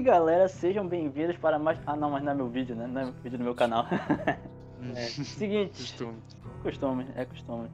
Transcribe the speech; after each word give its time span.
Aí 0.00 0.04
galera, 0.04 0.48
sejam 0.48 0.88
bem-vindos 0.88 1.36
para 1.36 1.58
mais. 1.58 1.78
Ah 1.86 1.94
não, 1.94 2.12
mas 2.12 2.22
não 2.22 2.32
é 2.32 2.34
meu 2.34 2.48
vídeo, 2.48 2.74
né? 2.74 2.86
Não 2.86 3.02
é 3.02 3.12
vídeo 3.22 3.36
do 3.36 3.44
meu 3.44 3.54
canal. 3.54 3.84
é, 4.96 5.04
seguinte. 5.04 5.76
Costume. 5.76 6.16
Costume, 6.62 7.06
é 7.14 7.26
costume. 7.26 7.68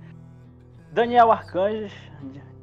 Daniel 0.90 1.30
Arcanjos, 1.30 1.92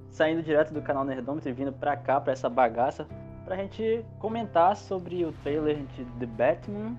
saindo 0.10 0.44
direto 0.44 0.74
do 0.74 0.82
canal 0.82 1.06
Nerdômetro 1.06 1.50
e 1.50 1.54
vindo 1.54 1.72
pra 1.72 1.96
cá, 1.96 2.20
pra 2.20 2.34
essa 2.34 2.50
bagaça, 2.50 3.08
pra 3.46 3.56
gente 3.56 4.04
comentar 4.20 4.76
sobre 4.76 5.24
o 5.24 5.32
trailer 5.32 5.78
de 5.96 6.04
The 6.20 6.26
Batman 6.26 6.98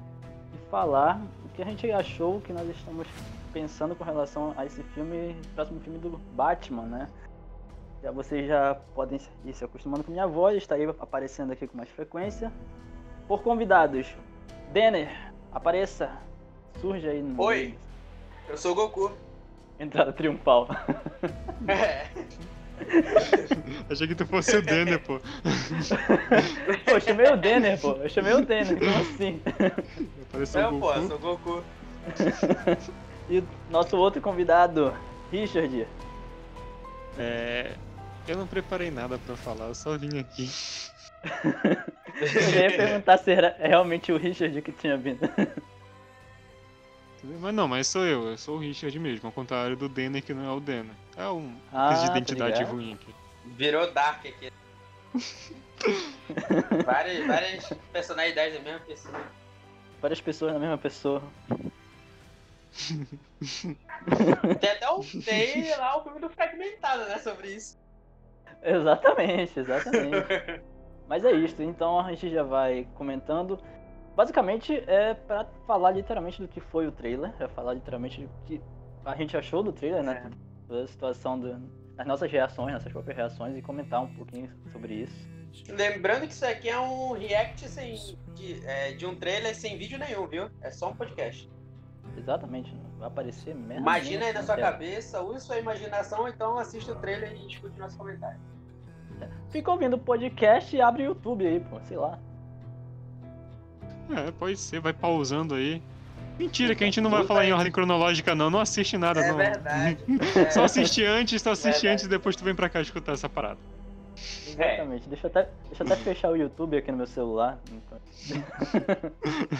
e 0.54 0.70
falar 0.70 1.20
o 1.44 1.48
que 1.50 1.60
a 1.60 1.66
gente 1.66 1.92
achou, 1.92 2.38
o 2.38 2.40
que 2.40 2.54
nós 2.54 2.66
estamos 2.70 3.06
pensando 3.52 3.94
com 3.94 4.04
relação 4.04 4.54
a 4.56 4.64
esse 4.64 4.82
filme, 4.94 5.36
próximo 5.54 5.80
filme 5.80 5.98
do 5.98 6.18
Batman, 6.34 6.84
né? 6.84 7.08
Já 8.04 8.10
vocês 8.10 8.46
já 8.46 8.76
podem 8.94 9.18
ir 9.46 9.54
se 9.54 9.64
acostumando 9.64 10.04
com 10.04 10.12
minha 10.12 10.26
voz, 10.26 10.58
está 10.58 10.74
aí 10.74 10.84
aparecendo 11.00 11.52
aqui 11.54 11.66
com 11.66 11.74
mais 11.78 11.88
frequência. 11.88 12.52
Por 13.26 13.42
convidados, 13.42 14.14
Denner, 14.74 15.08
apareça, 15.50 16.10
surge 16.82 17.08
aí 17.08 17.22
no. 17.22 17.42
Oi, 17.42 17.74
eu 18.46 18.58
sou 18.58 18.72
o 18.72 18.74
Goku. 18.74 19.10
Entrada 19.80 20.12
triunfal. 20.12 20.68
É. 21.66 22.06
Achei 23.88 24.06
que 24.06 24.14
tu 24.14 24.26
fosse 24.26 24.54
o 24.54 24.60
Denner, 24.60 25.00
pô. 25.02 25.18
pô, 26.84 26.90
eu 26.90 27.00
chamei 27.00 27.32
o 27.32 27.38
Denner, 27.38 27.80
pô. 27.80 27.92
Eu 27.92 28.08
chamei 28.10 28.34
o 28.34 28.44
Denner, 28.44 28.78
como 28.78 29.00
assim? 29.00 29.40
Apareceu 30.28 30.60
É, 30.60 30.68
o 30.68 30.78
pô, 30.78 30.92
eu 30.92 31.08
Goku. 31.08 31.08
sou 31.08 31.16
o 31.16 31.20
Goku. 31.20 31.64
E 33.30 33.38
o 33.38 33.44
nosso 33.70 33.96
outro 33.96 34.20
convidado, 34.20 34.92
Richard. 35.32 35.88
É, 37.18 37.74
eu 38.26 38.36
não 38.36 38.46
preparei 38.46 38.90
nada 38.90 39.18
pra 39.18 39.36
falar, 39.36 39.66
eu 39.66 39.74
só 39.74 39.96
vim 39.96 40.18
aqui. 40.18 40.50
Eu 42.20 42.60
ia 42.62 42.76
perguntar 42.76 43.18
se 43.18 43.32
era 43.32 43.56
realmente 43.58 44.12
o 44.12 44.16
Richard 44.16 44.60
que 44.62 44.72
tinha 44.72 44.96
vindo. 44.96 45.20
Mas 47.40 47.54
não, 47.54 47.66
mas 47.66 47.86
sou 47.86 48.04
eu, 48.04 48.28
eu 48.28 48.36
sou 48.36 48.56
o 48.56 48.60
Richard 48.60 48.98
mesmo, 48.98 49.26
ao 49.26 49.32
contrário 49.32 49.76
do 49.76 49.88
Denner 49.88 50.22
que 50.22 50.34
não 50.34 50.44
é 50.44 50.52
o 50.54 50.60
Denner. 50.60 50.94
É 51.16 51.26
um 51.28 51.56
Ah, 51.72 51.88
crise 51.88 52.02
de 52.02 52.08
tá 52.10 52.16
identidade 52.18 52.58
ligado. 52.58 52.72
ruim 52.74 52.92
aqui. 52.92 53.14
Virou 53.46 53.90
Dark 53.92 54.26
aqui. 54.26 54.52
várias, 56.84 57.26
várias 57.26 57.68
personalidades 57.92 58.58
da 58.58 58.60
mesma 58.62 58.80
pessoa. 58.80 59.20
Várias 60.02 60.20
pessoas 60.20 60.52
na 60.52 60.58
mesma 60.58 60.76
pessoa. 60.78 61.22
Tem 64.60 64.70
até 64.70 64.90
um, 64.90 65.00
tem 65.22 65.70
lá 65.76 65.96
o 65.98 66.02
filme 66.02 66.20
do 66.20 66.28
Fragmentado, 66.28 67.04
né, 67.06 67.18
sobre 67.18 67.54
isso. 67.54 67.76
Exatamente, 68.62 69.60
exatamente. 69.60 70.62
Mas 71.08 71.24
é 71.24 71.32
isso, 71.32 71.62
então 71.62 72.00
a 72.00 72.10
gente 72.10 72.30
já 72.30 72.42
vai 72.42 72.88
comentando. 72.94 73.58
Basicamente 74.16 74.82
é 74.86 75.14
pra 75.14 75.44
falar 75.66 75.90
literalmente 75.90 76.40
do 76.40 76.48
que 76.48 76.60
foi 76.60 76.86
o 76.86 76.92
trailer, 76.92 77.34
é 77.38 77.48
falar 77.48 77.74
literalmente 77.74 78.22
do 78.22 78.44
que 78.46 78.60
a 79.04 79.14
gente 79.16 79.36
achou 79.36 79.62
do 79.62 79.72
trailer, 79.72 80.02
né? 80.02 80.30
Toda 80.66 80.84
a 80.84 80.86
situação 80.86 81.38
do, 81.38 81.58
das 81.94 82.06
nossas 82.06 82.30
reações, 82.30 82.72
nossas 82.72 82.92
próprias 82.92 83.16
reações 83.16 83.56
e 83.56 83.62
comentar 83.62 84.02
um 84.02 84.14
pouquinho 84.14 84.50
sobre 84.72 84.94
isso. 84.94 85.28
Lembrando 85.68 86.26
que 86.26 86.32
isso 86.32 86.44
aqui 86.44 86.68
é 86.68 86.78
um 86.78 87.12
react 87.12 87.68
sem, 87.68 87.94
de, 88.34 88.66
é, 88.66 88.92
de 88.92 89.06
um 89.06 89.14
trailer 89.14 89.54
sem 89.54 89.76
vídeo 89.76 89.98
nenhum, 89.98 90.26
viu? 90.26 90.50
É 90.60 90.70
só 90.70 90.90
um 90.90 90.96
podcast. 90.96 91.48
Exatamente, 92.16 92.72
vai 92.98 93.08
aparecer 93.08 93.54
merda. 93.54 93.80
Imagina 93.80 94.26
aí 94.26 94.32
nenhuma 94.32 94.40
na 94.40 94.46
sua 94.46 94.54
tela. 94.56 94.70
cabeça, 94.72 95.20
use 95.22 95.44
sua 95.44 95.58
imaginação, 95.58 96.20
ou 96.20 96.28
então 96.28 96.58
assista 96.58 96.92
o 96.92 96.96
trailer 96.96 97.32
e 97.32 97.46
escute 97.46 97.78
nosso 97.78 97.96
comentário. 97.96 98.38
Fica 99.50 99.70
ouvindo 99.70 99.94
o 99.94 99.98
podcast 99.98 100.74
e 100.74 100.80
abre 100.80 101.02
o 101.02 101.06
YouTube 101.06 101.46
aí, 101.46 101.60
pô, 101.60 101.78
sei 101.86 101.96
lá. 101.96 102.18
É, 104.10 104.30
pode 104.32 104.56
ser, 104.56 104.80
vai 104.80 104.92
pausando 104.92 105.54
aí. 105.54 105.80
Mentira, 106.38 106.74
que 106.74 106.82
a 106.82 106.86
gente 106.86 107.00
não 107.00 107.10
vai 107.10 107.24
falar 107.24 107.46
em 107.46 107.52
ordem 107.52 107.70
cronológica, 107.70 108.34
não. 108.34 108.50
Não 108.50 108.58
assiste 108.58 108.98
nada, 108.98 109.20
É 109.20 109.28
não. 109.28 109.36
verdade. 109.36 109.98
Só 110.50 110.64
assiste 110.64 111.04
antes, 111.04 111.40
só 111.40 111.52
assiste 111.52 111.82
Verdade. 111.82 111.88
antes 111.88 112.04
e 112.06 112.08
depois 112.08 112.34
tu 112.34 112.42
vem 112.44 112.54
pra 112.54 112.68
cá 112.68 112.80
escutar 112.80 113.12
essa 113.12 113.28
parada. 113.28 113.58
Exatamente. 114.48 115.08
Deixa, 115.08 115.26
eu 115.26 115.30
até, 115.30 115.48
deixa 115.68 115.82
eu 115.84 115.86
até 115.86 115.96
fechar 115.96 116.30
o 116.30 116.36
YouTube 116.36 116.76
aqui 116.76 116.90
no 116.90 116.98
meu 116.98 117.06
celular. 117.06 117.58
Então. 117.70 117.98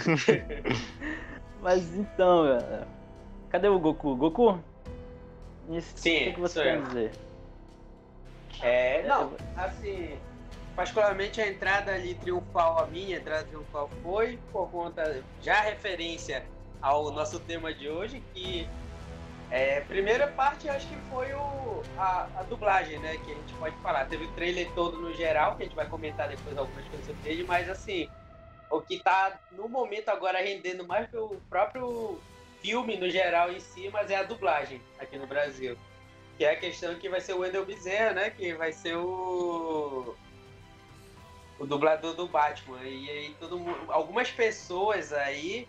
Mas 1.65 1.97
então, 1.97 2.45
galera. 2.45 2.87
Cadê 3.49 3.69
o 3.69 3.79
Goku? 3.79 4.15
Goku? 4.15 4.61
Isso, 5.71 5.95
Sim, 5.97 6.29
o 6.29 6.35
que, 6.35 6.41
você 6.41 6.75
eu. 6.75 6.83
dizer? 6.83 7.13
É, 8.61 9.03
não, 9.05 9.33
assim, 9.57 10.19
particularmente 10.77 11.41
a 11.41 11.49
entrada 11.49 11.93
ali 11.93 12.17
triunfal, 12.17 12.81
a 12.81 12.87
minha 12.87 13.17
entrada 13.17 13.45
triunfal 13.45 13.89
foi 14.03 14.39
por 14.53 14.69
conta, 14.69 15.23
já 15.41 15.63
referência 15.63 16.45
ao 16.83 17.11
nosso 17.11 17.41
tema 17.41 17.73
de 17.73 17.89
hoje, 17.89 18.23
que 18.35 18.69
é, 19.51 19.81
primeira 19.81 20.27
parte 20.29 20.69
acho 20.69 20.87
que 20.87 20.97
foi 21.09 21.33
o, 21.33 21.83
a, 21.97 22.29
a 22.37 22.43
dublagem, 22.43 22.99
né, 22.99 23.17
que 23.25 23.33
a 23.33 23.35
gente 23.35 23.55
pode 23.55 23.75
falar. 23.77 24.05
Teve 24.05 24.27
o 24.27 24.33
trailer 24.33 24.71
todo 24.75 24.99
no 24.99 25.15
geral, 25.15 25.57
que 25.57 25.63
a 25.63 25.67
gente 25.67 25.77
vai 25.77 25.87
comentar 25.87 26.29
depois 26.29 26.59
algumas 26.59 26.85
coisas 26.89 27.07
sobre 27.07 27.31
ele, 27.31 27.45
mas 27.45 27.71
assim, 27.71 28.11
o 28.77 28.83
que 28.83 28.99
tá 28.99 29.41
no 29.53 29.69
momento 29.69 30.09
agora 30.09 30.39
rendendo 30.39 30.87
mais 30.87 31.09
que 31.09 31.17
o 31.17 31.41
próprio 31.49 32.21
filme 32.61 32.97
no 32.97 33.09
geral 33.11 33.53
em 33.53 33.61
si, 33.61 33.89
mas 33.93 34.11
é 34.11 34.17
a 34.17 34.23
dublagem 34.23 34.81
aqui 34.99 35.19
no 35.19 35.27
Brasil. 35.27 35.77
Que 36.37 36.45
é 36.45 36.51
a 36.53 36.57
questão 36.57 36.97
que 36.97 37.09
vai 37.09 37.21
ser 37.21 37.35
o 37.35 37.39
Wendell 37.41 37.65
Bezerra, 37.65 38.13
né? 38.13 38.31
Que 38.31 38.55
vai 38.55 38.73
ser 38.73 38.97
o. 38.97 40.17
O 41.59 41.67
dublador 41.67 42.15
do 42.15 42.27
Batman. 42.27 42.83
E 42.83 43.09
aí 43.09 43.37
todo 43.39 43.59
mundo. 43.59 43.79
Algumas 43.89 44.31
pessoas 44.31 45.13
aí. 45.13 45.69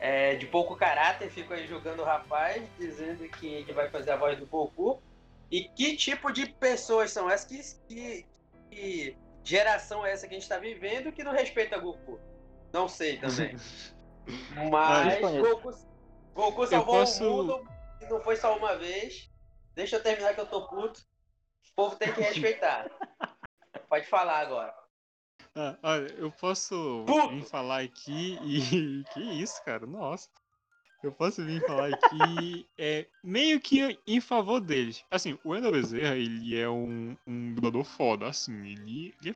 é, 0.00 0.36
de 0.36 0.46
pouco 0.46 0.76
caráter 0.76 1.30
ficam 1.30 1.56
aí 1.56 1.66
jogando 1.66 2.00
o 2.00 2.04
rapaz, 2.04 2.62
dizendo 2.78 3.28
que 3.28 3.46
ele 3.46 3.72
vai 3.72 3.88
fazer 3.90 4.12
a 4.12 4.16
voz 4.16 4.38
do 4.38 4.46
Goku. 4.46 5.00
E 5.50 5.64
que 5.64 5.96
tipo 5.96 6.30
de 6.32 6.46
pessoas 6.46 7.10
são 7.10 7.28
essas? 7.28 7.46
Que, 7.46 7.94
que, 7.94 8.26
que 8.70 9.16
geração 9.42 10.04
é 10.06 10.12
essa 10.12 10.28
que 10.28 10.34
a 10.34 10.38
gente 10.38 10.48
tá 10.48 10.58
vivendo 10.58 11.10
que 11.10 11.24
não 11.24 11.32
respeita 11.32 11.78
Goku? 11.78 12.20
Não 12.72 12.88
sei 12.88 13.18
também. 13.18 13.56
Mas 14.70 15.08
desconheço. 15.14 15.50
Goku, 15.50 15.88
Goku 16.34 16.66
salvou 16.66 16.94
posso- 16.96 17.24
o 17.24 17.36
mundo 17.36 17.68
e 18.02 18.06
não 18.06 18.20
foi 18.20 18.36
só 18.36 18.56
uma 18.56 18.76
vez. 18.76 19.30
Deixa 19.74 19.96
eu 19.96 20.02
terminar 20.02 20.34
que 20.34 20.40
eu 20.40 20.46
tô 20.46 20.66
puto. 20.68 21.00
O 21.70 21.74
povo 21.74 21.96
tem 21.96 22.12
que 22.12 22.20
respeitar. 22.20 22.90
Pode 23.88 24.06
falar 24.06 24.40
agora. 24.40 24.74
Ah, 25.54 25.76
olha, 25.82 26.12
eu 26.18 26.30
posso 26.30 27.04
Puto! 27.06 27.28
vir 27.30 27.44
falar 27.44 27.80
aqui 27.82 28.38
e. 28.42 29.04
Que 29.14 29.20
isso, 29.20 29.62
cara? 29.64 29.86
Nossa. 29.86 30.28
Eu 31.02 31.12
posso 31.12 31.44
vir 31.44 31.64
falar 31.64 31.94
aqui 31.94 32.68
é, 32.76 33.06
meio 33.22 33.60
que 33.60 33.96
em 34.04 34.20
favor 34.20 34.60
deles. 34.60 35.04
Assim, 35.10 35.38
o 35.44 35.50
Wendel 35.50 35.70
Bezerra, 35.70 36.16
ele 36.16 36.58
é 36.60 36.68
um, 36.68 37.16
um 37.24 37.54
dublador 37.54 37.84
foda, 37.84 38.26
assim, 38.26 38.52
ele, 38.66 39.14
ele 39.22 39.30
é 39.30 39.34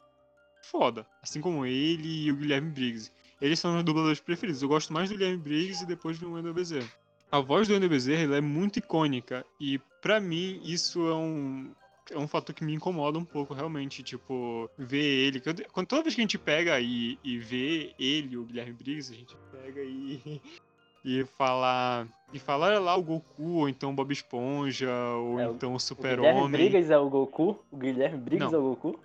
foda. 0.66 1.06
Assim 1.22 1.40
como 1.40 1.64
ele 1.64 2.24
e 2.26 2.32
o 2.32 2.36
Guilherme 2.36 2.70
Briggs. 2.70 3.12
Eles 3.42 3.58
são 3.58 3.72
meus 3.72 3.84
dubladores 3.84 4.20
preferidos. 4.20 4.62
Eu 4.62 4.68
gosto 4.68 4.92
mais 4.92 5.10
do 5.10 5.16
Guilherme 5.16 5.36
Briggs 5.36 5.82
e 5.82 5.86
depois 5.86 6.16
do 6.18 6.32
Wendel 6.32 6.54
Bezerra. 6.54 6.88
A 7.30 7.40
voz 7.40 7.66
do 7.66 7.74
Wendel 7.74 7.88
Bezerra 7.88 8.36
é 8.36 8.40
muito 8.40 8.78
icônica 8.78 9.44
e 9.60 9.80
pra 10.00 10.20
mim 10.20 10.60
isso 10.64 11.08
é 11.08 11.14
um 11.14 11.72
é 12.10 12.18
um 12.18 12.28
fator 12.28 12.54
que 12.54 12.64
me 12.64 12.74
incomoda 12.74 13.18
um 13.18 13.24
pouco, 13.24 13.54
realmente, 13.54 14.02
tipo, 14.02 14.68
ver 14.76 15.26
ele. 15.26 15.40
Quando, 15.72 15.86
toda 15.86 16.02
vez 16.02 16.14
que 16.14 16.20
a 16.20 16.24
gente 16.24 16.38
pega 16.38 16.78
e, 16.80 17.18
e 17.24 17.38
vê 17.38 17.94
ele, 17.98 18.36
o 18.36 18.44
Guilherme 18.44 18.72
Briggs, 18.72 19.12
a 19.12 19.16
gente 19.16 19.36
pega 19.50 19.82
e. 19.82 20.40
E 21.04 21.24
falar. 21.24 22.06
E 22.32 22.38
falar 22.38 22.78
lá 22.78 22.94
o 22.94 23.02
Goku, 23.02 23.54
ou 23.54 23.68
então 23.68 23.90
o 23.90 23.92
Bob 23.92 24.12
Esponja, 24.12 24.88
ou 25.16 25.40
É, 25.40 25.46
então 25.46 25.72
o 25.72 25.74
O 25.74 25.78
Guilherme 25.78 25.80
Super-Homem. 25.80 26.50
Briggs 26.50 26.92
é 26.92 26.96
o 26.96 27.10
Goku? 27.10 27.58
O 27.72 27.76
Guilherme 27.76 28.18
Briggs 28.18 28.52
Não. 28.52 28.60
é 28.60 28.62
o 28.62 28.68
Goku? 28.68 29.00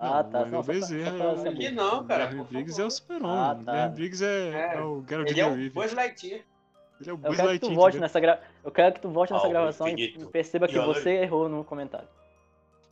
Não, 0.00 0.14
ah, 0.14 0.20
o 0.20 0.24
tá. 0.24 0.38
Wendel 0.38 0.52
Não, 0.52 0.62
pra, 0.64 0.74
Bezerra 0.74 1.10
pra 1.16 1.24
é 1.24 1.28
o- 1.32 1.36
saber. 1.36 1.56
Que 1.58 1.70
não, 1.70 2.00
O 2.00 2.04
cara. 2.04 2.26
Guilherme 2.26 2.44
por 2.44 2.52
Briggs 2.52 2.80
é 2.80 2.84
o 2.84 2.90
Super-Homem. 2.90 3.36
Ah, 3.36 3.52
O 3.60 3.64
tá. 3.64 3.72
Guilherme 3.72 3.94
Briggs 3.94 4.24
é, 4.24 4.48
É. 4.48 4.74
é 4.76 4.80
o 4.82 5.04
Geralt 5.08 5.30
Ele 5.30 5.40
é 5.40 5.44
de 5.44 5.50
o 5.50 5.54
Rivia. 5.54 5.70
Buzz 5.72 5.92
Lightyear. 5.92 6.40
Ele 7.00 7.10
é 7.10 7.12
o 7.12 7.14
Eu 7.14 7.16
Buzz 7.18 7.36
quero 7.36 7.36
que 7.36 7.42
tu 7.42 7.46
Lightyear, 7.66 7.74
volte 7.76 7.98
nessa 7.98 8.20
gra... 8.20 8.40
Eu 8.64 8.70
quero 8.70 8.94
que 8.94 9.00
tu 9.00 9.08
volte 9.10 9.32
nessa 9.32 9.48
gravação 9.48 9.88
e 9.88 10.26
perceba 10.32 10.66
que 10.68 10.78
você 10.78 11.10
errou 11.16 11.48
no 11.48 11.64
comentário. 11.64 12.08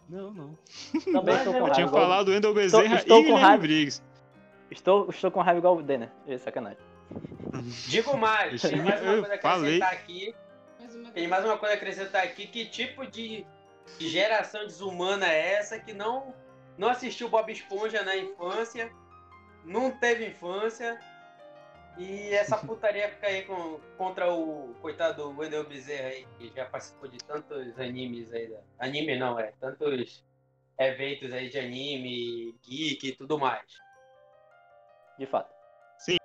Não, 0.09 0.31
não. 0.33 0.59
Também 1.13 1.35
estou 1.37 1.55
eu 1.55 1.61
com 1.61 1.67
Eu 1.69 1.73
tinha 1.75 1.87
raiva. 1.87 1.91
falado 2.01 2.29
Wendel 2.31 2.55
Bezerra 2.55 2.95
estou 2.97 3.19
e 3.19 3.23
com 3.23 3.27
Guilherme 3.29 3.43
raiva. 3.47 3.63
Briggs. 3.63 4.03
Estou, 4.71 5.09
estou 5.11 5.31
com 5.31 5.41
raiva 5.41 5.59
igual 5.59 5.77
o 5.77 5.83
Denner. 5.83 6.09
Ih, 6.27 6.39
sacanagem. 6.39 6.79
Digo 7.89 8.17
mais, 8.17 8.61
tem 8.63 8.83
mais 8.83 9.01
uma 9.03 9.13
Eu 9.13 9.21
coisa 9.23 9.35
a 9.35 9.39
falei. 9.39 9.83
acrescentar 9.83 9.93
aqui. 9.93 10.35
Tem 11.15 11.27
mais 11.29 11.45
uma 11.45 11.57
coisa 11.59 11.75
a 11.75 11.77
acrescentar 11.77 12.23
aqui. 12.25 12.47
Que 12.47 12.67
tipo 12.67 13.07
de 13.07 13.47
de 13.99 14.07
geração 14.09 14.67
desumana 14.67 15.27
é 15.27 15.55
essa 15.55 15.79
que 15.79 15.95
não, 15.95 16.35
não 16.79 16.89
assistiu 16.89 17.29
Bob 17.29 17.53
Esponja 17.53 18.03
na 18.03 18.17
infância, 18.17 18.91
não 19.65 19.91
teve 19.91 20.29
infância, 20.29 20.99
e 21.99 22.33
essa 22.33 22.57
putaria 22.65 23.11
fica 23.11 23.27
aí 23.27 23.43
com, 23.43 23.81
contra 23.99 24.33
o 24.33 24.75
coitado 24.81 25.25
do 25.25 25.39
Wendell 25.39 25.69
Bezerra 25.69 26.09
aí, 26.09 26.27
que 26.39 26.53
já 26.55 26.65
participou 26.67 27.09
de 27.09 27.19
tantos 27.19 27.79
animes 27.79 28.33
aí. 28.33 28.47
Da, 28.47 28.61
anime 28.79 29.19
não, 29.19 29.39
é. 29.39 29.53
Tantos 29.61 30.25
eventos 30.79 31.33
aí 31.33 31.49
de 31.51 31.59
anime, 31.59 32.55
geek 32.63 33.09
e 33.09 33.17
tudo 33.17 33.39
mais. 33.39 33.67
De 35.19 35.27
fato. 35.27 35.53
Sim, 35.99 36.17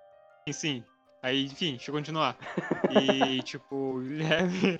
sim. 0.51 0.85
Aí, 1.23 1.45
enfim, 1.45 1.71
deixa 1.71 1.89
eu 1.89 1.95
continuar. 1.95 2.37
E, 2.93 3.41
tipo, 3.41 3.75
o 3.75 3.99
Guilherme. 4.01 4.77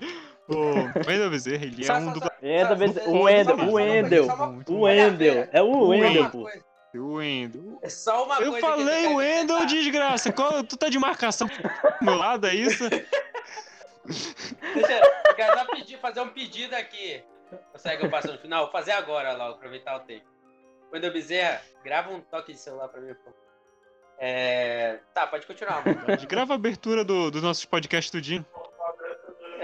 O 0.48 0.54
Wendel 1.08 1.30
Bezerra, 1.30 1.64
ele 1.64 1.86
é 1.86 1.92
um 1.92 2.14
só- 2.14 2.30
o 3.06 3.22
Wendel- 3.22 3.56
o 3.58 3.72
Wendel. 3.72 4.26
O. 4.68 4.80
Wendel. 4.82 5.48
É 5.52 5.62
o 5.62 5.88
Wendel, 5.88 6.30
pô. 6.30 6.48
O 6.96 7.14
Wendel. 7.14 7.78
É 7.82 7.88
só 7.88 8.24
uma 8.24 8.36
Eu 8.40 8.52
coisa 8.52 8.54
que 8.56 8.60
falei 8.72 9.06
eu 9.06 9.10
o 9.12 9.16
Wendel, 9.16 9.66
desgraça. 9.66 10.32
Qual- 10.32 10.62
tu 10.64 10.76
tá 10.76 10.88
de 10.88 10.98
marcação 10.98 11.48
do 11.48 12.04
meu 12.04 12.14
lado, 12.16 12.46
é 12.46 12.54
isso? 12.54 12.84
Deixa 14.74 14.92
eu 15.26 15.34
quero 15.34 15.58
só 15.58 15.64
pedir, 15.66 15.98
fazer 15.98 16.20
um 16.20 16.28
pedido 16.28 16.74
aqui. 16.74 17.22
Consegue 17.72 18.04
eu 18.04 18.10
passo 18.10 18.30
no 18.32 18.38
final? 18.38 18.64
Vou 18.64 18.72
fazer 18.72 18.92
agora, 18.92 19.32
logo, 19.32 19.54
aproveitar 19.54 19.96
o 19.96 20.00
tempo. 20.00 20.26
Wendel 20.92 21.12
Bezerra, 21.12 21.62
grava 21.82 22.10
um 22.10 22.20
toque 22.20 22.52
de 22.52 22.58
celular 22.58 22.88
pra 22.88 23.00
mim, 23.00 23.14
por 23.14 23.24
favor. 23.24 23.38
É... 24.18 24.98
Tá, 25.12 25.26
pode 25.26 25.46
continuar, 25.46 25.84
mano. 25.84 25.98
Grava 26.28 26.52
a 26.52 26.56
abertura 26.56 27.04
do, 27.04 27.30
do 27.30 27.40
nosso 27.42 27.66
podcast 27.68 28.12
tudinho. 28.12 28.44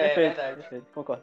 É 0.01 0.07
Perfeito, 0.09 0.35
verdade. 0.37 0.61
perfeito, 0.61 0.87
concordo. 0.93 1.23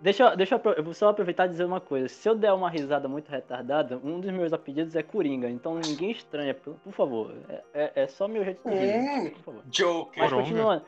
Deixa, 0.00 0.24
eu- 0.24 0.36
deixa 0.36 0.60
eu, 0.76 0.82
vou 0.84 0.92
só 0.92 1.08
aproveitar 1.08 1.46
e 1.46 1.50
dizer 1.50 1.64
uma 1.64 1.80
coisa. 1.80 2.08
Se 2.08 2.28
eu 2.28 2.34
der 2.34 2.52
uma 2.52 2.68
risada 2.68 3.08
muito 3.08 3.28
retardada, 3.30 3.96
um 4.02 4.20
dos 4.20 4.30
meus 4.32 4.52
apelidos 4.52 4.94
é 4.96 5.02
Coringa. 5.02 5.48
Então 5.48 5.76
ninguém 5.78 6.10
estranha, 6.10 6.52
por, 6.52 6.74
por 6.74 6.92
favor. 6.92 7.32
É, 7.48 7.62
é, 7.72 7.92
é 8.02 8.06
só 8.08 8.26
meu 8.26 8.44
jeito 8.44 8.60
de 8.68 8.74
dizer, 8.74 8.98
Hum, 8.98 9.30
por 9.30 9.42
favor. 9.42 9.62
Joker. 9.66 10.22
Mas 10.22 10.32
continuando. 10.32 10.84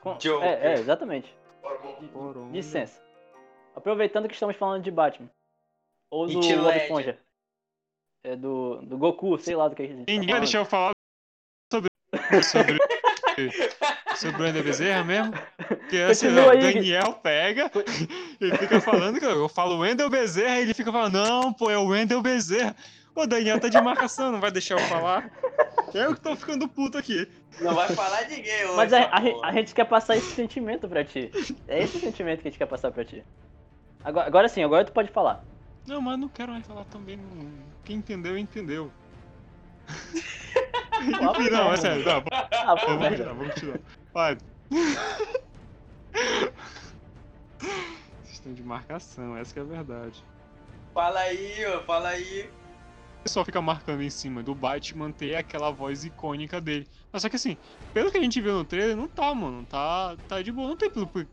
Com- 0.00 0.16
Joker. 0.16 0.48
É, 0.48 0.68
é, 0.68 0.72
exatamente. 0.74 1.36
Coronga. 2.12 2.52
Licença. 2.52 3.02
Aproveitando 3.74 4.28
que 4.28 4.34
estamos 4.34 4.56
falando 4.56 4.82
de 4.82 4.90
Batman. 4.90 5.28
Ou 6.10 6.26
do 6.26 6.38
Ledger. 6.38 6.82
Esponja. 6.82 7.18
É 8.24 8.34
do, 8.36 8.76
do 8.82 8.96
Goku, 8.96 9.36
sei 9.38 9.54
lá 9.56 9.68
do 9.68 9.74
que 9.76 9.82
a 9.82 9.86
gente 9.86 10.06
tá 10.06 10.12
Ninguém 10.12 10.28
falando. 10.28 10.42
deixar 10.42 10.58
eu 10.60 10.64
falar 10.64 10.92
sobre. 11.72 11.88
sobre. 12.42 12.78
Sobre 14.16 14.42
o 14.42 14.44
Wendel 14.44 14.62
Bezerra 14.64 15.04
mesmo. 15.04 15.32
Porque 15.68 15.96
assim, 15.98 16.26
Continua 16.26 16.46
o 16.46 16.50
aí. 16.50 16.60
Daniel 16.74 17.12
pega 17.22 17.70
e 18.40 18.56
fica 18.56 18.80
falando 18.80 19.18
que 19.18 19.24
eu 19.26 19.48
falo 19.48 19.78
Wendel 19.78 20.10
Bezerra 20.10 20.58
e 20.58 20.62
ele 20.62 20.74
fica 20.74 20.90
falando, 20.92 21.14
não, 21.14 21.52
pô, 21.52 21.70
é 21.70 21.78
o 21.78 21.86
Wendel 21.86 22.20
Bezerra. 22.22 22.74
O 23.14 23.26
Daniel 23.26 23.58
tá 23.58 23.68
de 23.68 23.80
marcação, 23.80 24.30
não 24.30 24.40
vai 24.40 24.50
deixar 24.52 24.74
eu 24.74 24.86
falar. 24.86 25.28
Eu 25.92 26.14
que 26.14 26.20
tô 26.20 26.36
ficando 26.36 26.68
puto 26.68 26.96
aqui. 26.96 27.28
Não 27.60 27.74
vai 27.74 27.88
falar 27.88 28.28
ninguém 28.28 28.64
hoje. 28.66 28.76
Mas 28.76 28.92
a, 28.92 29.00
a 29.06 29.48
a 29.48 29.52
gente 29.52 29.74
quer 29.74 29.84
passar 29.86 30.16
esse 30.16 30.30
sentimento 30.36 30.88
pra 30.88 31.04
ti. 31.04 31.30
É 31.66 31.82
esse 31.82 31.98
sentimento 31.98 32.42
que 32.42 32.48
a 32.48 32.50
gente 32.50 32.58
quer 32.58 32.66
passar 32.66 32.92
pra 32.92 33.04
ti. 33.04 33.24
Agora, 34.04 34.26
agora 34.28 34.48
sim, 34.48 34.62
agora 34.62 34.84
tu 34.84 34.92
pode 34.92 35.10
falar. 35.10 35.42
Não, 35.84 36.00
mas 36.00 36.16
não 36.18 36.28
quero 36.28 36.52
mais 36.52 36.64
falar 36.64 36.84
também. 36.84 37.16
não- 37.16 37.50
Quem 37.84 37.96
entendeu, 37.96 38.38
entendeu. 38.38 38.92
Enfim, 41.00 41.50
não, 41.50 41.72
é 41.72 41.76
sério. 41.76 42.04
Não, 42.04 42.22
Ah, 42.52 42.76
pô, 42.76 42.86
vamos 42.86 43.08
continuar, 43.08 43.34
vamos 43.34 43.54
continuar. 43.54 43.80
Olha. 44.14 44.38
Vocês 47.58 48.32
estão 48.32 48.52
de 48.52 48.62
marcação, 48.62 49.36
essa 49.36 49.52
que 49.52 49.58
é 49.58 49.62
a 49.62 49.64
verdade. 49.64 50.24
Fala 50.94 51.20
aí, 51.20 51.64
ó, 51.66 51.80
fala 51.82 52.08
aí. 52.10 52.50
O 53.20 53.22
pessoal 53.24 53.44
fica 53.44 53.60
marcando 53.60 54.02
em 54.02 54.10
cima 54.10 54.42
do 54.42 54.54
Batman 54.54 55.10
ter 55.10 55.34
aquela 55.34 55.70
voz 55.70 56.04
icônica 56.04 56.60
dele. 56.60 56.88
Mas 57.12 57.22
só 57.22 57.28
que 57.28 57.36
assim, 57.36 57.56
pelo 57.92 58.10
que 58.10 58.16
a 58.18 58.22
gente 58.22 58.40
viu 58.40 58.54
no 58.54 58.64
trailer, 58.64 58.96
não 58.96 59.08
tá, 59.08 59.34
mano. 59.34 59.66
Tá, 59.66 60.16
tá 60.28 60.40
de 60.40 60.50
boa. 60.52 60.68
Não 60.68 60.76
tem 60.76 60.88
pelo, 60.88 61.06
pelo 61.06 61.26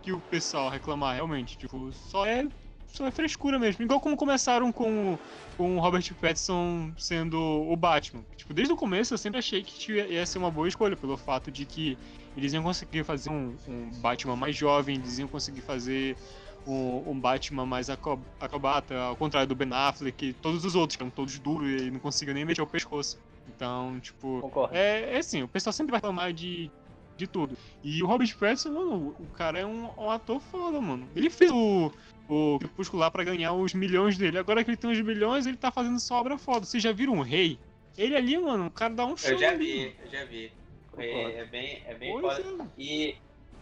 que 0.00 0.12
o 0.12 0.20
pessoal 0.20 0.70
reclamar, 0.70 1.14
realmente. 1.16 1.58
Tipo, 1.58 1.92
só 1.92 2.24
é, 2.24 2.46
só 2.94 3.06
é 3.06 3.10
frescura 3.10 3.58
mesmo. 3.58 3.84
Igual 3.84 4.00
como 4.00 4.16
começaram 4.16 4.70
com, 4.70 5.18
com 5.56 5.76
o 5.76 5.80
Robert 5.80 6.14
Pattinson 6.14 6.92
sendo 6.96 7.38
o 7.38 7.76
Batman. 7.76 8.22
Tipo, 8.36 8.54
desde 8.54 8.72
o 8.72 8.76
começo 8.76 9.12
eu 9.12 9.18
sempre 9.18 9.38
achei 9.38 9.62
que 9.62 9.92
ia 9.92 10.24
ser 10.24 10.38
uma 10.38 10.50
boa 10.50 10.68
escolha, 10.68 10.96
pelo 10.96 11.16
fato 11.16 11.50
de 11.50 11.64
que 11.64 11.98
eles 12.36 12.52
iam 12.52 12.62
conseguir 12.62 13.04
fazer 13.04 13.30
um, 13.30 13.56
um 13.68 13.90
Batman 14.00 14.36
mais 14.36 14.56
jovem, 14.56 14.96
eles 14.96 15.18
iam 15.18 15.28
conseguir 15.28 15.60
fazer 15.60 16.16
um, 16.66 17.10
um 17.10 17.18
Batman 17.18 17.66
mais 17.66 17.90
acrobata, 17.90 18.96
ao 18.96 19.16
contrário 19.16 19.48
do 19.48 19.56
Ben 19.56 19.72
Affleck 19.72 20.26
e 20.26 20.32
todos 20.32 20.64
os 20.64 20.74
outros, 20.76 20.96
que 20.96 21.02
eram 21.02 21.10
todos 21.10 21.38
duros 21.38 21.82
e 21.82 21.90
não 21.90 21.98
conseguiam 21.98 22.34
nem 22.34 22.44
mexer 22.44 22.62
o 22.62 22.66
pescoço. 22.66 23.18
Então, 23.48 23.98
tipo, 24.00 24.40
Concordo. 24.40 24.74
é, 24.74 25.16
é 25.16 25.18
assim, 25.18 25.42
o 25.42 25.48
pessoal 25.48 25.72
sempre 25.72 25.90
vai 25.90 25.98
reclamar 25.98 26.32
de, 26.32 26.70
de 27.16 27.26
tudo. 27.26 27.56
E 27.82 28.02
o 28.02 28.06
Robert 28.06 28.34
Pattinson, 28.38 28.70
mano, 28.70 29.16
o 29.18 29.26
cara 29.34 29.58
é 29.58 29.66
um, 29.66 29.90
um 29.98 30.10
ator 30.10 30.40
foda, 30.40 30.80
mano. 30.80 31.06
Ele 31.14 31.28
fez 31.28 31.50
o, 31.50 31.92
o 32.28 32.58
Crepúsculo 32.58 33.00
lá 33.00 33.10
pra 33.10 33.24
ganhar 33.24 33.52
os 33.52 33.74
milhões 33.74 34.16
dele. 34.16 34.38
Agora 34.38 34.64
que 34.64 34.70
ele 34.70 34.76
tem 34.76 34.90
os 34.90 35.00
milhões, 35.00 35.46
ele 35.46 35.56
tá 35.56 35.70
fazendo 35.70 35.98
só 36.00 36.20
obra 36.20 36.38
foda. 36.38 36.64
Vocês 36.66 36.82
já 36.82 36.92
viram 36.92 37.14
um 37.14 37.22
rei? 37.22 37.58
Ele 37.96 38.16
ali, 38.16 38.36
mano, 38.38 38.66
o 38.66 38.70
cara 38.70 38.94
dá 38.94 39.06
um 39.06 39.16
show. 39.16 39.30
Eu 39.30 39.38
já 39.38 39.50
ali, 39.50 39.88
vi, 39.88 39.96
eu 40.02 40.10
já 40.10 40.24
vi. 40.24 40.52
É, 40.96 41.38
é 41.38 41.44
bem, 41.44 41.82
é 41.86 41.94
bem 41.94 42.12
Pois 42.12 42.36
foda. 42.36 42.62
é. 42.62 42.66
E, 42.78 43.16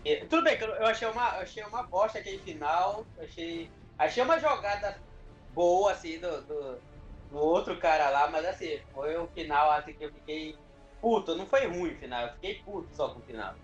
e- 0.05 0.17
tudo 0.27 0.43
bem 0.45 0.59
eu, 0.59 0.87
achei 0.87 1.09
uma, 1.09 1.29
eu 1.37 1.43
achei 1.43 1.65
uma 1.65 1.83
bosta 1.85 2.19
aquele 2.19 2.39
final. 2.39 3.07
Achei, 3.19 3.69
achei 3.99 4.23
uma 4.23 4.39
jogada 4.39 4.99
boa 5.55 5.93
assim 5.93 6.19
do, 6.19 6.43
do, 6.43 6.79
do 7.31 7.37
outro 7.39 7.77
cara 7.79 8.11
lá, 8.11 8.31
mas 8.31 8.45
assim, 8.47 8.79
foi 8.93 9.19
um 9.19 9.27
final 9.29 9.71
assim 9.73 9.93
que 9.93 10.05
eu 10.05 10.13
fiquei 10.13 10.57
puto. 11.01 11.35
Não 11.35 11.47
foi 11.47 11.67
ruim 11.67 11.93
o 11.93 11.97
final, 11.99 12.27
eu 12.27 12.33
fiquei 12.35 12.55
puto 12.57 12.89
só 12.95 13.09
com 13.09 13.21
o 13.21 13.23
final. 13.23 13.55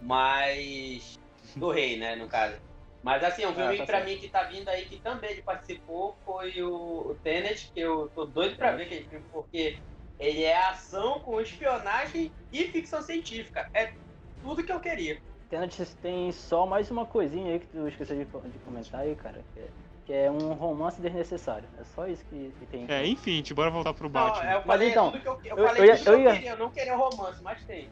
Mas 0.00 1.18
do 1.56 1.70
rei, 1.70 1.96
né, 1.96 2.14
no 2.16 2.28
caso. 2.28 2.56
Mas 3.02 3.24
assim, 3.24 3.44
um 3.44 3.54
filme 3.54 3.76
tá 3.78 3.84
pra 3.86 3.96
certo. 3.96 4.08
mim 4.08 4.16
que 4.18 4.28
tá 4.28 4.44
vindo 4.44 4.68
aí, 4.68 4.84
que 4.84 5.00
também 5.00 5.30
ele 5.32 5.42
participou, 5.42 6.16
foi 6.24 6.62
o, 6.62 7.10
o 7.10 7.14
Tenet, 7.22 7.70
que 7.72 7.80
eu 7.80 8.08
tô 8.14 8.24
doido 8.26 8.56
pra 8.56 8.72
ver 8.72 8.84
aquele 8.84 9.04
filme, 9.04 9.24
porque 9.30 9.76
ele 10.18 10.44
é 10.44 10.56
ação 10.56 11.18
com 11.20 11.40
espionagem 11.40 12.32
e 12.52 12.64
ficção 12.64 13.02
científica. 13.02 13.66
É 13.74 13.92
tudo 14.40 14.62
que 14.62 14.72
eu 14.72 14.80
queria. 14.80 15.20
Tenet 15.50 15.84
tem 15.96 16.30
só 16.32 16.64
mais 16.64 16.90
uma 16.90 17.04
coisinha 17.04 17.52
aí 17.52 17.58
que 17.58 17.66
tu 17.66 17.86
esqueceu 17.88 18.16
de, 18.16 18.24
de 18.24 18.58
comentar 18.60 19.00
aí, 19.00 19.14
cara. 19.16 19.44
Que 19.52 19.60
é, 19.60 19.68
que 20.06 20.12
é 20.12 20.30
um 20.30 20.52
romance 20.54 21.00
desnecessário. 21.00 21.68
É 21.78 21.84
só 21.84 22.06
isso 22.06 22.24
que, 22.26 22.52
que 22.52 22.66
tem. 22.66 22.86
É, 22.88 23.06
enfim, 23.06 23.32
gente, 23.32 23.52
bora 23.52 23.70
voltar 23.70 23.92
pro 23.92 24.08
Não, 24.08 24.12
Batman. 24.12 24.50
eu 24.52 24.62
falei 24.62 24.90
então, 24.90 25.10
tudo 25.10 25.20
que 25.22 25.28
eu, 25.28 25.38
eu 25.44 25.58
eu- 25.58 25.66
falei 25.66 25.82
eu 25.90 25.94
eu 25.94 26.02
eu, 26.06 26.20
ia- 26.20 26.32
queria. 26.32 26.50
Eu 26.52 26.56
não 26.58 26.70
queria 26.70 26.96
romance, 26.96 27.42
mas 27.42 27.64
tem. 27.64 27.90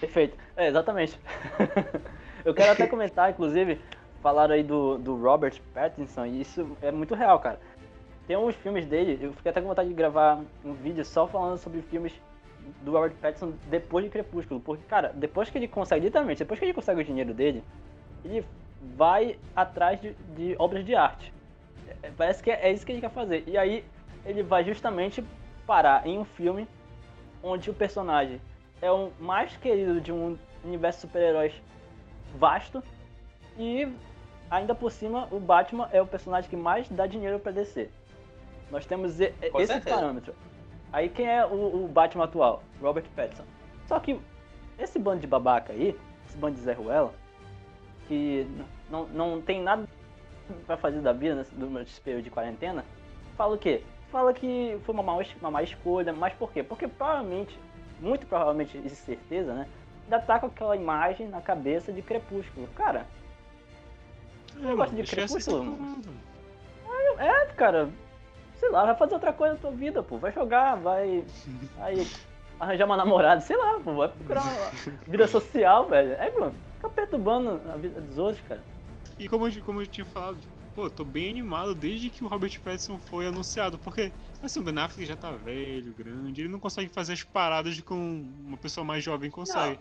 Perfeito. 0.00 0.36
É, 0.56 0.68
exatamente. 0.68 1.18
eu 2.44 2.54
quero 2.54 2.72
até 2.72 2.86
comentar, 2.86 3.30
inclusive, 3.30 3.80
falaram 4.22 4.54
aí 4.54 4.62
do, 4.62 4.98
do 4.98 5.16
Robert 5.16 5.60
Pattinson, 5.74 6.26
e 6.26 6.40
isso 6.40 6.76
é 6.82 6.90
muito 6.90 7.14
real, 7.14 7.38
cara. 7.38 7.60
Tem 8.26 8.36
uns 8.36 8.54
filmes 8.56 8.86
dele, 8.86 9.18
eu 9.20 9.32
fiquei 9.32 9.50
até 9.50 9.60
com 9.60 9.68
vontade 9.68 9.88
de 9.88 9.94
gravar 9.94 10.40
um 10.64 10.72
vídeo 10.72 11.04
só 11.04 11.26
falando 11.26 11.58
sobre 11.58 11.82
filmes 11.82 12.12
do 12.82 12.92
Robert 12.92 13.14
Pattinson 13.20 13.52
depois 13.68 14.04
de 14.04 14.10
Crepúsculo. 14.10 14.60
Porque, 14.60 14.84
cara, 14.84 15.12
depois 15.14 15.50
que 15.50 15.58
ele 15.58 15.66
consegue, 15.66 16.06
literalmente, 16.06 16.38
depois 16.38 16.58
que 16.58 16.66
ele 16.66 16.74
consegue 16.74 17.00
o 17.00 17.04
dinheiro 17.04 17.34
dele, 17.34 17.64
ele 18.24 18.44
vai 18.96 19.38
atrás 19.54 20.00
de, 20.00 20.12
de 20.36 20.54
obras 20.58 20.84
de 20.84 20.94
arte. 20.94 21.32
É, 22.02 22.10
Parece 22.16 22.42
que 22.42 22.50
é, 22.50 22.68
é 22.68 22.72
isso 22.72 22.86
que 22.86 22.92
ele 22.92 23.00
quer 23.00 23.10
fazer. 23.10 23.44
E 23.46 23.58
aí 23.58 23.84
ele 24.24 24.42
vai 24.42 24.64
justamente 24.64 25.24
parar 25.66 26.06
em 26.06 26.18
um 26.18 26.24
filme 26.24 26.68
onde 27.42 27.70
o 27.70 27.74
personagem 27.74 28.40
é 28.82 28.90
o 28.90 29.10
mais 29.18 29.56
querido 29.56 30.00
de 30.00 30.12
um 30.12 30.36
universo 30.64 31.00
de 31.00 31.02
super-heróis 31.02 31.54
vasto 32.38 32.82
e 33.58 33.88
ainda 34.50 34.74
por 34.74 34.90
cima 34.90 35.28
o 35.30 35.38
Batman 35.38 35.88
é 35.92 36.02
o 36.02 36.06
personagem 36.06 36.50
que 36.50 36.56
mais 36.56 36.88
dá 36.88 37.06
dinheiro 37.06 37.38
pra 37.38 37.52
DC. 37.52 37.88
Nós 38.70 38.84
temos 38.86 39.20
e- 39.20 39.32
esse 39.40 39.66
certeza. 39.66 39.96
parâmetro. 39.96 40.34
Aí 40.92 41.08
quem 41.08 41.26
é 41.28 41.46
o, 41.46 41.84
o 41.84 41.88
Batman 41.88 42.24
atual? 42.24 42.62
Robert 42.80 43.04
Pattinson. 43.14 43.44
Só 43.86 43.98
que 44.00 44.20
esse 44.78 44.98
bando 44.98 45.20
de 45.20 45.26
babaca 45.26 45.72
aí, 45.72 45.96
esse 46.26 46.36
bando 46.36 46.56
de 46.56 46.62
Zé 46.62 46.72
Ruela, 46.72 47.12
que 48.08 48.46
não, 48.90 49.06
não 49.06 49.40
tem 49.40 49.62
nada 49.62 49.86
pra 50.66 50.76
fazer 50.76 51.00
da 51.00 51.12
vida 51.12 51.36
nesse, 51.36 51.54
durante 51.54 51.90
esse 51.90 52.00
período 52.00 52.24
de 52.24 52.30
quarentena, 52.30 52.84
fala 53.36 53.54
o 53.54 53.58
quê? 53.58 53.82
Fala 54.10 54.32
que 54.32 54.76
foi 54.84 54.92
uma 54.92 55.02
má, 55.02 55.16
uma 55.40 55.50
má 55.50 55.62
escolha, 55.62 56.12
mas 56.12 56.32
por 56.32 56.50
quê? 56.52 56.62
Porque 56.62 56.88
provavelmente, 56.88 57.56
muito 58.00 58.26
provavelmente, 58.26 58.76
de 58.78 58.90
certeza, 58.90 59.54
né? 59.54 59.68
Ainda 60.04 60.18
tá 60.18 60.40
com 60.40 60.46
aquela 60.46 60.74
imagem 60.74 61.28
na 61.28 61.40
cabeça 61.40 61.92
de 61.92 62.02
Crepúsculo. 62.02 62.66
Cara, 62.74 63.06
É, 64.60 64.74
gosta 64.74 64.92
mano, 64.92 65.02
de 65.02 65.10
Crepúsculo, 65.10 65.62
separada. 65.62 66.10
é, 67.18 67.46
cara, 67.54 67.90
sei 68.56 68.70
lá, 68.70 68.84
vai 68.84 68.96
fazer 68.96 69.14
outra 69.14 69.32
coisa 69.32 69.54
na 69.54 69.60
tua 69.60 69.70
vida, 69.72 70.02
pô. 70.02 70.18
Vai 70.18 70.32
jogar, 70.32 70.76
vai. 70.76 71.24
Vai 71.76 72.06
arranjar 72.58 72.84
uma 72.84 72.96
namorada, 72.96 73.40
sei 73.40 73.56
lá, 73.56 73.80
pô. 73.80 73.94
Vai 73.94 74.08
procurar 74.08 74.42
uma 74.42 74.70
vida 75.06 75.26
social, 75.26 75.88
velho. 75.88 76.12
É, 76.12 76.38
mano, 76.38 76.54
fica 76.76 76.90
perturbando 76.90 77.60
a 77.70 77.76
vida 77.76 78.00
dos 78.00 78.18
outros, 78.18 78.44
cara. 78.46 78.62
E 79.18 79.28
como 79.28 79.48
eu, 79.48 79.62
como 79.62 79.82
eu 79.82 79.86
tinha 79.86 80.04
falado, 80.04 80.38
pô, 80.74 80.88
tô 80.88 81.04
bem 81.04 81.30
animado 81.30 81.74
desde 81.74 82.10
que 82.10 82.24
o 82.24 82.28
Robert 82.28 82.58
Pattinson 82.62 82.98
foi 82.98 83.26
anunciado, 83.26 83.78
porque 83.78 84.12
assim, 84.42 84.60
o 84.60 84.62
Ben 84.62 84.78
Affleck 84.78 85.06
já 85.06 85.16
tá 85.16 85.30
velho, 85.32 85.92
grande, 85.92 86.40
ele 86.42 86.48
não 86.48 86.58
consegue 86.58 86.88
fazer 86.88 87.12
as 87.12 87.22
paradas 87.22 87.78
que 87.78 87.92
um- 87.92 88.26
uma 88.46 88.56
pessoa 88.56 88.84
mais 88.84 89.04
jovem 89.04 89.30
consegue. 89.30 89.78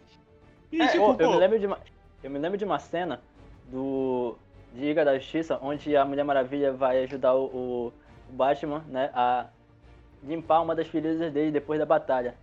E 0.72 0.82
É, 0.82 0.88
tipo, 0.88 1.06
Pô, 1.06 1.12
eu, 1.12 1.18
pô, 1.18 1.30
me 1.30 1.38
lembro 1.38 1.60
de 1.60 1.68
uma, 1.68 1.80
eu 2.22 2.30
me 2.30 2.40
lembro 2.40 2.58
de 2.58 2.66
uma 2.66 2.80
cena 2.80 3.22
do 3.66 4.38
de 4.74 4.82
Liga 4.82 5.04
da 5.04 5.18
Justiça, 5.18 5.60
onde 5.62 5.96
a 5.96 6.06
Mulher 6.06 6.24
Maravilha 6.24 6.72
vai 6.72 7.04
ajudar 7.04 7.36
o, 7.36 7.46
o, 7.46 7.94
Batman, 8.30 8.84
né, 8.88 9.10
a 9.14 9.48
limpar 10.24 10.62
uma 10.62 10.76
das 10.76 10.88
feridas 10.88 11.32
dele 11.34 11.52
depois 11.52 11.80
da 11.80 11.86
batalha. 11.86 12.36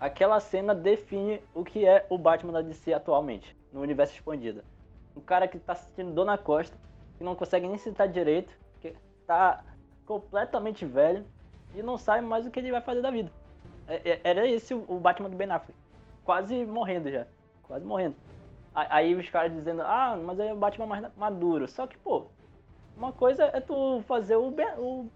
Aquela 0.00 0.40
cena 0.40 0.74
define 0.74 1.40
o 1.54 1.64
que 1.64 1.86
é 1.86 2.06
o 2.08 2.18
Batman 2.18 2.52
da 2.52 2.62
DC 2.62 2.92
atualmente, 2.92 3.56
no 3.72 3.80
universo 3.80 4.14
expandido. 4.14 4.62
Um 5.16 5.20
cara 5.20 5.46
que 5.46 5.58
tá 5.58 5.74
sentindo 5.74 6.12
dor 6.12 6.24
na 6.24 6.36
costa, 6.36 6.76
que 7.16 7.24
não 7.24 7.34
consegue 7.34 7.68
nem 7.68 7.78
sentar 7.78 8.08
direito, 8.08 8.52
que 8.80 8.94
tá 9.26 9.62
completamente 10.04 10.84
velho 10.84 11.24
e 11.74 11.82
não 11.82 11.96
sabe 11.96 12.26
mais 12.26 12.46
o 12.46 12.50
que 12.50 12.58
ele 12.58 12.72
vai 12.72 12.80
fazer 12.80 13.00
da 13.00 13.10
vida. 13.10 13.30
É, 13.86 14.10
é, 14.10 14.20
era 14.24 14.48
esse 14.48 14.74
o 14.74 14.98
Batman 14.98 15.28
do 15.28 15.36
Ben 15.36 15.50
Affleck. 15.50 15.78
Quase 16.24 16.64
morrendo 16.64 17.10
já. 17.10 17.26
Quase 17.62 17.84
morrendo. 17.84 18.16
Aí 18.74 19.14
os 19.14 19.28
caras 19.30 19.52
dizendo, 19.52 19.82
ah, 19.82 20.18
mas 20.20 20.40
aí 20.40 20.48
é 20.48 20.52
o 20.52 20.56
Batman 20.56 20.86
mais 20.86 21.16
maduro. 21.16 21.68
Só 21.68 21.86
que, 21.86 21.96
pô, 21.98 22.26
uma 22.96 23.12
coisa 23.12 23.44
é 23.52 23.60
tu 23.60 24.02
fazer 24.08 24.34
o, 24.34 24.50
ben, 24.50 24.66
o 24.78 25.08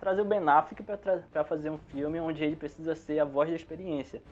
trazer 0.00 0.22
o 0.22 0.24
Ben 0.24 0.46
Affleck 0.48 0.82
pra, 0.82 0.96
pra 0.96 1.44
fazer 1.44 1.70
um 1.70 1.78
filme 1.78 2.18
onde 2.20 2.42
ele 2.42 2.56
precisa 2.56 2.94
ser 2.94 3.18
a 3.18 3.24
voz 3.24 3.50
da 3.50 3.56
experiência. 3.56 4.22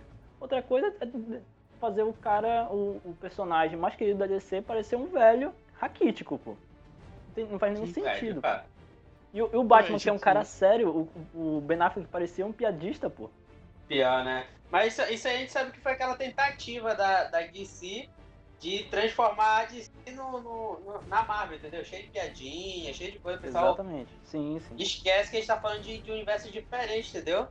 Outra 0.41 0.63
coisa 0.63 0.95
é 1.01 1.41
fazer 1.79 2.03
o 2.03 2.13
cara, 2.15 2.69
o, 2.71 3.01
o 3.05 3.17
personagem 3.21 3.77
mais 3.77 3.95
querido 3.95 4.19
da 4.19 4.27
DC 4.27 4.63
parecer 4.63 4.97
um 4.97 5.07
velho 5.07 5.53
raquítico, 5.75 6.39
pô. 6.39 6.53
Não, 6.53 7.35
tem, 7.35 7.47
não 7.47 7.59
faz 7.59 7.75
nenhum 7.75 7.87
Sim, 7.87 8.03
sentido. 8.03 8.41
Velho, 8.41 8.63
e, 9.35 9.43
o, 9.43 9.51
e 9.53 9.57
o 9.57 9.65
Batman, 9.65 9.97
é, 9.97 10.01
que 10.01 10.09
é 10.09 10.13
um 10.13 10.19
cara 10.19 10.45
sério, 10.45 11.09
o, 11.35 11.57
o 11.57 11.61
Ben 11.61 11.81
Affleck 11.83 12.09
parecia 12.09 12.47
um 12.47 12.53
piadista, 12.53 13.11
pô. 13.11 13.29
Pior, 13.89 14.25
né? 14.25 14.47
Mas 14.71 14.93
isso, 14.97 15.13
isso 15.13 15.29
a 15.29 15.33
gente 15.33 15.53
sabe 15.53 15.73
que 15.73 15.81
foi 15.81 15.93
aquela 15.93 16.17
tentativa 16.17 16.95
da, 16.95 17.25
da 17.25 17.41
DC 17.43 18.09
de 18.65 18.83
transformar 18.85 19.61
a 19.61 19.65
DC 19.67 19.91
no, 20.13 20.41
no, 20.41 20.81
no, 20.81 21.03
na 21.07 21.23
Marvel, 21.23 21.59
entendeu? 21.59 21.85
Cheio 21.85 22.05
de 22.05 22.09
piadinha, 22.09 22.95
cheio 22.95 23.13
de 23.13 23.19
coisa. 23.19 23.39
Pessoal 23.39 23.75
Exatamente, 23.75 24.11
sim, 24.25 24.59
sim. 24.59 24.75
Esquece 24.79 25.31
que 25.31 25.37
a 25.37 25.41
gente 25.41 25.47
tá 25.47 25.61
falando 25.61 25.83
de, 25.83 25.99
de 25.99 26.11
um 26.11 26.15
universo 26.15 26.51
diferente, 26.51 27.11
entendeu? 27.11 27.47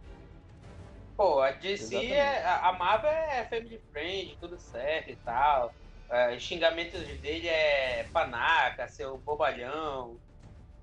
Pô, 1.15 1.39
a 1.39 1.51
DC, 1.51 1.95
é, 1.95 2.43
a 2.43 2.71
Marvel 2.73 3.11
é 3.11 3.45
family 3.45 3.79
friend, 3.91 4.35
tudo 4.41 4.57
certo 4.57 5.11
e 5.11 5.15
tal. 5.17 5.71
É, 6.09 6.35
os 6.35 6.41
xingamentos 6.41 6.99
dele 7.19 7.47
é 7.47 8.07
panaca, 8.11 8.87
seu 8.87 9.15
bobalhão, 9.19 10.17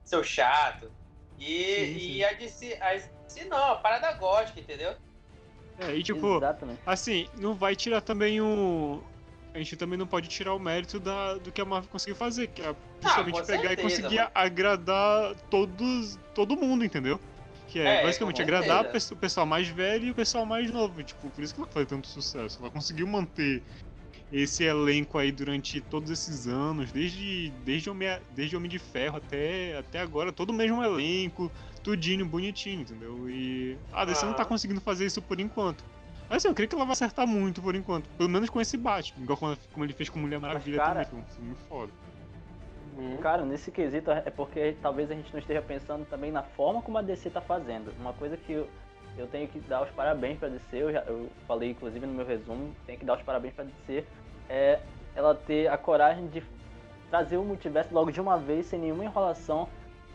seu 0.04 0.22
chato. 0.22 0.92
E, 1.40 1.46
sim, 1.46 1.98
sim. 1.98 2.12
e 2.12 2.24
a 2.24 2.32
DC, 2.34 2.78
a 2.80 2.92
DC 2.94 3.46
não, 3.46 3.72
a 3.72 3.76
parada 3.76 4.12
gótica, 4.12 4.60
entendeu? 4.60 4.94
É, 5.80 5.96
e 5.96 6.04
tipo, 6.04 6.36
Exatamente. 6.36 6.80
assim, 6.86 7.28
não 7.36 7.52
vai 7.54 7.74
tirar 7.74 8.00
também 8.00 8.40
um. 8.40 9.02
A 9.52 9.58
gente 9.58 9.76
também 9.76 9.98
não 9.98 10.06
pode 10.06 10.28
tirar 10.28 10.54
o 10.54 10.58
mérito 10.58 11.00
da, 11.00 11.34
do 11.34 11.50
que 11.50 11.60
a 11.60 11.64
Marvel 11.64 11.90
conseguiu 11.90 12.14
fazer, 12.14 12.46
que 12.48 12.62
é 12.62 12.68
ah, 12.68 12.74
justamente 13.02 13.40
ah, 13.40 13.44
pegar 13.44 13.68
certeza, 13.68 13.72
e 13.72 13.82
conseguir 13.82 14.16
mano. 14.16 14.30
agradar 14.34 15.34
todos, 15.50 16.18
todo 16.34 16.56
mundo, 16.56 16.84
entendeu? 16.84 17.18
Que 17.66 17.80
é, 17.80 18.00
é 18.00 18.02
basicamente 18.02 18.40
agradar 18.40 18.84
o 18.84 19.16
pessoal 19.16 19.46
mais 19.46 19.68
velho 19.68 20.06
e 20.06 20.10
o 20.10 20.14
pessoal 20.14 20.46
mais 20.46 20.70
novo. 20.70 21.02
Tipo, 21.02 21.30
por 21.30 21.42
isso 21.42 21.54
que 21.54 21.60
ela 21.60 21.70
faz 21.70 21.86
tanto 21.86 22.06
sucesso. 22.06 22.58
Ela 22.60 22.70
conseguiu 22.70 23.06
manter 23.06 23.62
esse 24.32 24.62
elenco 24.62 25.18
aí 25.18 25.32
durante 25.32 25.80
todos 25.80 26.10
esses 26.10 26.46
anos, 26.46 26.92
desde, 26.92 27.52
desde, 27.64 27.90
Homem, 27.90 28.08
desde 28.34 28.56
Homem 28.56 28.70
de 28.70 28.78
Ferro 28.78 29.16
até, 29.16 29.76
até 29.78 30.00
agora, 30.00 30.32
todo 30.32 30.50
o 30.50 30.52
mesmo 30.52 30.82
elenco, 30.82 31.50
tudinho, 31.82 32.24
bonitinho, 32.24 32.82
entendeu? 32.82 33.28
E 33.28 33.76
a 33.92 34.04
DC 34.04 34.24
ah. 34.24 34.28
não 34.28 34.34
tá 34.34 34.44
conseguindo 34.44 34.80
fazer 34.80 35.06
isso 35.06 35.20
por 35.20 35.40
enquanto. 35.40 35.84
Mas 36.30 36.36
assim, 36.36 36.48
eu 36.48 36.54
creio 36.54 36.68
que 36.68 36.76
ela 36.76 36.84
vai 36.84 36.92
acertar 36.92 37.26
muito 37.26 37.60
por 37.60 37.74
enquanto. 37.74 38.08
Pelo 38.10 38.28
menos 38.28 38.48
com 38.48 38.60
esse 38.60 38.76
Batman, 38.76 39.24
igual 39.24 39.36
como 39.36 39.84
ele 39.84 39.92
fez 39.92 40.08
com 40.08 40.20
Mulher 40.20 40.38
Maravilha 40.38 40.76
Mas, 40.76 40.86
cara, 40.86 41.04
também, 41.04 41.24
foi 41.24 41.32
um 41.32 41.34
filme 41.34 41.56
foda. 41.68 41.92
Uhum. 42.96 43.16
Cara, 43.16 43.44
nesse 43.44 43.72
quesito 43.72 44.12
é 44.12 44.30
porque 44.30 44.76
talvez 44.80 45.10
a 45.10 45.14
gente 45.14 45.32
não 45.32 45.40
esteja 45.40 45.60
pensando 45.60 46.06
também 46.08 46.30
na 46.30 46.44
forma 46.44 46.80
como 46.82 46.98
a 46.98 47.02
DC 47.02 47.30
tá 47.30 47.40
fazendo. 47.40 47.92
Uma 47.98 48.12
coisa 48.12 48.36
que 48.36 48.52
eu, 48.52 48.68
eu 49.18 49.26
tenho 49.26 49.48
que 49.48 49.58
dar 49.58 49.82
os 49.82 49.90
parabéns 49.90 50.38
pra 50.38 50.48
DC, 50.48 50.76
eu, 50.76 50.92
já, 50.92 51.00
eu 51.00 51.28
falei 51.48 51.70
inclusive 51.70 52.06
no 52.06 52.14
meu 52.14 52.24
resumo, 52.24 52.72
tenho 52.86 52.96
que 52.96 53.04
dar 53.04 53.16
os 53.16 53.22
parabéns 53.22 53.52
pra 53.52 53.64
DC, 53.64 54.04
é 54.48 54.78
ela 55.16 55.34
ter 55.34 55.66
a 55.66 55.76
coragem 55.76 56.28
de 56.28 56.44
trazer 57.10 57.38
o 57.38 57.44
multiverso 57.44 57.92
logo 57.92 58.12
de 58.12 58.20
uma 58.20 58.38
vez, 58.38 58.66
sem 58.66 58.78
nenhuma 58.78 59.04
enrolação. 59.04 59.68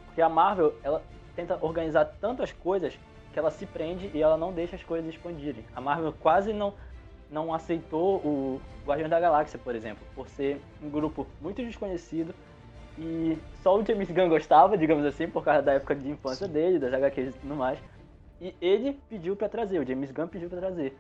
Porque 0.06 0.22
a 0.22 0.30
Marvel, 0.30 0.74
ela 0.82 1.04
tenta 1.36 1.58
organizar 1.62 2.06
tantas 2.22 2.54
coisas 2.54 2.98
que 3.36 3.40
ela 3.40 3.52
se 3.52 3.66
prende 3.66 4.10
e 4.14 4.22
ela 4.22 4.38
não 4.38 4.54
deixa 4.54 4.78
as 4.78 4.84
coisas 4.86 5.14
expandirem. 5.14 5.66
A 5.76 5.82
Marvel 5.82 6.14
quase 6.14 6.54
não, 6.54 6.74
não 7.30 7.54
aceitou 7.54 8.16
o 8.20 8.62
Guardiões 8.86 9.12
da 9.12 9.20
Galáxia, 9.20 9.60
por 9.62 9.76
exemplo, 9.76 10.08
por 10.16 10.30
ser 10.30 10.62
um 10.82 10.90
grupo 10.90 11.28
muito 11.42 11.62
desconhecido 11.62 12.34
e 12.98 13.38
só 13.62 13.78
o 13.78 13.86
James 13.86 14.10
Gunn 14.10 14.30
gostava, 14.30 14.78
digamos 14.78 15.06
assim, 15.06 15.28
por 15.28 15.44
causa 15.44 15.62
da 15.62 15.74
época 15.74 15.94
de 15.94 16.10
infância 16.10 16.48
dele, 16.48 16.80
das 16.80 16.94
HQs 16.94 17.36
e 17.36 17.40
tudo 17.40 17.56
mais. 17.56 17.78
E 18.40 18.56
ele 18.62 18.98
pediu 19.10 19.36
para 19.36 19.50
trazer, 19.50 19.80
o 19.80 19.86
James 19.86 20.12
Gunn 20.12 20.30
pediu 20.30 20.50
para 20.50 20.60
trazer. 20.60 20.98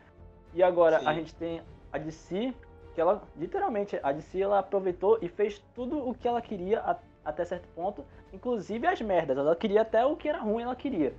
E 0.53 0.61
agora 0.61 0.99
Sim. 0.99 1.07
a 1.07 1.13
gente 1.13 1.33
tem 1.35 1.61
a 1.93 1.97
DC, 1.97 2.53
que 2.93 2.99
ela, 2.99 3.23
literalmente, 3.37 3.97
a 4.03 4.11
DC 4.11 4.41
ela 4.41 4.59
aproveitou 4.59 5.17
e 5.21 5.29
fez 5.29 5.63
tudo 5.73 6.05
o 6.05 6.13
que 6.13 6.27
ela 6.27 6.41
queria 6.41 6.97
até 7.23 7.45
certo 7.45 7.69
ponto, 7.69 8.03
inclusive 8.33 8.85
as 8.85 8.99
merdas. 8.99 9.37
Ela 9.37 9.55
queria 9.55 9.83
até 9.83 10.05
o 10.05 10.17
que 10.17 10.27
era 10.27 10.39
ruim, 10.39 10.63
ela 10.63 10.75
queria. 10.75 11.13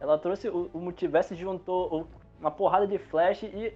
Ela 0.00 0.18
trouxe 0.18 0.48
o, 0.48 0.70
o 0.72 0.78
multiverso, 0.78 1.34
juntou 1.34 2.08
uma 2.40 2.50
porrada 2.50 2.86
de 2.86 2.98
flash 2.98 3.42
e 3.42 3.74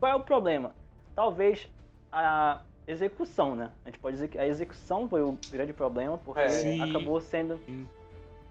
qual 0.00 0.12
é 0.12 0.14
o 0.16 0.20
problema? 0.20 0.74
Talvez 1.14 1.68
a 2.10 2.62
execução, 2.86 3.54
né? 3.54 3.70
A 3.84 3.90
gente 3.90 3.98
pode 3.98 4.14
dizer 4.14 4.28
que 4.28 4.38
a 4.38 4.46
execução 4.46 5.08
foi 5.08 5.22
o 5.22 5.38
grande 5.50 5.72
problema, 5.72 6.18
porque 6.18 6.40
é, 6.40 6.80
acabou 6.80 7.20
sendo 7.20 7.60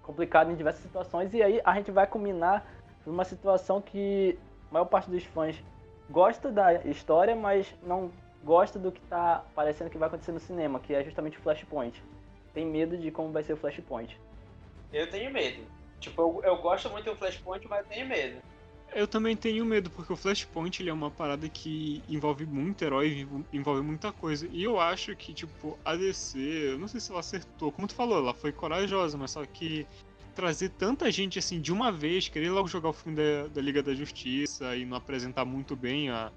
complicado 0.02 0.52
em 0.52 0.54
diversas 0.54 0.82
situações 0.82 1.34
e 1.34 1.42
aí 1.42 1.60
a 1.64 1.74
gente 1.74 1.90
vai 1.90 2.06
combinar 2.06 2.64
numa 3.04 3.24
situação 3.24 3.80
que 3.80 4.38
a 4.70 4.74
maior 4.74 4.84
parte 4.84 5.10
dos 5.10 5.24
fãs 5.24 5.60
gosta 6.08 6.50
da 6.50 6.74
história, 6.84 7.34
mas 7.34 7.74
não 7.82 8.10
gosta 8.44 8.78
do 8.78 8.92
que 8.92 9.00
tá 9.02 9.44
parecendo 9.54 9.90
que 9.90 9.98
vai 9.98 10.06
acontecer 10.06 10.30
no 10.32 10.38
cinema, 10.38 10.78
que 10.78 10.94
é 10.94 11.02
justamente 11.02 11.38
o 11.38 11.40
Flashpoint. 11.40 12.00
Tem 12.54 12.64
medo 12.64 12.96
de 12.96 13.10
como 13.10 13.32
vai 13.32 13.42
ser 13.42 13.54
o 13.54 13.56
Flashpoint. 13.56 14.18
Eu 14.92 15.10
tenho 15.10 15.32
medo. 15.32 15.64
Tipo, 16.00 16.22
eu, 16.22 16.50
eu 16.52 16.56
gosto 16.58 16.90
muito 16.90 17.10
do 17.10 17.16
Flashpoint, 17.16 17.66
mas 17.68 17.86
tenho 17.86 18.06
medo. 18.06 18.40
Eu 18.94 19.06
também 19.06 19.36
tenho 19.36 19.64
medo, 19.64 19.90
porque 19.90 20.12
o 20.12 20.16
Flashpoint 20.16 20.80
ele 20.80 20.90
é 20.90 20.92
uma 20.92 21.10
parada 21.10 21.48
que 21.48 22.02
envolve 22.08 22.46
muito 22.46 22.82
herói, 22.82 23.26
envolve 23.52 23.82
muita 23.82 24.12
coisa. 24.12 24.48
E 24.52 24.62
eu 24.62 24.78
acho 24.80 25.14
que, 25.16 25.34
tipo, 25.34 25.78
a 25.84 25.96
DC, 25.96 26.38
eu 26.38 26.78
não 26.78 26.88
sei 26.88 27.00
se 27.00 27.10
ela 27.10 27.20
acertou, 27.20 27.72
como 27.72 27.88
tu 27.88 27.94
falou, 27.94 28.18
ela 28.18 28.32
foi 28.32 28.52
corajosa, 28.52 29.18
mas 29.18 29.32
só 29.32 29.44
que 29.44 29.86
trazer 30.34 30.68
tanta 30.70 31.10
gente 31.10 31.38
assim 31.38 31.60
de 31.60 31.72
uma 31.72 31.90
vez, 31.90 32.28
querer 32.28 32.50
logo 32.50 32.68
jogar 32.68 32.90
o 32.90 32.92
filme 32.92 33.16
da, 33.16 33.48
da 33.48 33.60
Liga 33.60 33.82
da 33.82 33.94
Justiça 33.94 34.76
e 34.76 34.84
não 34.84 34.96
apresentar 34.96 35.44
muito 35.44 35.74
bem 35.74 36.10
a, 36.10 36.30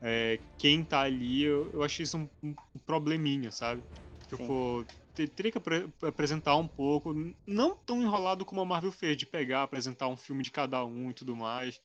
é, 0.00 0.38
quem 0.56 0.84
tá 0.84 1.00
ali, 1.00 1.42
eu, 1.42 1.70
eu 1.72 1.82
achei 1.82 2.04
isso 2.04 2.16
um, 2.18 2.28
um 2.42 2.54
probleminha, 2.86 3.50
sabe? 3.50 3.82
Tipo, 4.28 4.84
teria 5.26 5.50
que 5.50 5.58
apresentar 6.06 6.56
um 6.56 6.68
pouco, 6.68 7.14
não 7.46 7.74
tão 7.74 8.02
enrolado 8.02 8.44
como 8.44 8.60
a 8.60 8.64
Marvel 8.64 8.92
fez, 8.92 9.16
de 9.16 9.26
pegar, 9.26 9.62
apresentar 9.62 10.08
um 10.08 10.16
filme 10.16 10.42
de 10.42 10.50
cada 10.50 10.84
um 10.84 11.10
e 11.10 11.14
tudo 11.14 11.34
mais, 11.34 11.80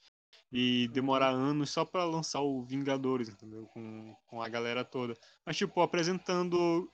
e 0.51 0.87
demorar 0.89 1.29
anos 1.29 1.71
só 1.71 1.83
para 1.83 2.05
lançar 2.05 2.41
o 2.41 2.63
Vingadores, 2.63 3.29
entendeu? 3.29 3.65
Com, 3.67 4.15
com 4.27 4.41
a 4.41 4.47
galera 4.47 4.85
toda. 4.85 5.17
Mas, 5.45 5.57
tipo, 5.57 5.81
apresentando 5.81 6.91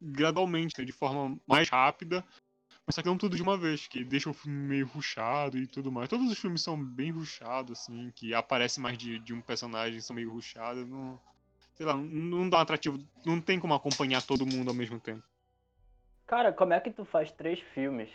gradualmente, 0.00 0.78
né? 0.78 0.84
de 0.84 0.92
forma 0.92 1.38
mais 1.46 1.68
rápida, 1.68 2.24
mas 2.86 2.94
só 2.94 3.02
que 3.02 3.08
não 3.08 3.16
tudo 3.16 3.36
de 3.36 3.42
uma 3.42 3.56
vez, 3.56 3.86
que 3.86 4.04
deixa 4.04 4.28
o 4.28 4.34
filme 4.34 4.56
meio 4.56 4.86
ruchado 4.86 5.56
e 5.58 5.66
tudo 5.66 5.90
mais. 5.90 6.08
Todos 6.08 6.30
os 6.30 6.38
filmes 6.38 6.62
são 6.62 6.82
bem 6.82 7.10
ruchados, 7.10 7.80
assim, 7.80 8.12
que 8.14 8.34
aparece 8.34 8.78
mais 8.78 8.98
de, 8.98 9.18
de 9.18 9.32
um 9.32 9.40
personagem, 9.40 10.00
são 10.00 10.14
meio 10.14 10.30
ruchados, 10.30 10.86
não... 10.86 11.18
Sei 11.74 11.84
lá, 11.84 11.96
não 11.96 12.48
dá 12.48 12.58
um 12.58 12.60
atrativo, 12.60 13.04
não 13.26 13.40
tem 13.40 13.58
como 13.58 13.74
acompanhar 13.74 14.22
todo 14.22 14.46
mundo 14.46 14.68
ao 14.68 14.74
mesmo 14.74 15.00
tempo. 15.00 15.24
Cara, 16.26 16.52
como 16.52 16.72
é 16.72 16.80
que 16.80 16.90
tu 16.90 17.04
faz 17.04 17.30
três 17.30 17.60
filmes 17.60 18.10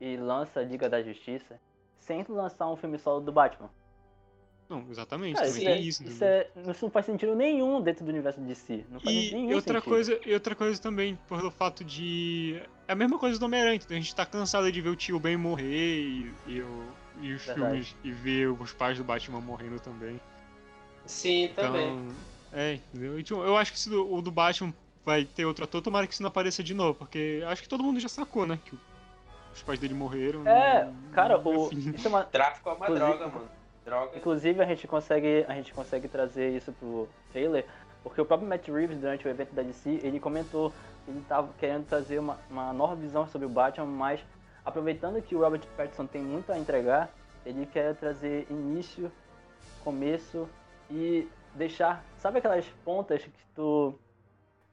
e 0.00 0.16
lança 0.16 0.62
Liga 0.62 0.88
da 0.88 1.02
Justiça 1.02 1.60
sem 1.98 2.24
tu 2.24 2.32
lançar 2.32 2.70
um 2.70 2.76
filme 2.76 2.98
solo 2.98 3.20
do 3.20 3.32
Batman? 3.32 3.70
Não, 4.68 4.84
exatamente, 4.90 5.36
Cara, 5.36 5.46
também 5.46 5.62
isso 5.62 5.68
é, 5.68 5.78
isso. 5.78 6.04
Isso, 6.04 6.24
é, 6.24 6.46
isso, 6.70 6.84
não 6.84 6.90
faz 6.90 7.06
sentido 7.06 7.34
nenhum 7.34 7.80
dentro 7.80 8.04
do 8.04 8.10
universo 8.10 8.40
de 8.40 8.54
si. 8.54 8.84
Não 8.90 9.00
faz 9.00 9.16
e, 9.16 9.32
nenhum 9.32 9.54
outra 9.54 9.74
sentido. 9.74 9.90
Coisa, 9.90 10.20
e 10.26 10.34
outra 10.34 10.54
coisa 10.54 10.80
também, 10.80 11.18
pelo 11.26 11.50
fato 11.50 11.82
de. 11.82 12.60
É 12.86 12.92
a 12.92 12.94
mesma 12.94 13.18
coisa 13.18 13.38
do 13.38 13.46
Homem-Aranha, 13.46 13.80
a 13.88 13.94
gente 13.94 14.14
tá 14.14 14.26
cansado 14.26 14.70
de 14.70 14.80
ver 14.80 14.90
o 14.90 14.96
tio 14.96 15.18
Ben 15.18 15.38
morrer 15.38 16.00
e, 16.00 16.34
e, 16.46 16.64
e 17.22 17.32
os 17.32 17.44
Verdade. 17.44 17.54
filmes 17.54 17.96
e 18.04 18.12
ver 18.12 18.48
os 18.48 18.72
pais 18.74 18.98
do 18.98 19.04
Batman 19.04 19.40
morrendo 19.40 19.80
também. 19.80 20.20
Sim, 21.06 21.44
então, 21.44 21.64
também. 21.64 22.14
É, 22.52 22.74
entendeu? 22.74 23.18
Então, 23.18 23.42
eu 23.42 23.56
acho 23.56 23.72
que 23.72 23.94
o 23.94 24.20
do 24.20 24.30
Batman 24.30 24.74
vai 25.08 25.24
ter 25.24 25.46
outro 25.46 25.64
ator, 25.64 25.80
tomara 25.80 26.06
que 26.06 26.12
isso 26.12 26.22
não 26.22 26.28
apareça 26.28 26.62
de 26.62 26.74
novo, 26.74 26.94
porque 26.94 27.42
acho 27.46 27.62
que 27.62 27.68
todo 27.68 27.82
mundo 27.82 27.98
já 27.98 28.08
sacou, 28.08 28.46
né? 28.46 28.58
Que 28.62 28.76
os 29.54 29.62
pais 29.62 29.80
dele 29.80 29.94
morreram. 29.94 30.46
É, 30.46 30.86
e, 30.86 31.14
cara, 31.14 31.38
o. 31.38 31.70
Isso 31.72 32.06
é 32.06 32.10
uma... 32.10 32.24
Tráfico 32.24 32.68
é 32.68 32.72
uma 32.72 32.84
Inclusive, 32.84 33.16
droga, 33.16 33.28
mano. 33.28 33.48
Droga. 33.84 34.18
Inclusive 34.18 34.62
a 34.62 34.66
gente 34.66 34.86
consegue. 34.86 35.46
A 35.48 35.54
gente 35.54 35.72
consegue 35.72 36.08
trazer 36.08 36.54
isso 36.54 36.72
pro 36.72 37.08
trailer, 37.32 37.64
porque 38.02 38.20
o 38.20 38.26
próprio 38.26 38.46
Matt 38.46 38.68
Reeves, 38.68 38.98
durante 38.98 39.26
o 39.26 39.30
evento 39.30 39.54
da 39.54 39.62
DC, 39.62 40.00
ele 40.02 40.20
comentou 40.20 40.70
que 41.04 41.10
ele 41.10 41.24
tava 41.26 41.48
querendo 41.58 41.86
trazer 41.86 42.18
uma, 42.18 42.38
uma 42.50 42.70
nova 42.74 42.94
visão 42.94 43.26
sobre 43.26 43.46
o 43.46 43.50
Batman, 43.50 43.86
mais 43.86 44.20
aproveitando 44.62 45.22
que 45.22 45.34
o 45.34 45.40
Robert 45.40 45.62
Pattinson 45.74 46.06
tem 46.06 46.20
muito 46.20 46.52
a 46.52 46.58
entregar, 46.58 47.08
ele 47.46 47.64
quer 47.64 47.94
trazer 47.94 48.46
início, 48.50 49.10
começo 49.82 50.46
e 50.90 51.26
deixar, 51.54 52.04
sabe 52.18 52.38
aquelas 52.38 52.66
pontas 52.84 53.22
que 53.22 53.30
tu 53.54 53.98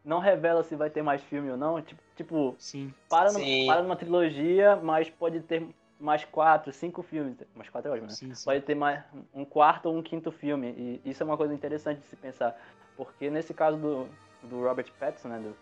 não 0.05 0.19
revela 0.19 0.63
se 0.63 0.75
vai 0.75 0.89
ter 0.89 1.01
mais 1.01 1.21
filme 1.23 1.49
ou 1.49 1.57
não? 1.57 1.81
Tipo, 1.81 2.01
tipo 2.15 2.55
Sim. 2.59 2.93
para, 3.09 3.31
no, 3.31 3.39
Sim. 3.39 3.65
para 3.65 3.81
numa 3.81 3.95
trilogia, 3.95 4.75
mas 4.75 5.09
pode 5.09 5.39
ter 5.41 5.67
mais 5.99 6.23
quatro, 6.25 6.71
cinco 6.71 7.01
filmes. 7.01 7.35
Mais 7.55 7.69
quatro 7.69 7.89
é 7.89 7.93
ótimo, 7.93 8.07
né? 8.07 8.13
Sim, 8.13 8.33
sim. 8.33 8.45
Pode 8.45 8.61
ter 8.61 8.75
mais 8.75 9.03
um 9.33 9.43
quarto 9.43 9.87
ou 9.87 9.97
um 9.97 10.03
quinto 10.03 10.31
filme. 10.31 11.01
E 11.03 11.09
isso 11.09 11.23
é 11.23 11.25
uma 11.25 11.37
coisa 11.37 11.53
interessante 11.53 11.99
de 11.99 12.05
se 12.05 12.15
pensar. 12.15 12.55
Porque 12.95 13.29
nesse 13.29 13.53
caso 13.53 13.77
do, 13.77 14.07
do 14.43 14.61
Robert 14.63 14.91
Pattinson, 14.99 15.29
né? 15.29 15.39
do- 15.39 15.55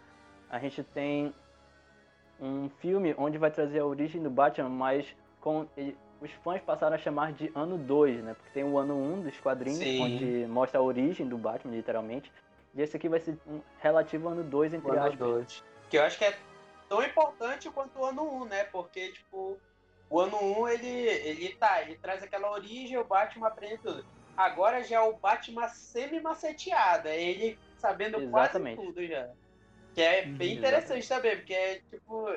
a 0.49 0.59
gente 0.59 0.83
tem 0.83 1.33
um 2.39 2.69
filme 2.79 3.15
onde 3.17 3.37
vai 3.37 3.49
trazer 3.49 3.79
a 3.79 3.85
origem 3.85 4.21
do 4.21 4.29
Batman, 4.29 4.69
mas 4.69 5.05
com 5.39 5.65
ele- 5.77 5.97
os 6.21 6.31
fãs 6.43 6.61
passaram 6.61 6.95
a 6.95 6.99
chamar 6.99 7.33
de 7.33 7.51
ano 7.55 7.77
2, 7.77 8.23
né? 8.23 8.33
Porque 8.33 8.51
tem 8.53 8.63
o 8.63 8.77
ano 8.77 8.95
1 8.95 9.13
um 9.13 9.21
dos 9.21 9.39
quadrinhos, 9.39 9.79
Sim. 9.79 10.01
onde 10.01 10.47
mostra 10.47 10.79
a 10.79 10.83
origem 10.83 11.27
do 11.27 11.37
Batman, 11.37 11.73
literalmente. 11.75 12.31
E 12.75 12.81
esse 12.81 12.97
aqui 12.97 13.07
vai 13.07 13.19
ser 13.19 13.37
um 13.47 13.61
relativo 13.79 14.27
ano 14.29 14.43
2, 14.43 14.73
entre 14.73 14.89
O 14.89 14.93
ano 14.93 15.07
aspas. 15.07 15.17
2. 15.19 15.63
Que 15.89 15.97
eu 15.97 16.03
acho 16.03 16.17
que 16.17 16.25
é 16.25 16.35
tão 16.89 17.03
importante 17.03 17.69
quanto 17.69 17.99
o 17.99 18.05
ano 18.05 18.23
1, 18.23 18.41
um, 18.41 18.45
né? 18.45 18.63
Porque, 18.65 19.11
tipo, 19.11 19.59
o 20.09 20.19
ano 20.19 20.37
1 20.37 20.61
um, 20.61 20.67
ele, 20.67 20.87
ele 20.87 21.49
tá, 21.55 21.81
ele 21.81 21.95
traz 21.97 22.23
aquela 22.23 22.51
origem, 22.51 22.97
o 22.97 23.05
Batman 23.05 23.47
aprende 23.47 23.77
tudo. 23.77 24.03
Agora 24.35 24.83
já 24.83 24.97
é 24.97 24.99
o 24.99 25.17
Batman 25.19 25.67
semi-maceteado, 25.67 27.07
é 27.07 27.21
ele 27.21 27.59
sabendo 27.77 28.19
Exatamente. 28.19 28.75
quase 28.75 28.93
tudo 28.93 29.05
já. 29.05 29.29
Que 29.93 30.01
é 30.01 30.25
Uhum, 30.25 30.37
bem 30.37 30.57
interessante 30.57 31.07
também, 31.07 31.37
porque 31.37 31.53
é 31.53 31.79
tipo. 31.81 32.27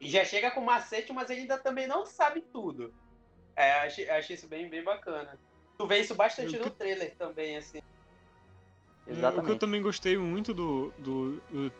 Já 0.00 0.24
chega 0.24 0.50
com 0.50 0.60
macete, 0.62 1.12
mas 1.12 1.30
ele 1.30 1.42
ainda 1.42 1.58
também 1.58 1.86
não 1.86 2.06
sabe 2.06 2.40
tudo. 2.52 2.92
É, 3.54 3.72
achei, 3.72 4.08
achei 4.10 4.34
isso 4.34 4.48
bem, 4.48 4.68
bem 4.68 4.82
bacana. 4.82 5.38
Tu 5.78 5.86
vê 5.86 6.00
isso 6.00 6.14
bastante 6.14 6.58
no 6.58 6.70
trailer 6.70 7.14
também, 7.16 7.56
assim. 7.56 7.78
É, 9.12 9.14
O 9.14 9.18
que 9.18 9.18
eu 9.18 9.18
Exatamente. 9.18 9.58
também 9.60 9.82
gostei 9.82 10.16
muito 10.16 10.52
do, 10.54 10.92
do- 10.98 11.42
do- 11.50 11.72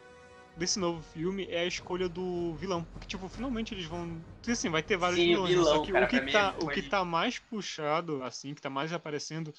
desse 0.56 0.78
novo 0.78 1.02
filme 1.02 1.46
é 1.48 1.60
a 1.60 1.66
escolha 1.66 2.08
do 2.08 2.54
vilão. 2.56 2.84
Porque, 2.84 3.06
tipo, 3.06 3.28
finalmente 3.28 3.74
eles 3.74 3.86
vão. 3.86 4.24
Assim, 4.46 4.68
vai 4.70 4.82
ter 4.82 4.96
vários 4.96 5.20
Sim, 5.20 5.28
vilões, 5.30 5.50
né? 5.54 5.60
vilão, 5.60 5.74
só 5.76 5.84
que 5.84 5.92
cara, 5.92 6.04
o 6.04 6.08
que, 6.08 6.20
mim 6.20 6.32
tá, 6.32 6.54
é 6.58 6.62
o 6.62 6.68
que 6.68 6.82
tá 6.82 7.04
mais 7.04 7.38
puxado, 7.38 8.22
assim, 8.22 8.54
que 8.54 8.60
tá 8.60 8.70
mais 8.70 8.92
aparecendo 8.92 9.52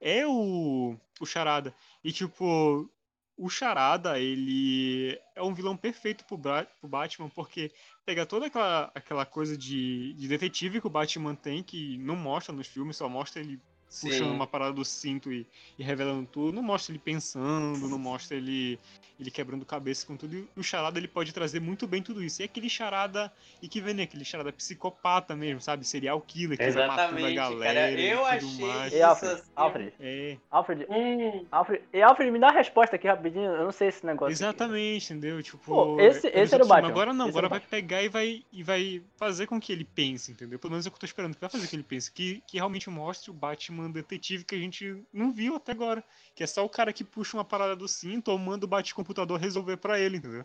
é 0.00 0.26
o, 0.26 0.96
o 1.20 1.26
Charada. 1.26 1.74
E, 2.02 2.10
tipo, 2.12 2.90
o 3.36 3.48
Charada, 3.50 4.18
ele 4.18 5.18
é 5.34 5.42
um 5.42 5.52
vilão 5.54 5.76
perfeito 5.76 6.24
pro, 6.24 6.38
Bra- 6.38 6.66
pro 6.80 6.88
Batman, 6.88 7.28
porque 7.28 7.70
pega 8.06 8.24
toda 8.24 8.46
aquela, 8.46 8.90
aquela 8.94 9.26
coisa 9.26 9.56
de, 9.58 10.14
de 10.14 10.26
detetive 10.28 10.80
que 10.80 10.86
o 10.86 10.90
Batman 10.90 11.34
tem, 11.34 11.62
que 11.62 11.98
não 11.98 12.16
mostra 12.16 12.54
nos 12.54 12.66
filmes, 12.66 12.96
só 12.96 13.08
mostra 13.08 13.42
ele 13.42 13.60
puxando 14.00 14.30
uma 14.30 14.46
parada 14.46 14.72
do 14.72 14.84
cinto 14.84 15.32
e, 15.32 15.46
e 15.78 15.82
revelando 15.82 16.26
tudo. 16.26 16.52
Não 16.54 16.62
mostra 16.62 16.92
ele 16.92 16.98
pensando, 16.98 17.88
não 17.88 17.98
mostra 17.98 18.36
ele, 18.36 18.78
ele 19.18 19.30
quebrando 19.30 19.64
cabeça 19.64 20.06
com 20.06 20.16
tudo. 20.16 20.36
E 20.36 20.60
o 20.60 20.62
charada 20.62 20.98
ele 20.98 21.08
pode 21.08 21.32
trazer 21.32 21.60
muito 21.60 21.86
bem 21.86 22.02
tudo 22.02 22.22
isso. 22.22 22.40
E 22.40 22.44
aquele 22.44 22.68
charada, 22.68 23.32
e 23.60 23.68
que 23.68 23.80
vem 23.80 23.94
né, 23.94 24.02
aquele 24.04 24.24
charada 24.24 24.52
psicopata 24.52 25.34
mesmo, 25.34 25.60
sabe? 25.60 25.84
Serial 25.86 26.20
killer, 26.20 26.56
que 26.58 26.70
vai 26.70 26.86
matando 26.86 27.16
a 27.16 27.30
Exatamente, 27.30 27.34
galera 27.34 27.80
cara. 27.88 28.00
e 28.00 28.06
Eu 28.08 28.18
tudo 28.18 28.26
achei 28.26 28.66
mais. 28.66 28.92
E 28.92 29.02
Alfred, 29.02 29.32
assim. 29.34 29.50
Alfred, 29.56 29.92
É, 30.00 30.36
Alfred, 30.50 30.86
Hum, 30.88 31.46
Alfred, 31.50 31.82
e 31.92 32.02
Alfred, 32.02 32.30
me 32.30 32.38
dá 32.38 32.48
a 32.48 32.52
resposta 32.52 32.96
aqui 32.96 33.06
rapidinho. 33.08 33.44
Eu 33.50 33.64
não 33.64 33.72
sei 33.72 33.88
esse 33.88 34.04
negócio. 34.06 34.26
aqui. 34.26 34.32
exatamente, 34.34 35.12
entendeu? 35.12 35.42
Tipo, 35.42 35.58
Pô, 35.64 36.00
esse- 36.00 36.28
é 36.28 36.40
esse 36.42 36.54
era 36.54 36.64
o. 36.64 36.68
Batman. 36.68 36.88
Agora 36.88 37.12
não, 37.12 37.26
Esse 37.26 37.30
agora 37.38 37.48
vai 37.48 37.60
pegar 37.60 38.02
e 38.02 38.08
vai, 38.08 38.44
e 38.52 38.62
vai 38.62 39.02
fazer 39.16 39.46
com 39.46 39.60
que 39.60 39.72
ele 39.72 39.84
pense, 39.84 40.30
entendeu? 40.32 40.58
Pelo 40.58 40.70
menos 40.70 40.86
é 40.86 40.88
o 40.88 40.92
que 40.92 40.96
eu 40.96 41.00
tô 41.00 41.06
esperando, 41.06 41.34
que 41.34 41.40
vai 41.40 41.50
fazer 41.50 41.64
com 41.64 41.70
que 41.70 41.76
ele 41.76 41.82
pense. 41.82 42.10
Que, 42.12 42.42
que 42.46 42.56
realmente 42.56 42.88
mostre 42.90 43.30
o 43.30 43.34
Batman 43.34 43.79
detetive 43.88 44.44
que 44.44 44.56
a 44.56 44.58
gente 44.58 45.04
não 45.12 45.32
viu 45.32 45.54
até 45.54 45.70
agora. 45.70 46.02
Que 46.34 46.42
é 46.42 46.46
só 46.46 46.64
o 46.64 46.68
cara 46.68 46.92
que 46.92 47.04
puxa 47.04 47.36
uma 47.36 47.44
parada 47.44 47.76
do 47.76 47.86
cinto 47.86 48.32
ou 48.32 48.38
manda 48.38 48.66
o 48.66 48.68
bate-computador 48.68 49.38
resolver 49.38 49.76
pra 49.76 50.00
ele, 50.00 50.16
entendeu? 50.16 50.44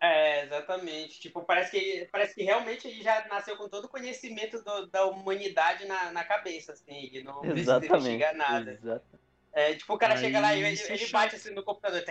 é, 0.00 0.44
exatamente. 0.44 1.18
Tipo, 1.20 1.42
parece 1.42 1.70
que, 1.72 2.08
parece 2.12 2.34
que 2.34 2.42
realmente 2.44 2.86
ele 2.86 3.02
já 3.02 3.26
nasceu 3.28 3.56
com 3.56 3.68
todo 3.68 3.86
o 3.86 3.88
conhecimento 3.88 4.62
do- 4.62 4.86
da 4.86 5.04
humanidade 5.06 5.86
na, 5.86 6.12
na 6.12 6.24
cabeça, 6.24 6.72
assim. 6.72 7.10
Ele 7.12 7.22
não 7.24 7.40
precisa 7.40 7.60
Exatamente. 7.78 7.96
investigar 7.96 8.34
nada. 8.36 8.72
Exato. 8.72 9.18
É, 9.52 9.74
tipo, 9.74 9.94
o 9.94 9.98
cara 9.98 10.14
Aí 10.14 10.20
chega 10.20 10.40
lá 10.40 10.54
e 10.54 10.62
ele, 10.62 10.80
é 10.80 10.92
ele 10.92 11.06
bate 11.08 11.36
assim 11.36 11.50
no 11.50 11.62
computador. 11.62 12.04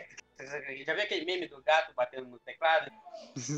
Já 0.85 0.93
viu 0.93 1.03
aquele 1.03 1.25
meme 1.25 1.47
do 1.47 1.61
gato 1.61 1.93
batendo 1.95 2.27
no 2.27 2.39
teclado? 2.39 2.91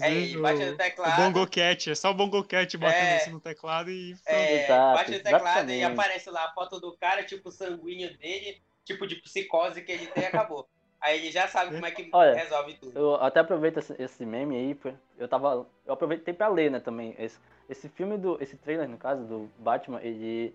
É, 0.01 0.11
ele 0.11 0.37
o, 0.37 0.41
bate 0.41 0.63
no 0.65 0.73
o 0.73 0.77
teclado. 0.77 1.21
Bongo 1.21 1.47
Cat, 1.47 1.91
é 1.91 1.95
só 1.95 2.11
o 2.11 2.13
Bongo 2.13 2.43
Cat 2.43 2.77
batendo 2.77 3.07
É. 3.07 3.15
assim 3.15 3.31
no 3.31 3.39
teclado 3.39 3.89
e 3.89 4.15
É, 4.25 4.63
Exato, 4.63 4.97
bate 4.97 5.11
no 5.11 5.19
teclado 5.23 5.71
e 5.71 5.79
exatamente. 5.79 5.83
aparece 5.83 6.29
lá 6.29 6.45
a 6.45 6.53
foto 6.53 6.79
do 6.79 6.95
cara, 6.97 7.23
tipo, 7.23 7.49
o 7.49 7.51
sanguíneo 7.51 8.15
dele, 8.17 8.61
tipo 8.85 9.07
de 9.07 9.15
psicose 9.15 9.81
que 9.81 9.91
ele 9.91 10.07
tem 10.07 10.23
e 10.23 10.27
acabou. 10.27 10.67
Aí 11.01 11.17
ele 11.17 11.31
já 11.31 11.47
sabe 11.47 11.71
como 11.71 11.85
é 11.85 11.91
que 11.91 12.09
Olha, 12.11 12.35
resolve 12.35 12.73
tudo. 12.73 12.97
Eu 12.97 13.15
até 13.15 13.39
aproveito 13.39 13.79
esse, 13.97 14.25
meme 14.25 14.55
aí, 14.55 14.77
eu 15.17 15.27
tava. 15.27 15.65
Eu 15.85 15.93
aproveitei 15.93 16.33
pra 16.33 16.49
ler, 16.49 16.69
né, 16.69 16.79
também. 16.79 17.15
Esse, 17.17 17.39
esse 17.69 17.87
filme 17.87 18.17
do. 18.17 18.37
Esse 18.41 18.57
trailer, 18.57 18.87
no 18.89 18.97
caso, 18.97 19.23
do 19.23 19.49
Batman, 19.57 20.01
ele 20.01 20.53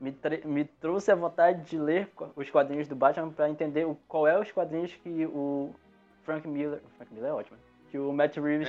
me, 0.00 0.16
me 0.44 0.64
trouxe 0.64 1.10
a 1.12 1.14
vontade 1.14 1.62
de 1.68 1.78
ler 1.78 2.10
os 2.34 2.50
quadrinhos 2.50 2.88
do 2.88 2.96
Batman 2.96 3.30
pra 3.30 3.48
entender 3.50 3.84
o, 3.86 3.94
qual 4.08 4.26
é 4.26 4.38
os 4.38 4.50
quadrinhos 4.50 4.92
que 4.96 5.26
o 5.26 5.74
Frank 6.24 6.46
Miller. 6.48 6.80
Frank 6.96 7.12
Miller 7.12 7.30
é 7.30 7.34
ótimo. 7.34 7.58
Que 7.90 7.98
o 7.98 8.12
Matt 8.12 8.36
Reeves 8.36 8.68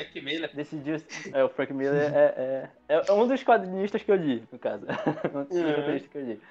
decidiu. 0.54 0.96
É, 1.32 1.44
o 1.44 1.50
Frank 1.50 1.72
Miller 1.74 2.12
é, 2.14 2.70
é, 2.90 2.96
é 3.08 3.12
um 3.14 3.28
dos 3.28 3.44
quadrinistas 3.44 4.02
que 4.02 4.12
eu 4.12 4.16
li, 4.16 4.44
no 4.52 4.58
caso. 4.60 4.86
um 5.34 5.44
dos 5.44 5.56
Uhum. 5.58 5.76
roteiristas 5.76 6.12
que 6.12 6.18
eu 6.18 6.26
li. 6.26 6.42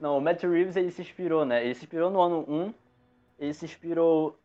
Não, 0.00 0.18
o 0.18 0.20
Matt 0.20 0.42
Reeves 0.42 0.76
ele 0.76 0.90
se 0.90 1.00
inspirou, 1.02 1.44
né? 1.44 1.64
Ele 1.64 1.74
se 1.74 1.84
inspirou 1.84 2.10
no 2.10 2.20
ano 2.20 2.44
1, 2.48 2.74
ele 3.38 3.54
se 3.54 3.64
inspirou 3.64 4.38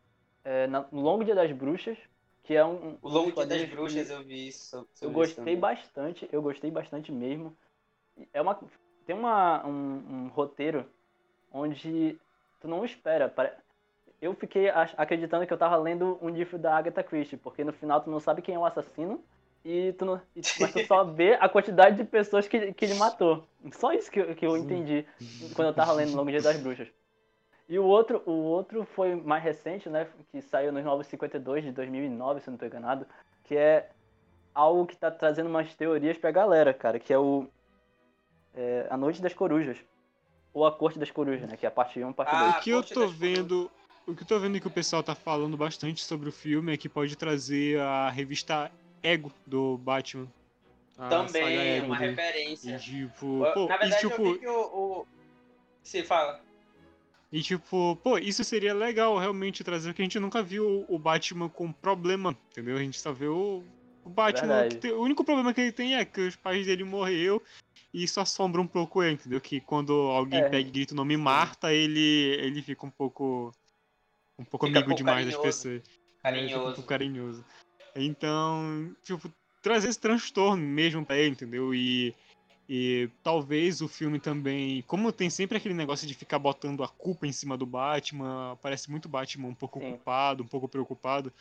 é, 0.45 0.67
na- 0.67 0.85
no 0.91 1.01
Longo 1.01 1.23
Dia 1.25 1.33
das 1.35 1.51
Bruxas, 1.51 1.97
que 2.43 2.55
é 2.55 2.63
um. 2.63 2.97
O 3.01 3.09
Longo 3.09 3.31
Dia 3.33 3.45
das 3.45 3.69
Bruxas 3.69 4.09
eu 4.09 4.23
vi 4.23 4.47
isso. 4.49 4.75
Eu 4.77 4.83
isso 5.09 5.09
gostei 5.11 5.35
também. 5.35 5.59
bastante, 5.59 6.29
eu 6.31 6.41
gostei 6.41 6.69
bastante 6.69 7.11
mesmo. 7.11 7.55
É 8.31 8.41
uma, 8.41 8.59
tem 9.05 9.15
uma, 9.15 9.65
um, 9.65 9.71
um 10.09 10.27
roteiro 10.33 10.85
onde 11.51 12.17
tu 12.59 12.67
não 12.67 12.83
espera. 12.85 13.29
pare- 13.29 13.53
Eu 14.21 14.33
fiquei 14.33 14.69
acreditando 14.69 15.45
que 15.45 15.53
eu 15.53 15.57
tava 15.57 15.75
lendo 15.77 16.17
um 16.21 16.29
livro 16.29 16.57
da 16.57 16.77
Agatha 16.77 17.03
Christie, 17.03 17.37
porque 17.37 17.63
no 17.63 17.73
final 17.73 18.01
tu 18.01 18.09
não 18.09 18.19
sabe 18.19 18.41
quem 18.41 18.55
é 18.55 18.59
o 18.59 18.65
assassino, 18.65 19.23
e 19.65 19.93
tu 19.93 20.05
não, 20.05 20.21
e- 20.35 20.41
mas 20.59 20.71
tu 20.73 20.85
só 20.87 21.03
vê 21.03 21.35
a 21.39 21.47
quantidade 21.47 21.95
de 21.97 22.03
pessoas 22.03 22.47
que, 22.47 22.73
que 22.73 22.85
ele 22.85 22.95
matou. 22.95 23.45
Só 23.73 23.91
isso 23.93 24.09
que, 24.11 24.19
eu- 24.19 24.35
que 24.35 24.45
eu 24.45 24.57
entendi 24.57 25.05
quando 25.55 25.67
eu 25.69 25.73
tava 25.73 25.91
lendo 25.93 26.15
Longo 26.15 26.31
Dia 26.31 26.41
das 26.41 26.57
Bruxas. 26.59 26.87
E 27.69 27.79
o 27.79 27.85
outro, 27.85 28.21
o 28.25 28.31
outro 28.31 28.83
foi 28.85 29.15
mais 29.15 29.41
recente, 29.41 29.89
né? 29.89 30.07
Que 30.31 30.41
saiu 30.41 30.71
nos 30.73 30.83
Novos 30.83 31.07
52 31.07 31.63
de 31.63 31.71
2009, 31.71 32.41
se 32.41 32.49
eu 32.49 32.51
não 32.51 32.57
tô 32.57 32.65
enganado. 32.65 33.05
Que 33.45 33.55
é 33.55 33.89
algo 34.53 34.85
que 34.85 34.97
tá 34.97 35.09
trazendo 35.09 35.47
umas 35.49 35.73
teorias 35.73 36.17
pra 36.17 36.29
galera, 36.29 36.73
cara. 36.73 36.99
Que 36.99 37.13
é 37.13 37.17
o. 37.17 37.47
é, 38.55 38.87
a 38.89 38.97
Noite 38.97 39.21
das 39.21 39.33
Corujas. 39.33 39.77
Ou 40.53 40.65
a 40.67 40.71
Corte 40.71 40.99
das 40.99 41.09
Corujas, 41.09 41.49
né? 41.49 41.57
Que 41.57 41.65
é 41.65 41.69
a 41.69 41.71
parte 41.71 42.03
1 42.03 42.13
parte 42.13 42.29
Ah, 42.31 42.51
2. 42.51 42.57
o 42.57 42.61
que 42.61 42.69
eu 42.71 42.83
tô 42.83 43.07
vendo. 43.07 43.71
O 44.05 44.13
que 44.13 44.23
eu 44.23 44.27
tô 44.27 44.37
vendo 44.39 44.59
que 44.59 44.67
o 44.67 44.71
pessoal 44.71 45.01
tá 45.01 45.15
falando 45.15 45.55
bastante 45.57 46.03
sobre 46.03 46.27
o 46.29 46.31
filme 46.31 46.73
é 46.73 46.77
que 46.77 46.89
pode 46.89 47.15
trazer 47.15 47.79
a 47.79 48.09
revista 48.09 48.69
Ego 49.01 49.31
do 49.47 49.77
Batman. 49.77 50.27
A 50.97 51.09
saga 51.09 51.25
Também, 51.25 51.57
Ego 51.77 51.85
uma 51.87 51.97
dele. 51.97 52.11
referência. 52.11 52.75
E 52.75 52.79
tipo, 52.79 53.43
pô, 53.53 53.67
Na 53.67 53.77
verdade, 53.77 54.05
e, 54.05 54.09
tipo, 54.09 54.21
eu 54.27 54.33
vi 54.33 54.39
que 54.39 54.47
o. 54.47 54.61
o... 54.61 55.07
Se 55.81 56.03
fala. 56.03 56.39
e 57.31 57.41
tipo, 57.41 57.95
pô, 58.03 58.17
isso 58.17 58.43
seria 58.43 58.73
legal 58.73 59.17
realmente 59.17 59.63
trazer, 59.63 59.89
porque 59.89 60.01
a 60.01 60.05
gente 60.05 60.19
nunca 60.19 60.43
viu 60.43 60.85
o 60.87 60.99
Batman 60.99 61.49
com 61.49 61.71
problema, 61.71 62.37
entendeu? 62.51 62.77
A 62.77 62.79
gente 62.79 62.99
só 62.99 63.11
vê 63.11 63.27
o, 63.27 63.63
o 64.05 64.09
Batman. 64.09 64.69
Tem- 64.69 64.91
o 64.91 65.01
único 65.01 65.23
problema 65.23 65.53
que 65.53 65.61
ele 65.61 65.71
tem 65.71 65.95
é 65.95 66.05
que 66.05 66.21
os 66.21 66.35
pais 66.35 66.65
dele 66.67 66.83
morreu 66.83 67.41
e 67.93 68.03
isso 68.03 68.19
assombra 68.19 68.59
um 68.59 68.67
pouco 68.67 69.03
ele, 69.03 69.13
entendeu? 69.13 69.39
Que 69.39 69.61
quando 69.61 69.93
alguém 69.93 70.39
É. 70.39 70.49
pega 70.49 70.67
e 70.67 70.71
grita 70.71 70.93
o 70.93 70.97
nome 70.97 71.15
Marta, 71.15 71.71
ele, 71.71 72.35
ele 72.39 72.61
fica 72.61 72.85
um 72.85 72.89
pouco. 72.89 73.53
Um 74.39 74.43
pouco 74.43 74.65
Fica 74.65 74.79
amigo 74.79 74.89
pouco 74.89 74.97
demais 74.97 75.25
das 75.25 75.35
carinhoso. 75.35 75.63
pessoas. 75.63 75.75
É, 75.75 75.81
fica 75.81 75.97
um 75.99 76.21
Carinhoso. 76.23 76.63
pouco 76.63 76.83
carinhoso. 76.83 77.45
Então, 77.95 78.95
tipo, 79.03 79.31
trazer 79.61 79.89
esse 79.89 79.99
transtorno 79.99 80.63
mesmo 80.63 81.05
pra 81.05 81.17
ele, 81.17 81.31
entendeu? 81.31 81.75
E, 81.75 82.15
e 82.67 83.09
talvez 83.21 83.81
o 83.81 83.87
filme 83.87 84.19
também, 84.19 84.81
como 84.83 85.11
tem 85.11 85.29
sempre 85.29 85.57
aquele 85.57 85.75
negócio 85.75 86.07
de 86.07 86.15
ficar 86.15 86.39
botando 86.39 86.83
a 86.83 86.87
culpa 86.87 87.27
em 87.27 87.31
cima 87.31 87.55
do 87.55 87.65
Batman, 87.65 88.57
parece 88.61 88.89
muito 88.89 89.07
Batman 89.07 89.49
um 89.49 89.55
pouco 89.55 89.79
Sim. 89.79 89.91
culpado, 89.91 90.43
um 90.43 90.47
pouco 90.47 90.67
preocupado. 90.67 91.31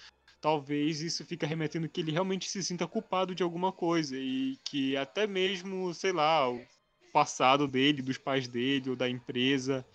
Talvez 0.42 1.00
isso 1.00 1.24
fica 1.24 1.46
remetendo 1.46 1.88
que 1.88 2.00
ele 2.00 2.10
realmente 2.12 2.50
se 2.50 2.62
sinta 2.64 2.86
culpado 2.88 3.32
de 3.34 3.44
alguma 3.44 3.72
coisa 3.72 4.16
e 4.18 4.56
que 4.64 4.96
até 4.96 5.24
mesmo, 5.26 5.94
sei 5.94 6.12
lá, 6.12 6.50
o 6.50 6.66
passado 7.12 7.68
dele, 7.68 8.02
dos 8.02 8.18
pais 8.18 8.48
dele 8.48 8.90
ou 8.90 8.96
da 8.96 9.08
empresa 9.08 9.86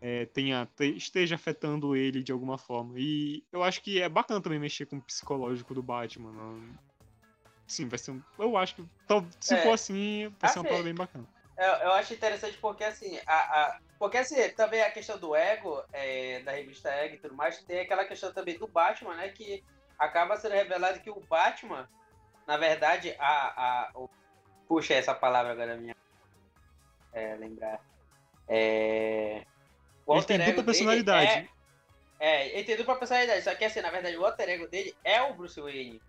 é, 0.00 0.24
tenha, 0.26 0.66
te- 0.66 0.96
esteja 0.96 1.34
afetando 1.34 1.94
ele 1.94 2.22
de 2.22 2.32
alguma 2.32 2.56
forma. 2.56 2.94
E 2.98 3.44
eu 3.52 3.62
acho 3.62 3.82
que 3.82 4.00
é 4.00 4.08
bacana 4.08 4.40
também 4.40 4.58
mexer 4.58 4.86
com 4.86 4.96
o 4.96 5.02
psicológico 5.02 5.74
do 5.74 5.82
Batman. 5.82 6.32
não- 6.32 6.74
sim, 7.68 7.86
vai 7.88 7.98
ser 7.98 8.12
um. 8.12 8.22
Eu 8.38 8.56
acho 8.56 8.74
que 8.76 8.82
se 9.40 9.54
É. 9.54 9.62
for 9.62 9.74
assim, 9.74 10.28
vai 10.40 10.50
ser 10.50 10.58
uma 10.60 10.64
Assim, 10.64 10.68
parada 10.68 10.84
bem 10.84 10.94
bacana. 10.94 11.26
Eu, 11.58 11.72
eu 11.88 11.92
acho 11.92 12.14
interessante 12.14 12.56
porque 12.58 12.84
assim, 12.84 13.18
a, 13.26 13.34
a- 13.66 13.80
porque 13.98 14.16
assim, 14.16 14.36
também 14.56 14.80
a 14.80 14.90
questão 14.90 15.18
do 15.18 15.36
ego, 15.36 15.82
é, 15.92 16.40
da 16.40 16.52
revista 16.52 16.88
Ego 16.88 17.16
e 17.16 17.18
tudo 17.18 17.34
mais, 17.34 17.62
tem 17.64 17.80
aquela 17.80 18.06
questão 18.06 18.32
também 18.32 18.58
do 18.58 18.66
Batman, 18.66 19.14
né? 19.14 19.28
Que 19.28 19.62
acaba 20.00 20.36
sendo 20.36 20.54
revelado 20.54 20.98
que 21.00 21.10
o 21.10 21.20
Batman, 21.20 21.88
na 22.46 22.56
verdade, 22.56 23.14
a. 23.18 23.88
a 23.88 23.90
o- 23.94 24.08
puxa 24.66 24.94
essa 24.94 25.14
palavra 25.14 25.52
agora 25.52 25.76
minha. 25.76 25.94
É, 27.12 27.34
lembrar. 27.36 27.80
É. 28.48 29.44
o 30.06 30.14
Ele 30.14 30.24
tem 30.24 30.38
dupla 30.38 30.64
personalidade. 30.64 31.50
É, 32.18 32.44
é, 32.44 32.54
ele 32.54 32.64
tem 32.64 32.76
dupla 32.76 32.96
personalidade, 32.96 33.42
só 33.42 33.54
que 33.54 33.64
assim, 33.64 33.80
na 33.80 33.90
verdade, 33.90 34.16
o 34.16 34.24
alter 34.24 34.48
ego 34.48 34.68
dele 34.68 34.94
é 35.04 35.20
o 35.22 35.34
Bruce 35.34 35.60
Wayne. 35.60 36.00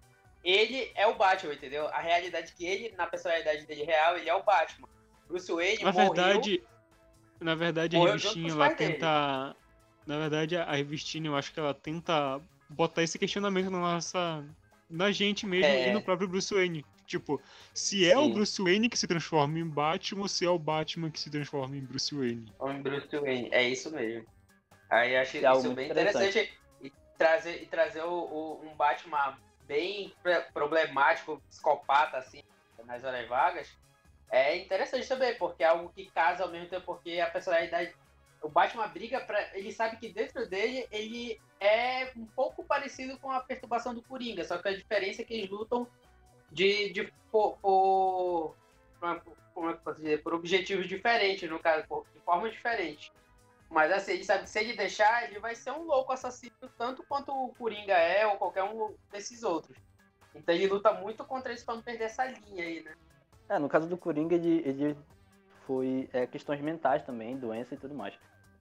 Ele 0.43 0.91
é 0.95 1.05
o 1.05 1.15
Batman, 1.15 1.53
entendeu? 1.53 1.87
A 1.89 1.99
realidade 1.99 2.53
que 2.53 2.65
ele, 2.65 2.95
na 2.95 3.05
personalidade 3.05 3.65
dele 3.65 3.83
real, 3.83 4.17
ele 4.17 4.29
é 4.29 4.33
o 4.33 4.43
Batman. 4.43 4.87
Bruce 5.27 5.51
Wayne 5.51 5.83
Na 5.83 5.91
morreu... 5.91 6.13
verdade, 6.13 6.63
na 7.39 7.55
verdade 7.55 7.95
a 7.97 7.99
revistinha 7.99 8.51
ela 8.51 8.65
pais 8.65 8.77
dele. 8.77 8.93
tenta, 8.93 9.55
na 10.05 10.17
verdade 10.17 10.57
a 10.57 10.71
revistinha 10.71 11.27
eu 11.29 11.35
acho 11.35 11.53
que 11.53 11.59
ela 11.59 11.73
tenta 11.73 12.41
botar 12.71 13.03
esse 13.03 13.19
questionamento 13.19 13.69
na 13.69 13.79
nossa, 13.79 14.43
na 14.89 15.11
gente 15.11 15.45
mesmo 15.45 15.71
É. 15.71 15.89
e 15.89 15.91
no 15.93 16.01
próprio 16.01 16.27
Bruce 16.27 16.53
Wayne. 16.53 16.85
Tipo, 17.05 17.41
se 17.73 18.09
é 18.09 18.17
o 18.17 18.25
Sim. 18.25 18.33
Bruce 18.33 18.61
Wayne 18.61 18.89
que 18.89 18.97
se 18.97 19.05
transforma 19.07 19.59
em 19.59 19.67
Batman 19.67 20.21
ou 20.21 20.27
se 20.27 20.45
é 20.45 20.49
o 20.49 20.57
Batman 20.57 21.11
que 21.11 21.19
se 21.19 21.29
transforma 21.29 21.75
em 21.75 21.81
Bruce 21.81 22.15
Wayne. 22.15 22.53
Homem 22.59 22.81
Bruce 22.81 23.07
Wayne, 23.17 23.49
é 23.51 23.67
isso 23.67 23.91
mesmo. 23.91 24.25
Aí 24.89 25.15
acho 25.17 25.37
É 25.37 25.51
isso 25.51 25.73
bem 25.73 25.89
interessante. 25.89 26.29
interessante. 26.39 26.57
E 26.81 26.93
trazer, 27.17 27.61
e 27.63 27.65
trazer 27.65 28.03
o, 28.03 28.11
o- 28.11 28.61
um 28.65 28.75
Batman 28.75 29.37
bem 29.67 30.13
problemático, 30.53 31.41
psicopata, 31.49 32.17
assim, 32.17 32.41
nas 32.85 33.03
horas 33.03 33.27
vagas, 33.27 33.69
é 34.31 34.57
interessante 34.57 35.07
também, 35.07 35.37
porque 35.37 35.63
é 35.63 35.67
algo 35.67 35.91
que 35.93 36.09
casa 36.11 36.43
ao 36.43 36.49
mesmo 36.51 36.69
tempo, 36.69 36.85
porque 36.85 37.19
a 37.19 37.29
personalidade. 37.29 37.93
O 38.41 38.49
Batman 38.49 38.87
briga 38.87 39.19
pra. 39.21 39.55
Ele 39.55 39.71
sabe 39.71 39.97
que 39.97 40.09
dentro 40.09 40.47
dele 40.49 40.87
ele 40.91 41.39
é 41.59 42.11
um 42.15 42.25
pouco 42.25 42.63
parecido 42.63 43.17
com 43.19 43.29
a 43.29 43.39
perturbação 43.39 43.93
do 43.93 44.01
Coringa, 44.01 44.43
só 44.43 44.57
que 44.57 44.67
a 44.67 44.75
diferença 44.75 45.21
é 45.21 45.25
que 45.25 45.33
eles 45.33 45.49
lutam 45.49 45.87
de, 46.51 46.91
de 46.91 47.13
por, 47.31 47.57
por, 47.59 48.55
como 49.53 49.69
é 49.69 49.73
que 49.73 49.79
posso 49.81 49.99
dizer? 49.99 50.23
por 50.23 50.33
objetivos 50.33 50.87
diferentes, 50.87 51.49
no 51.49 51.59
caso, 51.59 51.87
por, 51.87 52.05
de 52.13 52.19
formas 52.21 52.51
diferentes. 52.51 53.11
Mas 53.69 53.91
assim, 53.91 54.13
ele 54.13 54.23
sabe 54.25 54.43
que 54.43 54.49
se 54.49 54.59
ele 54.59 54.75
deixar, 54.75 55.23
ele 55.29 55.39
vai 55.39 55.55
ser 55.55 55.71
um 55.71 55.83
louco 55.83 56.11
assassino, 56.11 56.51
tanto 56.77 57.03
quanto 57.03 57.31
o 57.31 57.53
Coringa 57.53 57.93
é, 57.93 58.27
ou 58.27 58.37
qualquer 58.37 58.63
um 58.63 58.93
desses 59.11 59.43
outros. 59.43 59.77
Então 60.35 60.53
ele 60.53 60.67
luta 60.67 60.93
muito 60.93 61.23
contra 61.23 61.53
isso 61.53 61.65
pra 61.65 61.75
não 61.75 61.81
perder 61.81 62.05
essa 62.05 62.25
linha 62.25 62.65
aí, 62.65 62.83
né? 62.83 62.95
É, 63.47 63.59
no 63.59 63.69
caso 63.69 63.87
do 63.87 63.97
Coringa, 63.97 64.35
ele, 64.35 64.61
ele 64.65 64.97
foi 65.65 66.09
é, 66.13 66.25
questões 66.27 66.61
mentais 66.61 67.03
também, 67.03 67.37
doença 67.37 67.73
e 67.73 67.77
tudo 67.77 67.93
mais. 67.93 68.13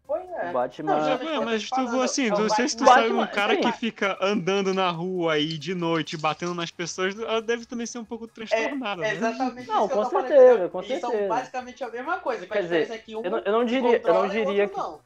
Pois 0.07 0.29
é. 0.29 0.51
O 0.51 0.53
Batman. 0.53 0.97
Não, 0.97 1.05
já- 1.05 1.41
mas 1.45 1.63
tu, 1.71 1.75
falando, 1.77 2.03
assim, 2.03 2.27
é 2.27 2.31
não 2.31 2.49
sei 2.49 2.69
se 2.69 2.77
tu 2.77 2.85
Batman- 2.85 3.03
sabe 3.09 3.13
um 3.15 3.27
cara 3.29 3.55
sim. 3.55 3.61
que 3.61 3.73
fica 3.73 4.19
andando 4.21 4.75
na 4.75 4.91
rua 4.91 5.35
aí 5.35 5.57
de 5.57 5.73
noite, 5.73 6.17
batendo 6.17 6.53
nas 6.53 6.71
pessoas, 6.73 7.17
ela 7.17 7.41
deve 7.41 7.65
também 7.65 7.87
ser 7.87 7.99
um 7.99 8.05
pouco 8.05 8.27
transtornada, 8.27 9.03
né? 9.03 9.15
Exatamente 9.15 9.69
Não, 9.69 9.85
isso 9.85 9.89
que 9.89 9.95
com 9.95 10.01
eu 10.01 10.05
tô 10.05 10.11
falando, 10.11 10.27
certeza, 10.29 10.51
entendeu? 10.53 10.71
com 10.71 10.83
Eles 10.83 11.01
são 11.01 11.11
certeza. 11.11 11.29
basicamente 11.29 11.85
a 11.85 11.91
mesma 11.91 12.19
coisa, 12.19 12.47
Quer 12.47 12.63
dizer, 12.63 13.03
que 13.05 13.15
um 13.17 13.23
Eu 13.23 13.31
não, 13.31 13.39
eu 13.39 13.53
não 13.53 13.65
diria, 13.65 14.03
eu 14.05 14.15
não 14.15 14.29
diria 14.29 14.69
que, 14.69 14.77
não. 14.77 15.01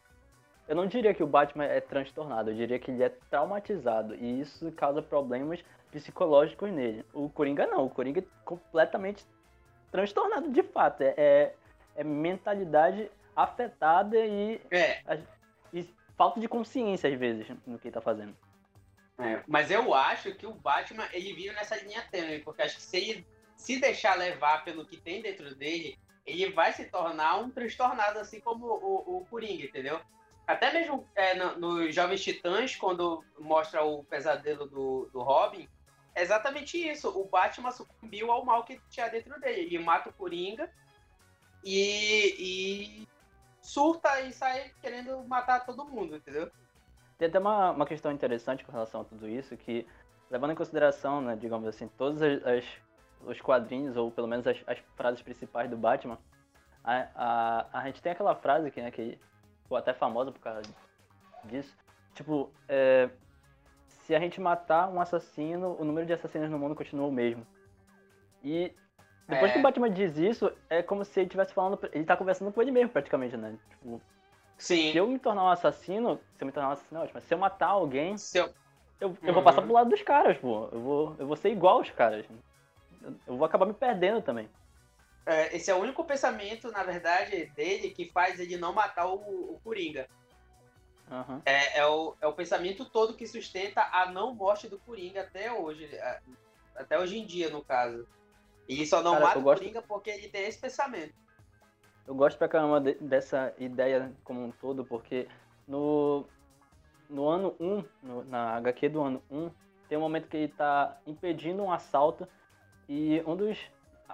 eu 0.69 0.75
não 0.77 0.87
diria 0.87 1.13
que 1.13 1.23
o 1.23 1.27
Batman 1.27 1.65
é 1.67 1.81
transtornado, 1.83 2.51
eu 2.51 2.55
diria 2.55 2.79
que 2.79 2.91
ele 2.91 3.03
é 3.03 3.11
traumatizado 3.29 4.15
e 4.15 4.41
isso 4.41 4.73
causa 4.73 5.03
problemas 5.03 5.63
psicológicos 5.93 6.71
nele. 6.73 7.05
O 7.13 7.29
Coringa 7.29 7.67
não, 7.67 7.85
o 7.85 7.91
Coringa 7.91 8.21
é 8.21 8.25
completamente 8.43 9.23
transtornado 9.93 10.51
de 10.51 10.63
fato, 10.63 11.03
é, 11.03 11.15
é, 11.17 11.55
é 11.97 12.05
mentalidade 12.05 13.11
afetada 13.35 14.19
e, 14.19 14.61
É, 14.71 15.03
e 15.73 15.89
falta 16.17 16.41
de 16.41 16.49
consciência 16.49 17.11
às 17.11 17.19
vezes 17.19 17.47
no 17.67 17.79
que 17.79 17.89
ele 17.89 17.95
tá 17.95 18.01
fazendo. 18.01 18.37
É, 19.19 19.43
mas 19.47 19.71
eu 19.71 19.95
acho 19.95 20.35
que 20.35 20.47
o 20.47 20.55
Batman 20.55 21.09
ele 21.13 21.33
vive 21.35 21.53
nessa 21.53 21.77
linha 21.77 22.03
tênue, 22.11 22.41
porque 22.41 22.63
acho 22.63 22.77
que 22.77 22.83
se 22.83 22.97
ele 22.97 23.27
se 23.57 23.79
deixar 23.81 24.17
levar 24.17 24.65
pelo 24.65 24.85
que 24.85 24.97
tem 24.97 25.23
dentro 25.23 25.55
dele, 25.55 25.97
ele 26.27 26.51
vai 26.51 26.73
se 26.73 26.85
tornar 26.87 27.39
um 27.39 27.51
transtornado, 27.51 28.19
assim 28.19 28.41
como 28.41 28.67
o, 28.67 29.19
o 29.19 29.27
Coringa, 29.27 29.65
entendeu? 29.65 30.01
Até 30.47 30.73
mesmo 30.73 31.09
é, 31.15 31.35
no, 31.35 31.59
nos 31.59 31.95
Jovens 31.95 32.23
Titãs, 32.23 32.77
quando 32.77 33.25
mostra 33.39 33.83
o 33.83 34.05
pesadelo 34.05 34.67
do, 34.67 35.09
do 35.13 35.23
Robin, 35.23 35.69
é 36.15 36.23
exatamente 36.23 36.77
isso. 36.77 37.09
O 37.09 37.25
Batman 37.25 37.71
sucumbiu 37.71 38.31
ao 38.31 38.45
mal 38.45 38.65
que 38.65 38.81
tinha 38.91 39.09
dentro 39.09 39.39
dele. 39.41 39.63
Ele 39.63 39.79
mata 39.79 40.11
o 40.11 40.13
Coringa 40.13 40.71
e, 41.65 42.37
e 42.39 43.09
surta 43.63 44.21
e 44.21 44.33
sai 44.33 44.71
querendo 44.81 45.23
matar 45.27 45.65
todo 45.65 45.85
mundo, 45.87 46.17
entendeu? 46.17 46.51
Tem 47.19 47.29
até 47.29 47.39
uma, 47.39 47.71
uma 47.71 47.87
questão 47.87 48.13
interessante 48.13 48.65
com 48.65 48.73
relação 48.73 49.01
a 49.01 49.05
tudo 49.05 49.29
isso, 49.29 49.57
que 49.57 49.87
levando 50.31 50.53
em 50.53 50.57
consideração, 50.57 51.21
né, 51.21 51.37
digamos 51.37 51.67
assim, 51.69 51.89
todos 51.97 52.21
as, 52.21 52.45
as- 52.47 52.85
os 53.27 53.41
quadrinhos, 53.41 53.97
ou 53.97 54.11
pelo 54.11 54.27
menos 54.29 54.47
as, 54.47 54.59
as 54.67 54.79
frases 54.97 55.23
principais 55.23 55.71
do 55.71 55.77
Batman, 55.77 56.19
a, 56.83 57.09
a, 57.15 57.81
a 57.81 57.87
gente 57.87 58.03
tem 58.03 58.13
aquela 58.13 58.35
frase 58.35 58.71
que, 58.71 58.83
né, 58.83 58.91
que 58.91 59.19
ficou 59.63 59.79
até 59.79 59.95
famosa 59.95 60.31
por 60.31 60.41
causa 60.41 60.63
disso, 61.45 61.75
tipo, 62.15 62.51
é, 62.69 63.09
se 63.89 64.15
a 64.15 64.21
gente 64.21 64.41
matar 64.41 64.89
um 64.91 65.01
assassino, 65.01 65.77
o 65.81 65.85
número 65.85 66.07
de 66.07 66.13
assassinos 66.13 66.51
no 66.51 66.59
mundo 66.59 66.75
continua 66.75 67.07
o 67.07 67.13
mesmo. 67.13 67.47
E 68.43 68.71
depois 69.29 69.51
É. 69.51 69.55
que 69.55 69.59
o 69.59 69.63
Batman 69.63 69.91
diz 69.91 70.17
isso, 70.19 70.53
é 70.69 70.83
como 70.83 71.05
se 71.05 71.19
ele 71.21 71.27
estivesse 71.27 71.55
falando, 71.55 71.79
ele 71.93 72.05
tá 72.05 72.17
conversando 72.17 72.53
com 72.53 72.61
ele 72.61 72.71
mesmo 72.71 72.91
praticamente, 72.91 73.37
né? 73.37 73.57
Tipo, 73.71 74.01
Sim. 74.59 74.93
se 74.93 74.99
eu 74.99 75.07
me 75.07 75.19
tornar 75.19 75.45
um 75.45 75.49
assassino, 75.49 76.21
se 76.37 76.43
eu 76.43 76.47
me 76.47 76.53
tornar 76.53 76.69
um 76.71 76.73
assassino, 76.73 77.01
é 77.01 77.05
ótimo, 77.05 77.15
mas 77.15 77.25
se 77.25 77.35
eu 77.35 77.39
matar 77.39 77.69
alguém, 77.69 78.17
Se 78.19 78.39
eu- 78.39 78.47
eu, 79.01 79.09
eu 79.23 79.33
vou 79.33 79.37
Uhum. 79.37 79.43
passar 79.45 79.63
pro 79.63 79.73
lado 79.73 79.91
dos 79.91 80.03
caras, 80.03 80.37
pô. 80.39 80.69
Eu 80.71 80.81
vou, 80.81 81.17
eu 81.19 81.27
vou 81.27 81.37
ser 81.37 81.51
igual 81.51 81.79
aos 81.79 81.91
caras. 81.91 82.25
Eu, 83.03 83.15
eu 83.27 83.37
vou 83.37 83.45
acabar 83.45 83.67
me 83.67 83.75
perdendo 83.75 84.21
também. 84.23 84.49
É, 85.27 85.57
esse 85.57 85.71
é 85.71 85.75
o 85.75 85.79
único 85.79 86.05
pensamento, 86.05 86.71
na 86.71 86.83
verdade, 86.83 87.47
dele 87.57 87.91
que 87.91 88.11
faz 88.11 88.39
ele 88.39 88.59
não 88.59 88.73
matar 88.75 89.07
o, 89.07 89.15
o 89.55 89.61
Coringa. 89.65 90.07
Aham. 91.11 91.43
É, 91.45 91.79
é 91.81 91.87
o, 91.87 92.15
é 92.21 92.27
o 92.27 92.33
pensamento 92.35 92.85
todo 92.85 93.15
que 93.17 93.27
sustenta 93.27 93.83
a 93.93 94.07
não 94.11 94.35
morte 94.35 94.69
do 94.69 94.79
Coringa 94.79 95.23
até 95.23 95.51
hoje. 95.53 95.87
a- 95.99 96.21
Até 96.77 96.99
hoje 96.99 97.19
em 97.19 97.25
dia, 97.27 97.51
no 97.51 97.65
caso. 97.65 98.07
Ele 98.69 98.87
só 98.87 99.03
não 99.03 99.13
Cara, 99.13 99.25
mata 99.27 99.39
o 99.39 99.43
gosto- 99.43 99.61
Coringa 99.61 99.83
porque 99.83 100.11
ele 100.11 100.29
tem 100.29 100.47
esse 100.47 100.59
pensamento. 100.61 101.15
Eu 102.07 102.15
gosto 102.15 102.37
pra 102.39 102.49
caramba 102.49 102.81
de- 102.81 102.95
dessa 102.95 103.55
ideia 103.59 104.13
como 104.25 104.43
um 104.45 104.51
todo, 104.51 104.85
porque 104.85 105.27
no, 105.67 106.25
no 107.09 107.29
ano 107.29 107.55
1, 107.61 107.85
no- 108.03 108.25
na 108.25 108.57
HQ 108.57 108.89
do 108.91 109.03
ano 109.03 109.23
1, 109.31 109.51
tem 109.89 109.99
um 109.99 110.03
momento 110.03 110.29
que 110.29 110.37
ele 110.37 110.49
tá 110.49 110.99
impedindo 111.07 111.63
um 111.63 111.73
assalto 111.73 112.27
e 112.89 113.23
um 113.27 113.35
dos 113.37 113.59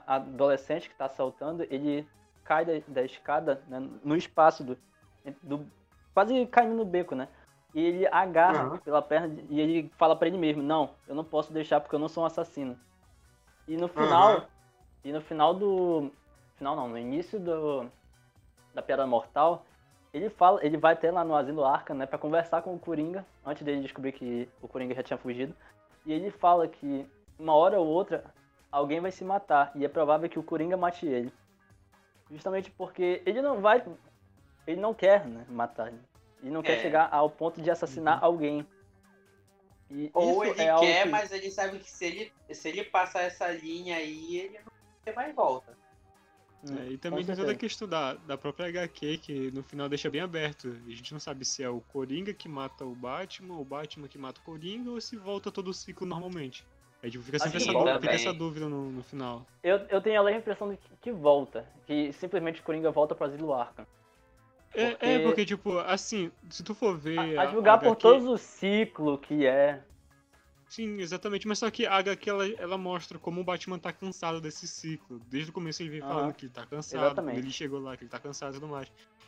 adolescentes 0.07 0.89
que 0.89 0.95
tá 0.95 1.07
assaltando, 1.07 1.65
ele 1.71 2.07
cai 2.45 2.65
da, 2.65 2.73
da 2.89 3.03
escada 3.03 3.63
né, 3.69 3.79
no 4.03 4.17
espaço 4.17 4.65
do, 4.65 4.79
do. 5.43 5.67
quase 6.15 6.47
caindo 6.47 6.75
no 6.75 6.85
beco, 6.85 7.15
né? 7.15 7.29
E 7.75 7.81
ele 7.81 8.07
agarra 8.09 8.73
Uhum. 8.73 8.79
pela 8.79 9.01
perna 9.03 9.41
e 9.49 9.61
ele 9.61 9.89
fala 9.97 10.17
pra 10.17 10.27
ele 10.27 10.39
mesmo, 10.39 10.63
não, 10.63 10.95
eu 11.07 11.15
não 11.15 11.25
posso 11.25 11.53
deixar 11.53 11.81
porque 11.81 11.95
eu 11.95 12.01
não 12.01 12.09
sou 12.09 12.25
um 12.25 12.27
assassino. 12.27 12.79
E 13.71 13.77
no 13.77 13.87
final, 13.87 14.35
Uhum. 14.35 14.43
e 15.05 15.13
no 15.13 15.21
final 15.21 15.55
do 15.55 16.11
final 16.57 16.75
não, 16.75 16.89
no 16.89 16.99
início 16.99 17.39
do 17.39 17.89
da 18.75 18.83
Piada 18.83 19.07
Mortal, 19.07 19.65
ele 20.13 20.29
fala, 20.29 20.59
ele 20.65 20.77
vai 20.77 20.95
até 20.95 21.09
lá 21.13 21.23
no 21.25 21.37
Asilo 21.37 21.65
Arca, 21.65 21.95
né, 21.95 22.05
para 22.05 22.19
conversar 22.19 22.63
com 22.63 22.75
o 22.75 22.79
Coringa, 22.81 23.25
antes 23.47 23.63
dele 23.63 23.81
descobrir 23.81 24.11
que 24.11 24.49
o 24.61 24.67
Coringa 24.67 24.93
já 24.95 25.05
tinha 25.05 25.17
fugido. 25.17 25.55
E 26.05 26.13
ele 26.13 26.33
fala 26.33 26.67
que 26.67 27.09
uma 27.39 27.55
hora 27.55 27.79
ou 27.79 27.87
outra 27.87 28.25
alguém 28.73 28.99
vai 29.01 29.13
se 29.13 29.25
matar 29.25 29.71
e 29.77 29.85
é 29.85 29.89
provável 29.89 30.29
que 30.29 30.39
o 30.39 30.43
Coringa 30.43 30.77
mate 30.77 31.07
ele. 31.07 31.33
Justamente 32.29 32.73
porque 32.73 33.23
ele 33.25 33.41
não 33.41 33.61
vai 33.61 33.85
ele 34.67 34.81
não 34.81 34.93
quer, 34.93 35.25
né, 35.27 35.45
matar. 35.49 35.93
Ele 36.43 36.51
não 36.51 36.63
quer 36.63 36.73
É. 36.73 36.79
chegar 36.81 37.09
ao 37.13 37.31
ponto 37.31 37.63
de 37.63 37.71
assassinar 37.71 38.19
alguém. 38.23 38.67
E 39.91 40.11
Ou 40.15 40.45
isso 40.45 40.61
ele 40.61 40.69
é 40.69 40.79
quer, 40.79 41.03
que- 41.05 41.09
mas 41.09 41.33
ele 41.33 41.51
sabe 41.51 41.79
que 41.79 41.91
se 41.91 42.05
ele, 42.05 42.33
se 42.53 42.69
ele 42.69 42.85
passar 42.85 43.23
essa 43.23 43.49
linha 43.49 43.97
aí, 43.97 44.39
ele 44.39 44.59
não 44.59 44.73
tem 45.05 45.15
mais 45.15 45.35
volta. 45.35 45.77
Hum, 46.63 46.77
É, 46.79 46.91
e 46.91 46.99
também 46.99 47.25
tem 47.25 47.35
toda 47.35 47.53
a 47.53 47.55
questão 47.55 47.89
da, 47.89 48.15
da 48.15 48.37
própria 48.37 48.67
HQ, 48.69 49.19
que 49.19 49.51
no 49.51 49.63
final 49.63 49.89
deixa 49.89 50.11
bem 50.11 50.21
aberto. 50.21 50.69
A 50.87 50.91
gente 50.91 51.13
não 51.13 51.19
sabe 51.19 51.45
se 51.45 51.63
é 51.63 51.69
o 51.69 51.81
Coringa 51.81 52.33
que 52.35 52.49
mata 52.49 52.85
o 52.85 52.95
Batman, 52.95 53.55
ou 53.55 53.63
o 53.63 53.65
Batman 53.65 54.07
que 54.09 54.19
mata 54.19 54.41
o 54.41 54.45
Coringa, 54.45 54.91
ou 54.91 55.01
se 55.01 55.17
volta 55.17 55.51
todo 55.51 55.69
o 55.69 55.75
ciclo 55.75 56.07
normalmente. 56.07 56.65
Aí 57.03 57.11
tipo, 57.11 57.25
fica 57.25 57.39
sempre 57.39 57.57
Acho 57.57 57.71
essa, 57.71 57.79
dúvida, 57.79 58.01
fica 58.01 58.15
essa 58.15 58.33
dúvida 58.35 58.69
no, 58.69 58.91
no 58.93 59.03
final. 59.03 59.47
Eu, 59.63 59.79
eu 59.89 60.03
tenho 60.03 60.21
a 60.21 60.23
leve 60.23 60.39
impressão 60.39 60.71
de 60.71 60.77
que, 60.77 60.97
que 61.01 61.13
volta. 61.13 61.67
Que 61.87 62.13
simplesmente 62.13 62.61
o 62.61 62.63
Coringa 62.63 62.91
volta 62.91 63.15
pro 63.15 63.25
Asilo 63.27 63.55
Arkham. 63.55 63.87
É, 64.73 64.91
Porque- 64.91 65.07
é, 65.07 65.19
porque, 65.21 65.45
tipo, 65.45 65.79
assim, 65.81 66.31
se 66.49 66.63
tu 66.63 66.75
for 66.75 66.97
ver. 66.97 67.39
A, 67.39 67.43
a 67.43 67.47
julgar 67.47 67.79
por 67.79 67.89
HQ 67.89 68.01
todo 68.01 68.33
o 68.33 68.39
ciclo 68.39 69.19
que 69.19 69.45
é. 69.47 69.83
Sim, 70.69 71.01
exatamente. 71.01 71.49
Mas 71.49 71.59
só 71.59 71.69
que 71.69 71.85
a 71.85 71.97
HQ 71.97 72.31
ela, 72.31 72.47
ela 72.53 72.79
mostra 72.79 73.19
como 73.19 73.41
o 73.41 73.45
Batman 73.45 73.79
tá 73.81 73.93
cansado 73.93 74.41
desse 74.41 74.69
ciclo. 74.69 75.21
Desde 75.29 75.51
o 75.51 75.53
começo 75.53 75.83
ele 75.83 75.91
vem 75.91 76.01
falando 76.01 76.33
que 76.33 76.47
ele 76.47 76.53
tá 76.53 76.65
cansado, 76.65 77.05
Exatamente. 77.07 77.39
ele 77.41 77.51
chegou 77.51 77.81
lá, 77.81 77.97
que 77.97 78.05
ele 78.05 78.11
tá 78.11 78.21
cansado 78.21 78.53
e 78.57 78.61
tudo 78.61 78.69
mais. 78.71 78.87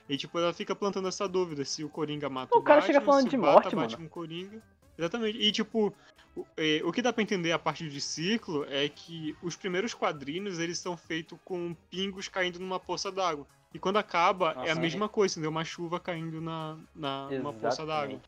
E 0.08 0.16
tipo, 0.16 0.38
ela 0.38 0.52
fica 0.52 0.76
plantando 0.76 1.08
essa 1.08 1.26
dúvida 1.28 1.64
se 1.64 1.82
o 1.82 1.88
Coringa 1.88 2.28
mata 2.30 2.54
O 2.54 2.60
o, 2.60 2.62
cara 2.62 2.80
Batman, 2.80 2.94
chega 2.94 3.04
falando 3.04 3.24
se 3.24 3.30
de 3.30 3.36
Bata 3.36 3.52
morte, 3.54 3.74
bate 3.76 3.96
mano. 3.96 4.08
Coringa. 4.08 4.62
Exatamente. 4.96 5.38
E 5.38 5.50
tipo, 5.50 5.92
o, 6.36 6.46
é, 6.56 6.80
o 6.84 6.92
que 6.92 7.02
dá 7.02 7.12
pra 7.12 7.22
entender 7.24 7.50
a 7.50 7.58
partir 7.58 7.88
de 7.90 8.00
ciclo 8.00 8.64
é 8.68 8.88
que 8.88 9.36
os 9.42 9.56
primeiros 9.56 9.92
quadrinhos 9.94 10.60
eles 10.60 10.78
são 10.78 10.96
feitos 10.96 11.36
com 11.44 11.74
pingos 11.90 12.28
caindo 12.28 12.60
numa 12.60 12.78
poça 12.78 13.10
d'água. 13.10 13.44
E 13.74 13.78
quando 13.78 13.96
acaba, 13.96 14.52
é 14.52 14.54
a 14.54 14.56
Nossa, 14.56 14.80
mesma 14.80 15.08
coisa, 15.08 15.34
entendeu? 15.34 15.50
Uma 15.50 15.64
chuva 15.64 15.98
caindo 15.98 16.40
na, 16.40 16.78
na 16.94 17.30
numa 17.30 17.52
poça 17.52 17.86
d'água. 17.86 18.20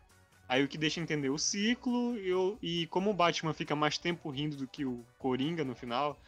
Aí 0.49 0.63
o 0.63 0.69
que 0.69 0.77
deixa 0.79 1.01
entender 1.01 1.31
o 1.31 1.39
ciclo 1.39 2.17
e, 2.19 2.33
o- 2.33 2.59
e 2.63 2.87
como 2.89 3.11
o 3.11 3.15
Batman 3.15 3.53
fica 3.55 3.75
mais 3.75 3.97
tempo 3.99 4.29
rindo 4.31 4.57
do 4.57 4.67
que 4.69 4.85
o 4.85 5.05
Coringa 5.19 5.65
no 5.65 5.75
final, 5.75 6.19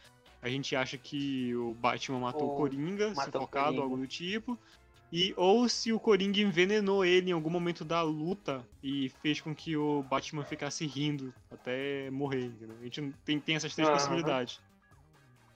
a 0.41 0.49
gente 0.49 0.75
acha 0.75 0.97
que 0.97 1.55
o 1.55 1.73
Batman 1.75 2.19
matou 2.19 2.47
o, 2.47 2.51
O- 2.51 2.55
Coringa, 2.55 3.07
matou 3.09 3.25
sufocado, 3.25 3.65
Coringa. 3.67 3.81
algo 3.83 3.97
do 3.97 4.07
tipo. 4.07 4.57
E 5.11 5.33
ou 5.37 5.69
se 5.69 5.93
o 5.93 5.99
Coringa 5.99 6.41
envenenou 6.41 7.05
ele 7.05 7.29
em 7.29 7.33
algum 7.33 7.49
momento 7.49 7.85
da 7.85 8.01
luta 8.01 8.65
e 8.83 9.09
fez 9.21 9.39
com 9.39 9.55
que 9.55 9.77
o 9.77 10.03
Batman 10.03 10.43
ficasse 10.43 10.85
rindo 10.85 11.33
até 11.49 12.09
morrer. 12.11 12.45
entendeu? 12.45 12.75
A 12.79 12.83
gente 12.83 13.13
tem, 13.23 13.39
tem 13.39 13.55
essas 13.55 13.73
três 13.73 13.87
Aham. 13.87 13.97
possibilidades. 13.97 14.59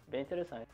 Bem 0.07 0.21
interessante. 0.21 0.67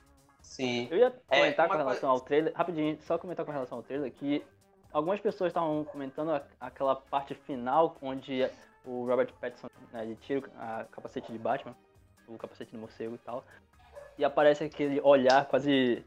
Sim. 0.48 0.88
Eu 0.90 0.98
ia 0.98 1.14
É, 1.30 1.40
comentar 1.40 1.68
com 1.68 1.76
relação 1.78 2.10
ao 2.10 2.22
trailer, 2.22 2.54
rapidinho, 2.56 2.98
só 3.02 3.18
comentar 3.18 3.46
com 3.46 3.52
relação 3.52 3.78
ao 3.78 3.84
trailer, 3.84 4.12
que 4.14 4.44
algumas 4.92 5.20
pessoas 5.20 5.50
estavam 5.50 5.84
comentando 5.84 6.32
a- 6.32 6.44
aquela 6.60 6.96
parte 6.96 7.36
final 7.36 7.96
onde 8.02 8.50
o 8.86 9.06
Robert 9.06 9.32
Pattinson 9.34 9.68
né, 9.92 10.04
ele 10.04 10.16
tira 10.16 10.50
a 10.58 10.86
capacete 10.86 11.32
de 11.32 11.38
Batman, 11.38 11.76
o 12.28 12.38
capacete 12.38 12.72
de 12.72 12.78
morcego 12.78 13.16
e 13.16 13.18
tal, 13.20 13.44
e 14.18 14.24
aparece 14.24 14.64
aquele 14.64 15.02
olhar 15.02 15.46
quase 15.48 16.04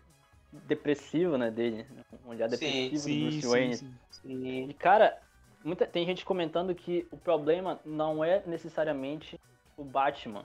depressivo 0.50 1.36
né, 1.36 1.50
dele, 1.50 1.86
um 2.24 2.30
olhar 2.30 2.48
Sim, 2.48 2.56
depressivo 2.56 3.02
do 3.02 3.08
Sim, 3.08 3.20
Bruce 3.20 3.40
sim, 3.42 3.46
Wayne. 3.48 3.76
sim. 3.76 3.94
Sim. 4.10 4.70
E 4.70 4.74
cara, 4.74 5.16
muita, 5.62 5.86
tem 5.86 6.04
gente 6.06 6.24
comentando 6.24 6.74
que 6.74 7.06
o 7.12 7.16
problema 7.16 7.78
não 7.84 8.24
é 8.24 8.42
necessariamente 8.46 9.38
o 9.76 9.84
Batman. 9.84 10.44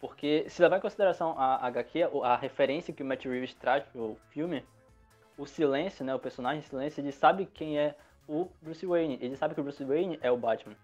Porque 0.00 0.44
se 0.48 0.60
levar 0.62 0.76
em 0.76 0.80
consideração 0.80 1.34
a 1.38 1.66
HQ, 1.66 2.10
a 2.22 2.36
referência 2.36 2.92
que 2.92 3.02
o 3.02 3.06
Matt 3.06 3.24
Reeves 3.24 3.54
traz 3.54 3.84
pro 3.84 4.16
filme, 4.30 4.64
o 5.38 5.46
silêncio, 5.46 6.04
né, 6.04 6.14
o 6.14 6.18
personagem 6.18 6.62
silêncio, 6.62 7.00
ele 7.00 7.12
sabe 7.12 7.46
quem 7.46 7.78
é 7.78 7.94
o 8.28 8.48
Bruce 8.60 8.84
Wayne. 8.84 9.18
Ele 9.20 9.36
sabe 9.36 9.54
que 9.54 9.60
o 9.60 9.64
Bruce 9.64 9.84
Wayne 9.84 10.18
é 10.22 10.30
o 10.30 10.36
Batman. 10.36 10.76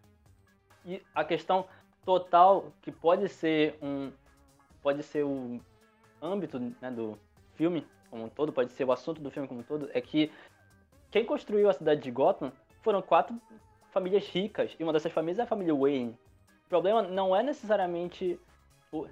E 0.85 1.03
a 1.15 1.25
questão 1.25 1.67
total 2.05 2.73
que 2.83 2.91
pode 2.91 3.29
ser 3.29 3.79
um 3.83 4.11
pode 4.83 5.03
ser 5.03 5.25
o 5.25 5.61
âmbito 6.21 6.59
né, 6.59 6.91
do 6.91 7.17
filme 7.55 7.87
como 8.11 8.25
um 8.25 8.29
todo, 8.29 8.53
pode 8.53 8.71
ser 8.73 8.85
o 8.85 8.93
assunto 8.93 9.23
do 9.23 9.31
filme 9.31 9.49
como 9.49 9.61
um 9.61 9.63
todo, 9.63 9.89
é 9.95 10.01
que 10.01 10.31
quem 11.11 11.25
construiu 11.25 11.71
a 11.71 11.73
cidade 11.73 12.03
de 12.03 12.11
Gotham 12.11 12.53
foram 12.83 13.01
quatro 13.01 13.41
famílias 13.91 14.29
ricas, 14.29 14.77
e 14.79 14.83
uma 14.83 14.93
dessas 14.93 15.13
famílias 15.13 15.39
é 15.39 15.43
a 15.43 15.47
família 15.47 15.75
Wayne. 15.75 16.19
O 16.67 16.69
problema 16.69 17.01
não 17.01 17.35
é 17.35 17.43
necessariamente 17.43 18.39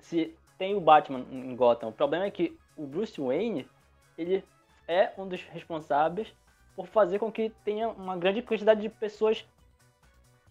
se 0.00 0.34
tem 0.58 0.74
o 0.74 0.80
Batman 0.80 1.20
em 1.30 1.54
Gotham, 1.56 1.88
o 1.88 1.92
problema 1.92 2.24
é 2.26 2.30
que 2.30 2.58
o 2.76 2.86
Bruce 2.86 3.20
Wayne, 3.20 3.68
ele 4.18 4.44
é 4.86 5.12
um 5.16 5.26
dos 5.26 5.42
responsáveis 5.42 6.32
por 6.76 6.86
fazer 6.86 7.18
com 7.18 7.30
que 7.32 7.50
tenha 7.64 7.88
uma 7.88 8.16
grande 8.16 8.42
quantidade 8.42 8.80
de 8.80 8.88
pessoas 8.88 9.44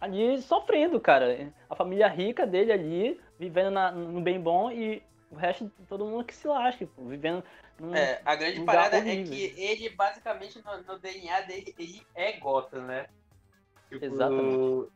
ali 0.00 0.40
sofrendo, 0.42 0.98
cara. 1.00 1.52
A 1.68 1.74
família 1.76 2.08
rica 2.08 2.46
dele 2.46 2.72
ali, 2.72 3.20
vivendo 3.38 3.70
na- 3.70 3.92
no 3.92 4.20
bem 4.20 4.40
bom, 4.40 4.70
e 4.70 5.02
o 5.30 5.34
resto, 5.36 5.70
todo 5.88 6.06
mundo 6.06 6.24
que 6.24 6.34
se 6.34 6.48
lasque, 6.48 6.86
pô, 6.86 7.04
vivendo 7.04 7.44
num... 7.78 7.94
É, 7.94 8.20
a 8.24 8.34
grande 8.34 8.58
lugar 8.60 8.74
parada 8.90 8.96
é 8.98 9.00
horrível. 9.00 9.32
que 9.32 9.60
ele, 9.60 9.88
basicamente, 9.90 10.60
no, 10.64 10.82
no 10.82 10.98
DNA 10.98 11.40
dele, 11.42 11.74
ele 11.78 12.02
é 12.14 12.32
Gotham, 12.38 12.82
né? 12.82 13.06
Tipo, 13.88 14.04
Exatamente. 14.04 14.90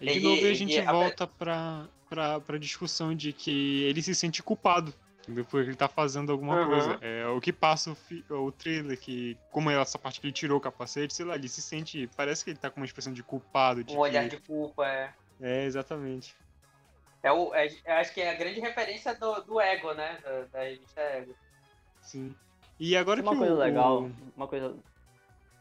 E 0.00 0.06
de 0.06 0.10
Ele- 0.12 0.20
novo 0.20 0.36
a 0.36 0.38
ele- 0.46 0.54
gente 0.54 0.78
a- 0.80 0.92
volta 0.92 1.26
pra, 1.26 1.86
pra, 2.12 2.40
pra 2.40 2.58
discussão 2.58 3.14
de 3.14 3.32
que 3.32 3.84
ele 3.84 4.02
se 4.02 4.14
sente 4.14 4.42
culpado 4.42 4.92
depois 5.26 5.64
que 5.64 5.70
ele 5.70 5.76
tá 5.76 5.88
fazendo 5.88 6.30
alguma 6.30 6.56
Aham. 6.56 6.66
coisa. 6.68 6.98
É 7.00 7.26
o 7.28 7.40
que 7.40 7.52
passa 7.52 7.92
o, 7.92 7.94
fi- 7.94 8.24
o 8.28 8.52
trailer, 8.52 8.98
que 8.98 9.38
como 9.50 9.70
é 9.70 9.80
essa 9.80 9.98
parte 9.98 10.20
que 10.20 10.26
ele 10.26 10.32
tirou 10.32 10.58
o 10.58 10.60
capacete, 10.60 11.14
sei 11.14 11.24
lá, 11.24 11.36
ele 11.36 11.48
se 11.48 11.62
sente. 11.62 12.10
Parece 12.16 12.44
que 12.44 12.50
ele 12.50 12.58
tá 12.58 12.68
com 12.68 12.80
uma 12.80 12.86
expressão 12.86 13.12
de 13.12 13.22
culpado. 13.22 13.82
De 13.82 13.94
Um 13.94 14.00
olhar 14.00 14.28
que- 14.28 14.36
de 14.36 14.42
culpa, 14.42 14.86
é. 14.86 15.12
É, 15.40 15.64
exatamente. 15.64 16.34
É 17.22 17.32
o, 17.32 17.54
é, 17.54 17.68
eu 17.68 17.94
acho 17.94 18.12
que 18.12 18.20
é 18.20 18.30
a 18.30 18.34
grande 18.34 18.60
referência 18.60 19.14
do, 19.14 19.40
do 19.42 19.60
Ego, 19.60 19.94
né? 19.94 20.18
Da, 20.22 20.44
da 20.58 20.64
revista 20.64 21.00
Ego. 21.00 21.34
Sim. 22.02 22.34
E 22.80 22.96
agora 22.96 23.22
uma 23.22 23.30
que 23.32 23.38
coisa 23.38 23.54
o, 23.54 23.58
legal, 23.58 24.10
uma 24.36 24.48
coisa. 24.48 24.76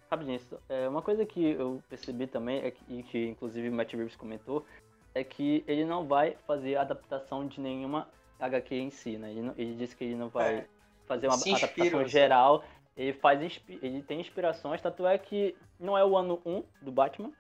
Rapidinho, 0.10 0.42
é, 0.68 0.90
uma 0.90 1.02
coisa 1.02 1.26
que 1.26 1.52
eu 1.52 1.82
percebi 1.88 2.28
também, 2.28 2.62
é 2.64 2.72
que, 2.72 2.84
e 2.90 3.04
que 3.04 3.28
inclusive 3.28 3.70
o 3.70 3.72
Matt 3.72 3.94
Reeves 3.94 4.16
comentou, 4.18 4.66
é 5.14 5.24
que 5.24 5.64
ele 5.68 5.86
não 5.86 6.08
vai 6.08 6.36
fazer 6.48 6.76
adaptação 6.78 7.48
de 7.48 7.60
nenhuma 7.60 8.08
HQ 8.40 8.76
em 8.76 8.90
si, 8.90 9.18
né? 9.18 9.32
Ele, 9.32 9.42
não- 9.42 9.54
ele 9.58 9.76
disse 9.76 9.96
que 9.96 10.04
ele 10.04 10.16
não 10.16 10.30
vai 10.30 10.56
É. 10.60 10.68
fazer 11.06 11.28
uma 11.28 11.36
inspira, 11.36 11.58
adaptação 11.58 12.00
assim. 12.00 12.10
geral. 12.10 12.64
Ele 12.98 13.14
faz 13.14 13.62
ele 13.82 14.02
tem 14.04 14.20
inspirações, 14.20 14.82
tanto 14.82 15.06
é 15.06 15.18
que 15.18 15.56
não 15.80 15.98
é 15.98 16.04
o 16.04 16.18
ano 16.18 16.42
1 16.46 16.64
do 16.82 16.92
Batman, 16.92 17.32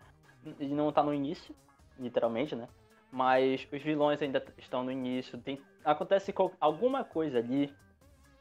ele 0.59 0.73
não 0.73 0.91
tá 0.91 1.03
no 1.03 1.13
início, 1.13 1.53
literalmente, 1.99 2.55
né? 2.55 2.67
Mas 3.11 3.67
os 3.71 3.81
vilões 3.81 4.21
ainda 4.21 4.43
estão 4.57 4.83
no 4.83 4.91
início. 4.91 5.37
Tem, 5.37 5.61
acontece 5.83 6.31
co- 6.31 6.53
alguma 6.59 7.03
coisa 7.03 7.39
ali 7.39 7.73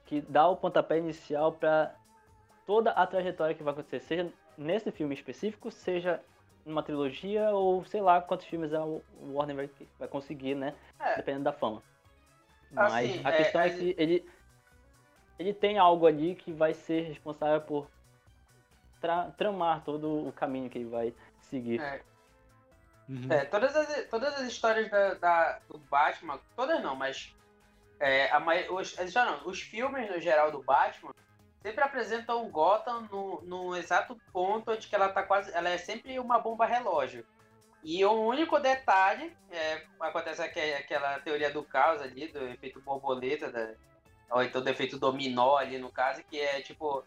que 0.06 0.20
dá 0.20 0.48
o 0.48 0.56
pontapé 0.56 0.98
inicial 0.98 1.52
pra 1.52 1.94
toda 2.66 2.90
a 2.92 3.06
trajetória 3.06 3.54
que 3.54 3.62
vai 3.62 3.72
acontecer, 3.72 4.00
seja 4.00 4.32
nesse 4.56 4.90
filme 4.92 5.14
específico, 5.14 5.70
seja 5.70 6.22
numa 6.64 6.82
trilogia 6.82 7.50
ou 7.50 7.84
sei 7.84 8.00
lá 8.00 8.20
quantos 8.20 8.46
filmes 8.46 8.72
a 8.72 8.84
o 8.84 9.02
o 9.20 9.32
Warner 9.34 9.56
vai, 9.56 9.70
vai 9.98 10.08
conseguir, 10.08 10.54
né? 10.54 10.74
É. 10.98 11.16
Dependendo 11.16 11.44
da 11.44 11.52
fama. 11.52 11.82
Mas 12.70 13.10
Assim, 13.10 13.20
a 13.24 13.30
é, 13.30 13.36
questão 13.36 13.60
é, 13.60 13.66
a- 13.66 13.70
que 13.70 13.94
ele 13.98 14.30
ele 15.38 15.54
tem 15.54 15.78
algo 15.78 16.06
ali 16.06 16.34
que 16.34 16.52
vai 16.52 16.74
ser 16.74 17.00
responsável 17.02 17.60
por 17.62 17.88
tra- 19.00 19.30
tramar 19.38 19.82
todo 19.84 20.28
o 20.28 20.32
caminho 20.32 20.68
que 20.68 20.78
ele 20.78 20.88
vai 20.90 21.14
seguir. 21.40 21.80
É, 21.80 22.02
Uhum. 23.08 23.26
É, 23.28 23.44
todas, 23.44 23.74
as, 23.74 24.06
todas 24.08 24.32
as 24.34 24.42
histórias 24.42 24.88
da, 24.88 25.14
da- 25.14 25.58
do 25.68 25.78
Batman, 25.78 26.38
todas 26.54 26.80
não, 26.80 26.94
mas 26.94 27.34
é, 27.98 28.30
a, 28.30 28.38
os, 28.72 28.96
as 29.00 29.08
histórias 29.08 29.40
não, 29.42 29.48
os 29.48 29.60
filmes 29.60 30.08
no 30.08 30.20
geral 30.20 30.52
do 30.52 30.62
Batman 30.62 31.10
sempre 31.62 31.84
apresentam 31.84 32.48
Gotham 32.50 33.02
no, 33.10 33.42
no 33.42 33.76
exato 33.76 34.16
ponto 34.32 34.70
onde 34.70 34.88
que 34.88 34.94
ela 34.94 35.08
tá 35.08 35.22
quase. 35.22 35.52
Ela 35.52 35.70
é 35.70 35.78
sempre 35.78 36.18
uma 36.18 36.38
bomba 36.38 36.66
relógio. 36.66 37.26
E 37.82 38.04
o 38.04 38.12
único 38.12 38.58
detalhe, 38.58 39.34
é, 39.50 39.82
acontece 40.00 40.42
aque- 40.42 40.74
aquela 40.74 41.18
teoria 41.20 41.50
do 41.50 41.62
caos 41.62 42.02
ali, 42.02 42.28
do 42.28 42.46
efeito 42.48 42.80
borboleta, 42.80 43.50
da, 43.50 43.74
ou 44.30 44.42
então 44.42 44.62
do 44.62 44.68
efeito 44.68 44.98
dominó 44.98 45.56
ali 45.56 45.78
no 45.78 45.90
caso, 45.90 46.22
que 46.24 46.38
é 46.38 46.60
tipo, 46.60 47.02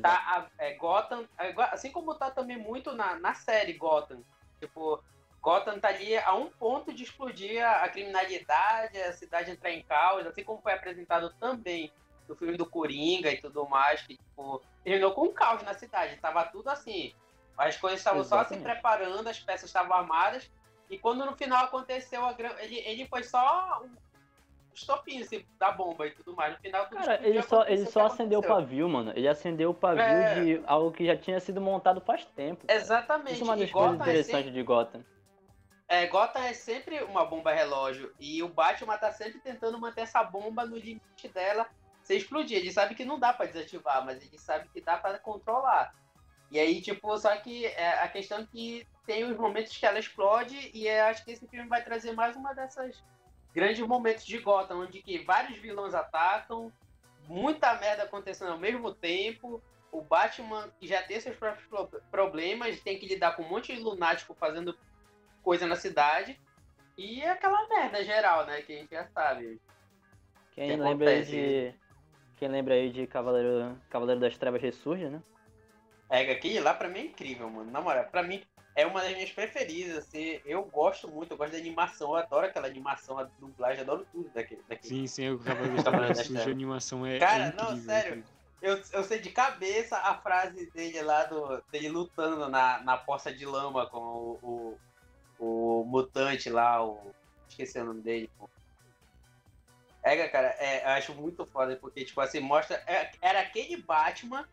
tá 0.00 0.14
a, 0.58 0.64
é, 0.64 0.74
Gotham, 0.74 1.28
é, 1.38 1.54
assim 1.70 1.92
como 1.92 2.14
tá 2.14 2.30
também 2.30 2.56
muito 2.56 2.92
na, 2.92 3.18
na 3.18 3.34
série 3.34 3.74
Gotham, 3.74 4.22
tipo, 4.58 5.02
Gotham 5.42 5.78
tá 5.78 5.88
ali 5.88 6.16
a 6.16 6.34
um 6.34 6.48
ponto 6.48 6.94
de 6.94 7.02
explodir 7.02 7.62
a, 7.62 7.84
a 7.84 7.88
criminalidade, 7.90 8.98
a 8.98 9.12
cidade 9.12 9.50
entrar 9.50 9.70
em 9.70 9.82
caos, 9.82 10.26
assim 10.26 10.42
como 10.42 10.62
foi 10.62 10.72
apresentado 10.72 11.30
também 11.38 11.92
no 12.28 12.34
filme 12.36 12.56
do 12.56 12.66
Coringa 12.66 13.30
e 13.30 13.40
tudo 13.40 13.68
mais, 13.68 14.02
que 14.02 14.16
tipo, 14.16 14.62
terminou 14.82 15.12
com 15.12 15.26
um 15.26 15.32
caos 15.32 15.62
na 15.62 15.74
cidade, 15.74 16.16
tava 16.16 16.44
tudo 16.46 16.68
assim, 16.68 17.12
as 17.56 17.76
coisas 17.76 18.00
estavam 18.00 18.24
só 18.24 18.44
se 18.44 18.56
preparando, 18.58 19.28
as 19.28 19.38
peças 19.40 19.68
estavam 19.68 19.96
armadas, 19.96 20.50
e 20.90 20.98
quando 20.98 21.24
no 21.24 21.36
final 21.36 21.64
aconteceu 21.64 22.24
a 22.24 22.32
gran... 22.32 22.50
ele, 22.58 22.76
ele 22.80 23.06
foi 23.06 23.22
só 23.22 23.82
um 23.84 23.90
estopinho 24.74 25.24
assim, 25.24 25.44
da 25.58 25.72
bomba 25.72 26.06
e 26.06 26.10
tudo 26.10 26.36
mais, 26.36 26.52
no 26.52 26.60
final 26.60 26.84
tudo 26.86 26.98
Cara, 26.98 27.26
ele 27.26 27.42
só, 27.42 27.64
ele 27.66 27.86
só 27.86 28.06
acendeu 28.06 28.40
o 28.40 28.46
pavio, 28.46 28.86
mano. 28.88 29.10
Ele 29.16 29.26
acendeu 29.26 29.70
o 29.70 29.74
pavio 29.74 30.02
É. 30.02 30.34
de 30.44 30.62
algo 30.66 30.92
que 30.92 31.06
já 31.06 31.16
tinha 31.16 31.40
sido 31.40 31.60
montado 31.62 31.98
faz 32.02 32.26
tempo. 32.26 32.66
cara. 32.66 32.78
Exatamente. 32.78 33.32
Isso 33.32 33.42
é 33.42 33.44
uma 33.46 33.56
E 33.56 33.60
das 33.60 33.70
coisas 33.70 33.90
Gotham 33.90 34.04
é 34.04 34.08
interessantes 34.10 34.44
sempre- 34.46 34.50
de 34.52 34.62
Gotham. 34.62 35.04
É, 35.88 36.06
Gotham 36.08 36.42
é 36.42 36.52
sempre 36.52 37.02
uma 37.04 37.24
bomba 37.24 37.52
relógio. 37.54 38.12
E 38.20 38.42
o 38.42 38.48
Batman 38.48 38.98
tá 38.98 39.10
sempre 39.12 39.38
tentando 39.40 39.80
manter 39.80 40.02
essa 40.02 40.22
bomba 40.22 40.66
no 40.66 40.76
limite 40.76 41.28
dela 41.32 41.66
sem 42.06 42.16
explodir. 42.18 42.58
Ele 42.58 42.72
sabe 42.72 42.94
que 42.94 43.04
não 43.04 43.18
dá 43.18 43.32
pra 43.32 43.46
desativar, 43.46 44.04
mas 44.04 44.24
ele 44.24 44.38
sabe 44.38 44.68
que 44.68 44.80
dá 44.80 44.96
pra 44.96 45.18
controlar. 45.18 45.92
E 46.52 46.60
aí, 46.60 46.80
tipo, 46.80 47.18
só 47.18 47.36
que 47.36 47.66
é, 47.66 47.98
a 48.00 48.08
questão 48.08 48.38
é 48.38 48.46
que 48.46 48.86
tem 49.04 49.24
os 49.24 49.36
momentos 49.36 49.76
que 49.76 49.84
ela 49.84 49.98
explode, 49.98 50.70
e 50.72 50.88
acho 50.88 51.24
que 51.24 51.32
esse 51.32 51.46
filme 51.48 51.68
vai 51.68 51.82
trazer 51.82 52.12
mais 52.12 52.36
uma 52.36 52.54
dessas 52.54 53.02
grandes 53.52 53.84
momentos 53.84 54.24
de 54.24 54.38
Gotham, 54.38 54.82
onde 54.82 55.02
que 55.02 55.18
vários 55.24 55.58
vilões 55.58 55.94
atacam, 55.94 56.72
muita 57.26 57.74
merda 57.74 58.04
acontecendo 58.04 58.52
ao 58.52 58.58
mesmo 58.58 58.94
tempo. 58.94 59.60
O 59.90 60.00
Batman, 60.00 60.70
já 60.80 61.02
tem 61.02 61.18
seus 61.20 61.36
próprios 61.36 61.66
pro- 61.66 62.00
problemas, 62.10 62.80
tem 62.80 62.98
que 62.98 63.06
lidar 63.06 63.34
com 63.34 63.42
um 63.42 63.48
monte 63.48 63.74
de 63.74 63.80
lunático 63.80 64.32
fazendo 64.34 64.78
coisa 65.42 65.66
na 65.66 65.74
cidade. 65.74 66.38
E 66.96 67.24
aquela 67.24 67.66
merda 67.68 68.04
geral, 68.04 68.46
né? 68.46 68.62
Que 68.62 68.72
a 68.74 68.76
gente 68.76 68.90
já 68.90 69.06
sabe. 69.08 69.60
Quem 70.52 70.70
Que 70.70 70.76
lembra 70.76 71.22
de. 71.22 71.74
Quem 72.36 72.48
lembra 72.48 72.74
aí 72.74 72.90
de 72.90 73.06
Cavaleiro, 73.06 73.76
Cavaleiro 73.88 74.20
das 74.20 74.36
Trevas 74.36 74.60
Ressurge, 74.60 75.08
né? 75.08 75.22
É, 76.08 76.30
aquele 76.30 76.60
lá 76.60 76.74
pra 76.74 76.88
mim 76.88 77.00
é 77.00 77.04
incrível, 77.06 77.48
mano. 77.50 77.70
Na 77.70 77.80
moral, 77.80 78.04
pra 78.04 78.22
mim 78.22 78.42
é 78.74 78.86
uma 78.86 79.00
das 79.00 79.12
minhas 79.12 79.32
preferidas. 79.32 79.96
Assim, 79.98 80.40
eu 80.44 80.62
gosto 80.64 81.08
muito, 81.08 81.32
eu 81.32 81.36
gosto 81.36 81.52
da 81.52 81.58
animação, 81.58 82.10
eu 82.10 82.16
adoro 82.16 82.46
aquela 82.46 82.66
animação, 82.66 83.18
a 83.18 83.24
dublagem, 83.38 83.80
adoro 83.80 84.06
tudo 84.12 84.28
daquele. 84.30 84.62
daquele. 84.68 84.94
Sim, 84.94 85.06
sim, 85.06 85.30
o 85.30 85.38
Cavaleiro 85.38 85.76
Cavaleiro 85.82 86.14
da 86.14 86.18
das 86.18 86.26
Suja, 86.26 86.38
a 86.38 86.42
Trevas. 86.42 86.52
animação 86.52 87.06
é, 87.06 87.18
Cara, 87.18 87.44
é 87.46 87.52
não, 87.52 87.64
incrível. 87.72 87.84
sério. 87.84 88.08
incrível. 88.18 88.36
Eu, 88.62 88.82
eu 88.92 89.04
sei 89.04 89.18
de 89.18 89.30
cabeça 89.30 89.96
a 89.98 90.14
frase 90.18 90.70
dele 90.72 91.00
lá, 91.02 91.24
do, 91.24 91.62
dele 91.70 91.88
lutando 91.88 92.48
na, 92.48 92.82
na 92.82 92.96
poça 92.96 93.32
de 93.32 93.44
lama 93.44 93.86
com 93.88 93.98
o, 93.98 94.78
o, 95.38 95.80
o 95.82 95.84
mutante 95.84 96.50
lá, 96.50 96.84
o. 96.84 97.14
Esqueci 97.48 97.78
o 97.78 97.84
nome 97.84 98.02
dele, 98.02 98.30
pô. 98.38 98.48
É, 100.06 100.28
cara, 100.28 100.54
é, 100.60 100.84
eu 100.84 100.88
acho 100.90 101.14
muito 101.16 101.44
foda, 101.44 101.76
porque, 101.76 102.04
tipo 102.04 102.20
assim, 102.20 102.38
mostra. 102.38 102.80
é- 102.86 103.10
era 103.20 103.40
aquele 103.40 103.76
Batman 103.76 104.48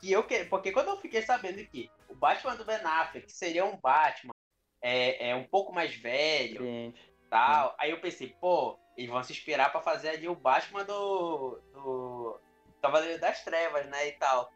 que 0.00 0.10
eu 0.10 0.24
queria. 0.24 0.46
Porque 0.46 0.72
quando 0.72 0.88
eu 0.88 0.96
fiquei 0.96 1.20
sabendo 1.20 1.62
que 1.66 1.90
o 2.08 2.14
Batman 2.14 2.56
do 2.56 2.64
Ben 2.64 2.76
Affleck 2.82 3.30
seria 3.30 3.66
um 3.66 3.76
Batman 3.76 4.32
é, 4.80 5.30
é 5.30 5.36
um 5.36 5.44
pouco 5.44 5.74
mais 5.74 5.94
velho, 5.94 6.62
Gente. 6.62 6.98
tal. 7.28 7.74
Aí 7.78 7.90
eu 7.90 8.00
pensei, 8.00 8.34
pô, 8.40 8.78
eles 8.96 9.10
vão 9.10 9.22
se 9.22 9.32
inspirar 9.32 9.70
pra 9.70 9.82
fazer 9.82 10.08
ali 10.08 10.26
o 10.26 10.34
Batman 10.34 10.84
do, 10.84 11.60
do 11.74 12.40
Cavaleiro 12.80 13.20
das 13.20 13.44
Trevas, 13.44 13.86
né, 13.86 14.08
e 14.08 14.12
tal. 14.12 14.50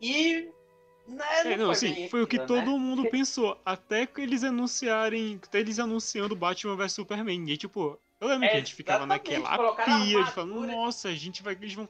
E 0.00 0.50
né, 1.06 1.44
não, 1.44 1.50
É, 1.50 1.56
não, 1.56 1.66
foi 1.66 1.72
assim, 1.74 2.08
foi 2.08 2.22
o 2.22 2.26
que 2.26 2.38
né? 2.38 2.46
todo 2.46 2.78
mundo 2.78 3.04
pensou. 3.10 3.60
Até 3.66 4.06
que 4.06 4.22
eles 4.22 4.42
anunciarem. 4.44 5.38
Até 5.42 5.60
eles 5.60 5.78
anunciando 5.78 6.34
Batman 6.34 6.74
vs 6.74 6.92
Superman. 6.92 7.50
E 7.50 7.56
tipo, 7.58 8.00
eu 8.24 8.28
lembro 8.30 8.48
que 8.48 8.54
a 8.54 8.58
gente 8.58 8.74
ficava 8.74 9.06
naquela 9.06 9.48
a 9.54 9.72
pia 9.84 10.24
de 10.24 10.30
falando, 10.32 10.66
nossa, 10.66 11.08
a 11.08 11.14
gente 11.14 11.42
vai. 11.42 11.54
Eles 11.54 11.74
vão. 11.74 11.88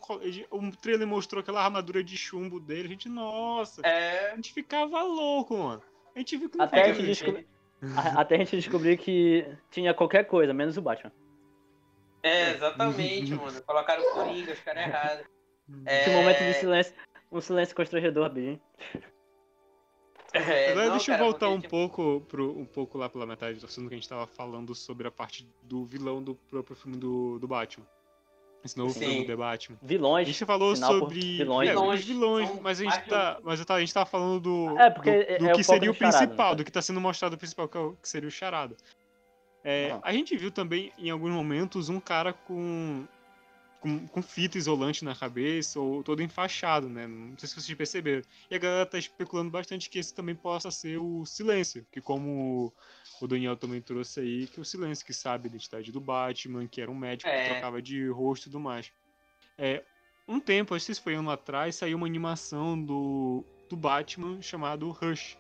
O 0.51 0.71
trailer 0.77 1.07
mostrou 1.07 1.41
aquela 1.41 1.63
armadura 1.65 2.03
de 2.03 2.17
chumbo 2.17 2.61
dele. 2.61 2.87
A 2.87 2.91
gente, 2.91 3.09
nossa. 3.09 3.81
A 3.85 3.89
É, 3.89 4.33
gente 4.37 4.53
ficava 4.53 5.03
louco, 5.03 5.57
mano. 5.57 5.83
A 6.15 6.19
gente 6.19 6.37
viu 6.37 6.49
que 6.51 6.57
não 6.59 6.65
Até 6.65 6.81
a 6.83 6.85
foi 6.85 6.95
gente 6.95 7.11
isso. 7.11 7.25
descobriu- 7.25 7.49
A- 7.97 8.21
Até 8.21 8.35
a 8.37 8.39
gente 8.39 8.57
descobrir 8.57 8.97
que 8.99 9.47
tinha 9.71 9.93
qualquer 9.93 10.25
coisa, 10.25 10.55
menos 10.55 10.77
o 10.77 10.83
Batman. 10.83 11.13
é, 12.23 12.51
exatamente, 12.53 13.33
mano. 13.35 13.63
Colocaram 13.63 14.03
o 14.03 14.15
Coringa, 14.15 14.53
os 14.53 14.61
caras 14.61 14.87
errados. 14.87 15.27
É, 15.87 16.01
Esse 16.03 16.11
momento 16.11 16.39
de 16.39 16.55
silêncio. 16.55 16.95
Um 17.33 17.41
silêncio 17.41 17.75
constrangedor, 17.75 18.31
Bim. 18.31 18.61
É, 20.35 20.71
Agora 20.73 20.87
não, 20.87 20.93
deixa 20.97 21.13
eu 21.13 21.17
cara, 21.17 21.25
voltar 21.31 21.49
um 21.49 21.61
pouco 21.61 22.21
pro, 22.29 22.59
um 22.59 22.65
pouco 22.67 22.99
lá 22.99 23.09
pela 23.09 23.25
metade 23.25 23.59
do 23.61 23.67
assunto 23.67 23.89
que 23.89 23.95
a 23.95 23.97
gente 23.97 24.09
tava 24.09 24.27
falando 24.27 24.75
sobre 24.75 25.07
a 25.07 25.11
parte 25.11 25.49
do 25.63 25.85
vilão 25.85 26.23
do 26.23 26.35
próprio 26.35 26.75
filme 26.77 26.97
do, 26.97 27.39
do 27.39 27.47
Batman. 27.49 27.87
Esse 28.65 28.79
novo 28.79 28.93
Sim. 28.95 29.01
filme 29.01 29.21
do 29.21 29.27
The 29.27 29.37
Batman. 29.37 29.79
A 29.83 29.87
Vilões. 29.87 30.27
gente 30.27 30.45
falou 30.47 30.75
sobre 30.75 31.21
vilões. 31.21 31.69
é, 31.69 31.73
Vilões 31.73 32.05
vilões, 32.05 32.51
mas 32.63 32.81
a 32.81 32.85
gente 32.85 33.03
de 33.03 33.09
tá, 33.11 33.39
mas 33.45 33.61
eu 33.61 33.67
tava- 33.67 33.79
a 33.79 33.81
gente 33.81 33.93
tava 33.93 34.07
falando 34.07 34.41
do, 34.41 34.79
É, 34.81 34.89
porque 34.91 35.11
do, 35.11 35.17
é- 35.33 35.39
do 35.39 35.49
é 35.49 35.53
que 35.53 35.63
seria 35.63 35.91
o 35.91 35.95
principal, 35.95 36.51
né? 36.51 36.57
do 36.57 36.65
que 36.65 36.73
tá 36.73 36.81
sendo 36.81 36.99
mostrado 37.01 37.35
o 37.35 37.39
principal, 37.39 37.69
que, 37.69 37.77
é 37.77 37.81
o- 37.81 37.93
que 38.01 38.09
seria 38.09 38.27
o 38.29 38.33
charada. 38.33 38.75
É. 39.63 39.99
A 40.03 40.13
gente 40.13 40.37
viu 40.37 40.51
também 40.51 40.93
em 40.99 41.11
alguns 41.11 41.31
momentos 41.31 41.89
um 41.89 42.01
cara 42.01 42.33
com, 42.33 43.05
com 43.85 44.09
com 44.09 44.23
fita 44.23 44.57
isolante 44.57 45.05
na 45.05 45.15
cabeça 45.15 45.79
ou 45.79 46.03
todo 46.03 46.23
enfaixado, 46.23 46.89
né? 46.89 47.07
Não 47.07 47.37
sei 47.37 47.47
se 47.47 47.55
vocês 47.55 47.77
perceberam. 47.77 48.23
E 48.51 48.55
a 48.55 48.59
galera 48.59 48.87
tá 48.87 48.97
especulando 48.97 49.51
bastante 49.51 49.91
que 49.91 49.99
esse 49.99 50.15
também 50.15 50.35
possa 50.35 50.71
ser 50.71 50.97
o 50.99 51.27
Silêncio, 51.27 51.87
que 51.93 52.01
como 52.01 52.73
o 53.21 53.27
Daniel 53.29 53.57
também 53.59 53.83
trouxe 53.83 54.21
aí, 54.21 54.47
que 54.47 54.59
o 54.59 54.65
Silêncio 54.65 55.05
que 55.05 55.13
sabe 55.13 55.47
a 55.47 55.51
identidade 55.51 55.93
do 55.93 56.01
Batman, 56.01 56.67
que 56.67 56.81
era 56.81 56.91
um 56.91 56.95
médico 56.95 57.31
É. 57.31 57.43
que 57.43 57.51
trocava 57.51 57.83
de 57.83 58.09
rosto 58.09 58.45
e 58.45 58.51
tudo 58.51 58.59
mais. 58.59 58.91
É, 59.59 59.85
um 60.27 60.41
tempo, 60.41 60.75
acho 60.75 60.87
que 60.87 60.93
isso 60.93 61.03
foi 61.03 61.15
ano 61.15 61.31
atrás, 61.31 61.77
saiu 61.77 61.99
uma 61.99 62.07
animação 62.07 62.83
do, 62.83 63.45
do 63.69 63.77
Batman 63.77 64.41
chamado 64.41 64.91
Rush, 64.93 65.37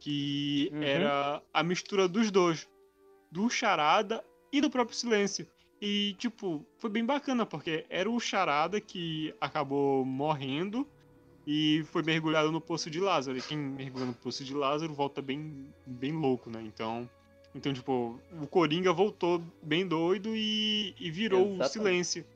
que 0.00 0.70
Uhum. 0.72 0.82
era 0.82 1.40
a 1.54 1.62
mistura 1.62 2.08
dos 2.08 2.32
dois, 2.32 2.68
do 3.30 3.48
Charada 3.48 4.24
e 4.52 4.60
do 4.60 4.68
próprio 4.68 4.96
Silêncio. 4.96 5.46
E, 5.80 6.14
tipo, 6.18 6.64
foi 6.78 6.88
bem 6.88 7.04
bacana, 7.04 7.44
porque 7.44 7.84
era 7.90 8.10
o 8.10 8.18
Charada 8.18 8.80
que 8.80 9.34
acabou 9.40 10.04
morrendo 10.04 10.86
e 11.46 11.84
foi 11.92 12.02
mergulhado 12.02 12.50
no 12.50 12.60
Poço 12.60 12.90
de 12.90 12.98
Lázaro. 12.98 13.36
E 13.38 13.42
quem 13.42 13.58
mergulha 13.58 14.06
no 14.06 14.14
Poço 14.14 14.42
de 14.42 14.54
Lázaro 14.54 14.94
volta 14.94 15.20
bem, 15.20 15.66
bem 15.86 16.12
louco, 16.12 16.48
né? 16.50 16.62
Então, 16.62 17.08
então, 17.54 17.72
tipo, 17.72 18.18
o 18.40 18.46
Coringa 18.46 18.92
voltou 18.92 19.42
bem 19.62 19.86
doido 19.86 20.34
e, 20.34 20.94
e 20.98 21.10
virou 21.10 21.42
o 21.42 21.54
Exatamente. 21.54 21.72
Silêncio. 21.72 22.26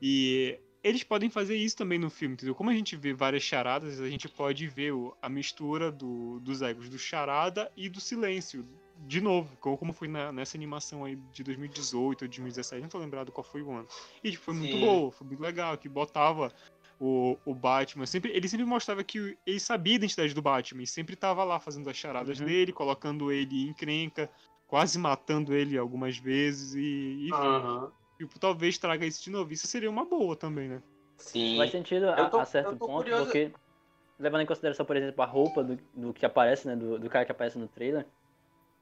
E 0.00 0.58
eles 0.84 1.02
podem 1.02 1.30
fazer 1.30 1.56
isso 1.56 1.76
também 1.76 1.98
no 1.98 2.10
filme, 2.10 2.34
entendeu? 2.34 2.54
Como 2.54 2.70
a 2.70 2.74
gente 2.74 2.94
vê 2.94 3.12
várias 3.12 3.42
charadas, 3.42 4.00
a 4.00 4.08
gente 4.08 4.28
pode 4.28 4.66
ver 4.68 4.92
o- 4.92 5.16
a 5.20 5.28
mistura 5.28 5.90
do- 5.90 6.38
dos 6.40 6.62
egos 6.62 6.88
do 6.88 6.98
charada 6.98 7.72
e 7.76 7.88
do 7.88 8.00
silêncio. 8.00 8.64
De 8.98 9.20
novo, 9.20 9.56
como 9.58 9.76
como 9.76 9.92
foi 9.92 10.08
na- 10.08 10.32
nessa 10.32 10.56
animação 10.56 11.04
aí 11.04 11.16
de 11.16 11.42
2018 11.44 12.22
ou 12.22 12.28
2017, 12.28 12.80
não 12.82 12.88
tô 12.88 12.98
lembrado 12.98 13.30
qual 13.30 13.44
foi 13.44 13.62
o 13.62 13.70
ano. 13.70 13.86
E 14.24 14.30
tipo, 14.30 14.42
foi 14.44 14.54
muito 14.54 14.76
Sim. 14.76 14.80
boa, 14.80 15.12
foi 15.12 15.26
muito 15.26 15.40
legal, 15.40 15.76
que 15.76 15.88
botava 15.88 16.50
o, 16.98 17.36
o 17.44 17.54
Batman, 17.54 18.06
sempre, 18.06 18.32
ele 18.32 18.48
sempre 18.48 18.64
mostrava 18.64 19.04
que 19.04 19.38
ele 19.46 19.60
sabia 19.60 19.92
a 19.94 19.96
identidade 19.96 20.32
do 20.34 20.40
Batman, 20.40 20.82
e 20.82 20.86
sempre 20.86 21.14
tava 21.14 21.44
lá 21.44 21.60
fazendo 21.60 21.90
as 21.90 21.96
charadas 21.96 22.40
Uhum. 22.40 22.46
dele, 22.46 22.72
colocando 22.72 23.30
ele 23.30 23.66
em 23.66 23.68
encrenca, 23.68 24.30
quase 24.66 24.98
matando 24.98 25.54
ele 25.54 25.76
algumas 25.76 26.16
vezes, 26.16 26.74
e, 26.74 27.28
e 27.28 27.32
aham, 27.34 27.92
tipo, 28.18 28.38
talvez 28.38 28.78
traga 28.78 29.04
isso 29.04 29.22
de 29.22 29.30
novo. 29.30 29.52
Isso 29.52 29.66
seria 29.66 29.90
uma 29.90 30.06
boa 30.06 30.34
também, 30.34 30.68
né? 30.68 30.82
Sim. 31.18 31.54
Faz 31.56 31.70
sentido 31.70 32.08
a, 32.08 32.30
tô- 32.30 32.38
a 32.38 32.46
certo 32.46 32.76
ponto, 32.76 33.02
curioso- 33.04 33.24
porque 33.24 33.52
levando 34.18 34.40
em 34.40 34.46
consideração, 34.46 34.86
por 34.86 34.96
exemplo, 34.96 35.22
a 35.22 35.26
roupa 35.26 35.62
do, 35.62 35.76
do 35.94 36.14
que 36.14 36.24
aparece, 36.24 36.66
né? 36.66 36.74
Do, 36.74 36.98
do 36.98 37.10
cara 37.10 37.26
que 37.26 37.32
aparece 37.32 37.58
no 37.58 37.68
trailer. 37.68 38.06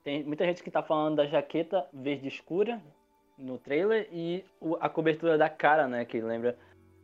Tem 0.05 0.23
muita 0.23 0.45
gente 0.45 0.63
que 0.63 0.71
tá 0.71 0.83
falando 0.83 1.17
da 1.17 1.27
jaqueta 1.27 1.87
verde 1.93 2.29
escura 2.29 2.81
no 3.39 3.57
trailer 3.59 4.07
e 4.13 4.45
o- 4.61 4.77
a 4.79 4.89
cobertura 4.89 5.39
da 5.39 5.49
cara, 5.49 5.89
né? 5.89 6.05
Que 6.05 6.21
lembra. 6.21 6.57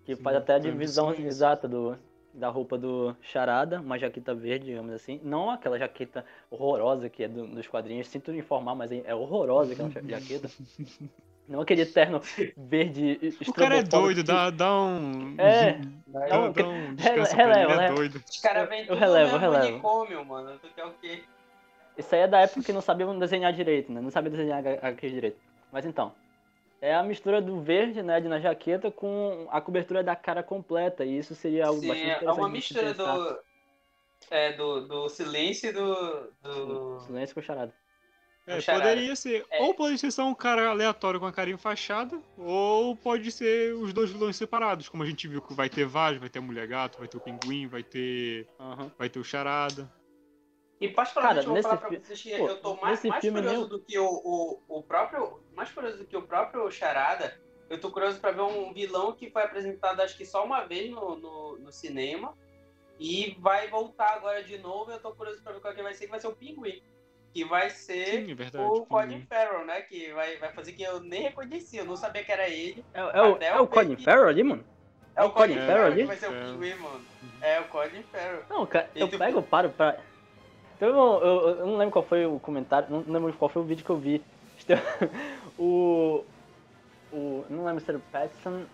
Que 0.04 0.14
Sim, 0.14 0.22
faz 0.22 0.36
até 0.36 0.54
a 0.54 0.58
divisão 0.58 1.12
exata 1.14 1.66
do, 1.66 1.96
da 2.34 2.48
roupa 2.48 2.76
do 2.76 3.16
Charada, 3.22 3.80
uma 3.80 3.98
jaqueta 3.98 4.34
verde, 4.34 4.66
digamos 4.66 4.92
assim. 4.92 5.18
Não 5.24 5.50
aquela 5.50 5.78
jaqueta 5.78 6.24
horrorosa 6.50 7.08
que 7.08 7.24
é 7.24 7.28
do- 7.28 7.46
dos 7.46 7.66
quadrinhos, 7.66 8.06
sinto 8.08 8.32
informar, 8.32 8.74
mas 8.74 8.92
é 8.92 9.14
horrorosa 9.14 9.72
aquela 9.72 9.90
ja- 9.90 10.02
jaqueta. 10.18 10.48
Não 11.48 11.60
aquele 11.62 11.84
terno 11.84 12.20
verde 12.56 13.18
O 13.48 13.52
cara 13.52 13.78
é 13.78 13.82
doido, 13.82 14.18
que- 14.18 14.22
dá, 14.22 14.50
dá 14.50 14.72
um. 14.72 15.34
É, 15.36 15.80
dá, 16.06 16.26
dá 16.28 16.40
um 16.68 16.94
descanso 16.94 17.34
releva, 17.34 17.34
pra 17.34 17.44
ele, 17.44 17.50
ele 17.50 17.72
é 17.72 17.76
releva. 17.76 17.94
doido. 17.96 18.22
Os 18.30 18.38
caras 18.40 18.68
vêm 18.68 18.80
Eu 18.82 18.86
tudo 18.86 18.98
relevo, 18.98 19.30
no 19.30 19.36
eu 19.36 19.40
mesmo 19.40 19.52
relevo. 19.56 19.68
manicômio, 19.82 20.24
mano. 20.26 20.58
Tu 20.62 20.68
quer 20.76 20.84
o 20.86 20.92
quê? 21.00 21.24
Isso 21.96 22.14
aí 22.14 22.22
é 22.22 22.28
da 22.28 22.40
época 22.40 22.62
que 22.62 22.72
não 22.72 22.80
sabiam 22.80 23.18
desenhar 23.18 23.52
direito, 23.52 23.92
né? 23.92 24.00
Não 24.00 24.10
sabia 24.10 24.30
desenhar 24.30 24.58
HQ 24.66 25.10
direito. 25.10 25.38
Mas 25.72 25.84
então, 25.84 26.12
é 26.80 26.94
a 26.94 27.02
mistura 27.02 27.42
do 27.42 27.60
verde, 27.60 28.02
né, 28.02 28.20
de 28.20 28.28
na 28.28 28.40
jaqueta 28.40 28.90
com 28.90 29.46
a 29.50 29.60
cobertura 29.60 30.02
da 30.02 30.16
cara 30.16 30.42
completa. 30.42 31.04
E 31.04 31.18
isso 31.18 31.34
seria 31.34 31.66
algo 31.66 31.80
Sim, 31.80 31.88
bastante 31.88 32.10
é 32.10 32.16
interessante. 32.16 32.38
uma 32.38 32.50
de 32.50 32.62
se 32.62 32.74
mistura 32.74 32.94
do, 32.94 33.38
é, 34.30 34.52
do, 34.52 34.80
do 34.86 35.08
silêncio 35.08 35.68
e 35.68 35.72
do. 35.72 36.32
do... 36.42 37.00
Silêncio 37.00 37.34
com 37.34 37.42
charada. 37.42 37.74
É, 38.46 38.60
charada. 38.60 38.88
poderia 38.88 39.14
ser. 39.14 39.44
É. 39.50 39.62
Ou 39.62 39.74
pode 39.74 39.98
ser 39.98 40.10
só 40.10 40.26
um 40.26 40.34
cara 40.34 40.70
aleatório 40.70 41.20
com 41.20 41.26
a 41.26 41.32
carinha 41.32 41.58
fachada, 41.58 42.18
ou 42.38 42.96
pode 42.96 43.30
ser 43.30 43.74
os 43.74 43.92
dois 43.92 44.10
vilões 44.10 44.36
separados, 44.36 44.88
como 44.88 45.02
a 45.02 45.06
gente 45.06 45.28
viu 45.28 45.42
que 45.42 45.52
vai 45.52 45.68
ter 45.68 45.84
Vaz, 45.84 46.18
vai 46.18 46.28
ter 46.28 46.38
a 46.38 46.42
Mulher 46.42 46.66
Gato, 46.66 46.98
vai 46.98 47.06
ter 47.06 47.18
o 47.18 47.20
Pinguim, 47.20 47.66
vai 47.66 47.82
ter. 47.82 48.48
Aham. 48.58 48.90
Vai 48.98 49.08
ter 49.08 49.18
o 49.18 49.24
Charada. 49.24 49.90
E 50.80 50.88
particularmente 50.88 51.44
Cara, 51.44 51.48
eu 51.48 51.54
vou 51.54 51.62
falar 51.62 51.76
pra 51.76 51.88
vocês 51.90 52.22
que 52.22 52.36
pô, 52.38 52.48
eu 52.48 52.56
tô 52.60 52.76
mais, 52.76 53.04
mais 53.04 53.20
curioso 53.20 53.60
nem- 53.60 53.68
do 53.68 53.80
que 53.80 53.98
o, 53.98 54.06
o, 54.08 54.62
o 54.78 54.82
próprio. 54.82 55.40
Mais 55.54 55.70
curioso 55.70 55.98
do 55.98 56.06
que 56.06 56.16
o 56.16 56.22
próprio 56.22 56.70
Charada. 56.70 57.38
Eu 57.68 57.78
tô 57.78 57.90
curioso 57.90 58.18
pra 58.18 58.30
ver 58.32 58.40
um 58.40 58.72
vilão 58.72 59.12
que 59.12 59.30
foi 59.30 59.42
apresentado 59.42 60.00
acho 60.00 60.16
que 60.16 60.24
só 60.24 60.42
uma 60.44 60.64
vez 60.64 60.90
no, 60.90 61.16
no, 61.16 61.58
no 61.58 61.70
cinema. 61.70 62.34
E 62.98 63.36
vai 63.40 63.68
voltar 63.68 64.14
agora 64.14 64.42
de 64.42 64.58
novo. 64.58 64.90
Eu 64.90 64.98
tô 65.00 65.12
curioso 65.12 65.42
pra 65.42 65.52
ver 65.52 65.60
qual 65.60 65.74
que 65.74 65.82
vai 65.82 65.94
ser, 65.94 66.06
que 66.06 66.10
vai 66.10 66.20
ser 66.20 66.28
o 66.28 66.34
Pinguim. 66.34 66.82
Que 67.32 67.44
vai 67.44 67.70
ser 67.70 68.06
Sim, 68.06 68.32
é 68.32 68.34
verdade. 68.34 68.64
o 68.64 68.84
Colin. 68.86 69.24
Farrell, 69.28 69.64
né? 69.64 69.82
Que 69.82 70.12
vai, 70.12 70.36
vai 70.38 70.52
fazer 70.52 70.72
que 70.72 70.82
eu 70.82 70.98
nem 71.00 71.22
reconheci, 71.22 71.76
eu 71.76 71.84
não 71.84 71.94
sabia 71.94 72.24
que 72.24 72.32
era 72.32 72.48
ele. 72.48 72.84
É, 72.92 73.00
é 73.00 73.22
o, 73.22 73.36
é 73.38 73.60
o 73.60 73.66
Colin 73.66 73.96
Farrell 73.96 74.28
ali, 74.28 74.42
mano? 74.42 74.64
É 75.14 75.22
o 75.22 75.30
Colin 75.30 75.54
Colin 75.54 75.66
Farrell 75.66 75.86
ali? 75.86 76.04
vai 76.04 76.16
ser 76.16 76.28
o 76.30 76.34
É. 76.34 76.44
Pinguim, 76.44 76.74
mano. 76.74 77.04
É 77.40 77.60
o 77.60 77.64
Colin 77.68 78.02
Farrell. 78.04 78.42
Não, 78.48 78.66
cara, 78.66 78.90
eu 78.96 79.08
pego, 79.08 79.42
paro 79.42 79.70
pra. 79.70 79.98
Então, 80.80 80.88
eu, 80.88 81.20
eu, 81.20 81.48
eu 81.58 81.66
não 81.66 81.76
lembro 81.76 81.92
qual 81.92 82.02
foi 82.02 82.24
o 82.24 82.40
comentário, 82.40 82.88
não 82.88 83.12
lembro 83.12 83.34
qual 83.34 83.50
foi 83.50 83.60
o 83.60 83.66
vídeo 83.66 83.84
que 83.84 83.90
eu 83.90 83.98
vi. 83.98 84.22
O. 85.58 86.24
O. 87.12 87.44
Não 87.50 87.66
lembro 87.66 87.84
se 87.84 87.90
era 87.90 87.98
o 87.98 88.02
Pattinson 88.10 88.64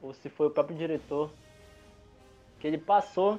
ou 0.00 0.14
se 0.14 0.30
foi 0.30 0.46
o 0.46 0.50
próprio 0.50 0.74
diretor. 0.74 1.30
Que 2.58 2.66
ele 2.66 2.78
passou 2.78 3.38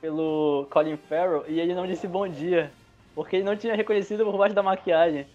pelo 0.00 0.66
Colin 0.70 0.96
Farrell 0.96 1.44
e 1.46 1.60
ele 1.60 1.74
não 1.74 1.86
disse 1.86 2.08
bom 2.08 2.26
dia. 2.26 2.72
Porque 3.14 3.36
ele 3.36 3.44
não 3.44 3.54
tinha 3.56 3.74
reconhecido 3.74 4.24
por 4.24 4.38
baixo 4.38 4.54
da 4.54 4.62
maquiagem. 4.62 5.26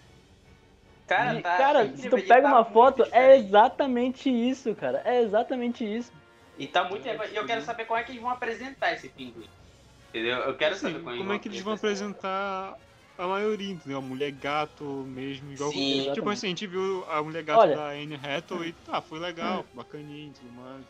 Cara, 1.06 1.36
E, 1.36 1.42
tá 1.44 1.58
cara, 1.58 1.88
se 1.96 2.10
tu 2.10 2.16
pega 2.16 2.44
tá 2.44 2.48
uma 2.48 2.66
foto, 2.66 3.06
é 3.12 3.38
exatamente 3.38 4.30
isso, 4.30 4.74
cara. 4.74 5.04
É 5.06 5.22
exatamente 5.22 5.86
isso. 5.86 6.12
E 6.58 6.66
tá 6.66 6.84
muito. 6.86 7.08
E 7.08 7.36
eu 7.36 7.46
quero 7.46 7.62
saber 7.62 7.86
como 7.86 8.00
é 8.00 8.04
que 8.04 8.12
eles 8.12 8.22
vão 8.22 8.32
apresentar 8.32 8.94
esse 8.94 9.10
pinguim. 9.10 9.48
Entendeu? 10.14 10.38
Eu 10.40 10.56
quero 10.56 10.76
Assim, 10.76 10.92
saber 10.92 11.18
como 11.18 11.34
é 11.34 11.40
que 11.40 11.48
eles 11.48 11.62
vão 11.62 11.74
apresentar 11.74 12.78
a 13.18 13.28
maioria, 13.28 13.72
entendeu? 13.74 13.98
A 13.98 14.02
mulher 14.02 14.32
gato 14.32 14.84
mesmo, 14.84 15.52
igual. 15.52 15.72
Sim. 15.72 16.12
tipo 16.14 16.30
assim, 16.30 16.46
a 16.48 16.50
gente 16.50 16.68
viu 16.68 17.04
a 17.10 17.24
mulher 17.24 17.42
gato 17.44 17.62
Olha. 17.62 17.76
da 17.76 17.88
Anne 17.90 18.16
Hathaway 18.24 18.70
e 18.70 18.74
tá, 18.86 19.02
foi 19.02 19.18
legal, 19.18 19.66
bacaninha 19.74 20.28
e 20.28 20.32
tudo 20.32 20.52
mais. 20.52 20.84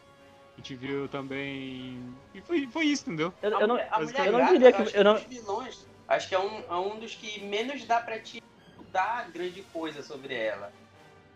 A 0.54 0.58
gente 0.58 0.76
viu 0.76 1.08
também. 1.08 2.04
E 2.36 2.42
foi, 2.42 2.68
foi 2.68 2.86
isso, 2.86 3.04
entendeu? 3.08 3.34
Eu, 3.42 3.58
A 3.58 3.62
eu 3.62 3.68
não, 3.68 3.76
mulher- 3.76 3.90
a 3.92 4.00
mulher 4.02 4.26
eu 4.26 4.32
não 4.34 4.40
gata, 4.40 4.52
diria 4.54 4.72
que. 4.74 4.82
acho 4.82 4.98
Eu 4.98 5.04
não, 5.06 5.16
vilões, 5.16 5.88
acho 6.08 6.28
que 6.28 6.36
é 6.36 6.40
um, 6.40 6.64
é 6.70 6.76
um 6.76 7.00
dos 7.00 7.16
que 7.16 7.42
menos 7.46 7.86
dá 7.86 8.02
pra 8.02 8.20
te 8.20 8.44
dar 8.92 9.32
grande 9.32 9.62
coisa 9.74 10.04
sobre 10.04 10.36
ela. 10.36 10.70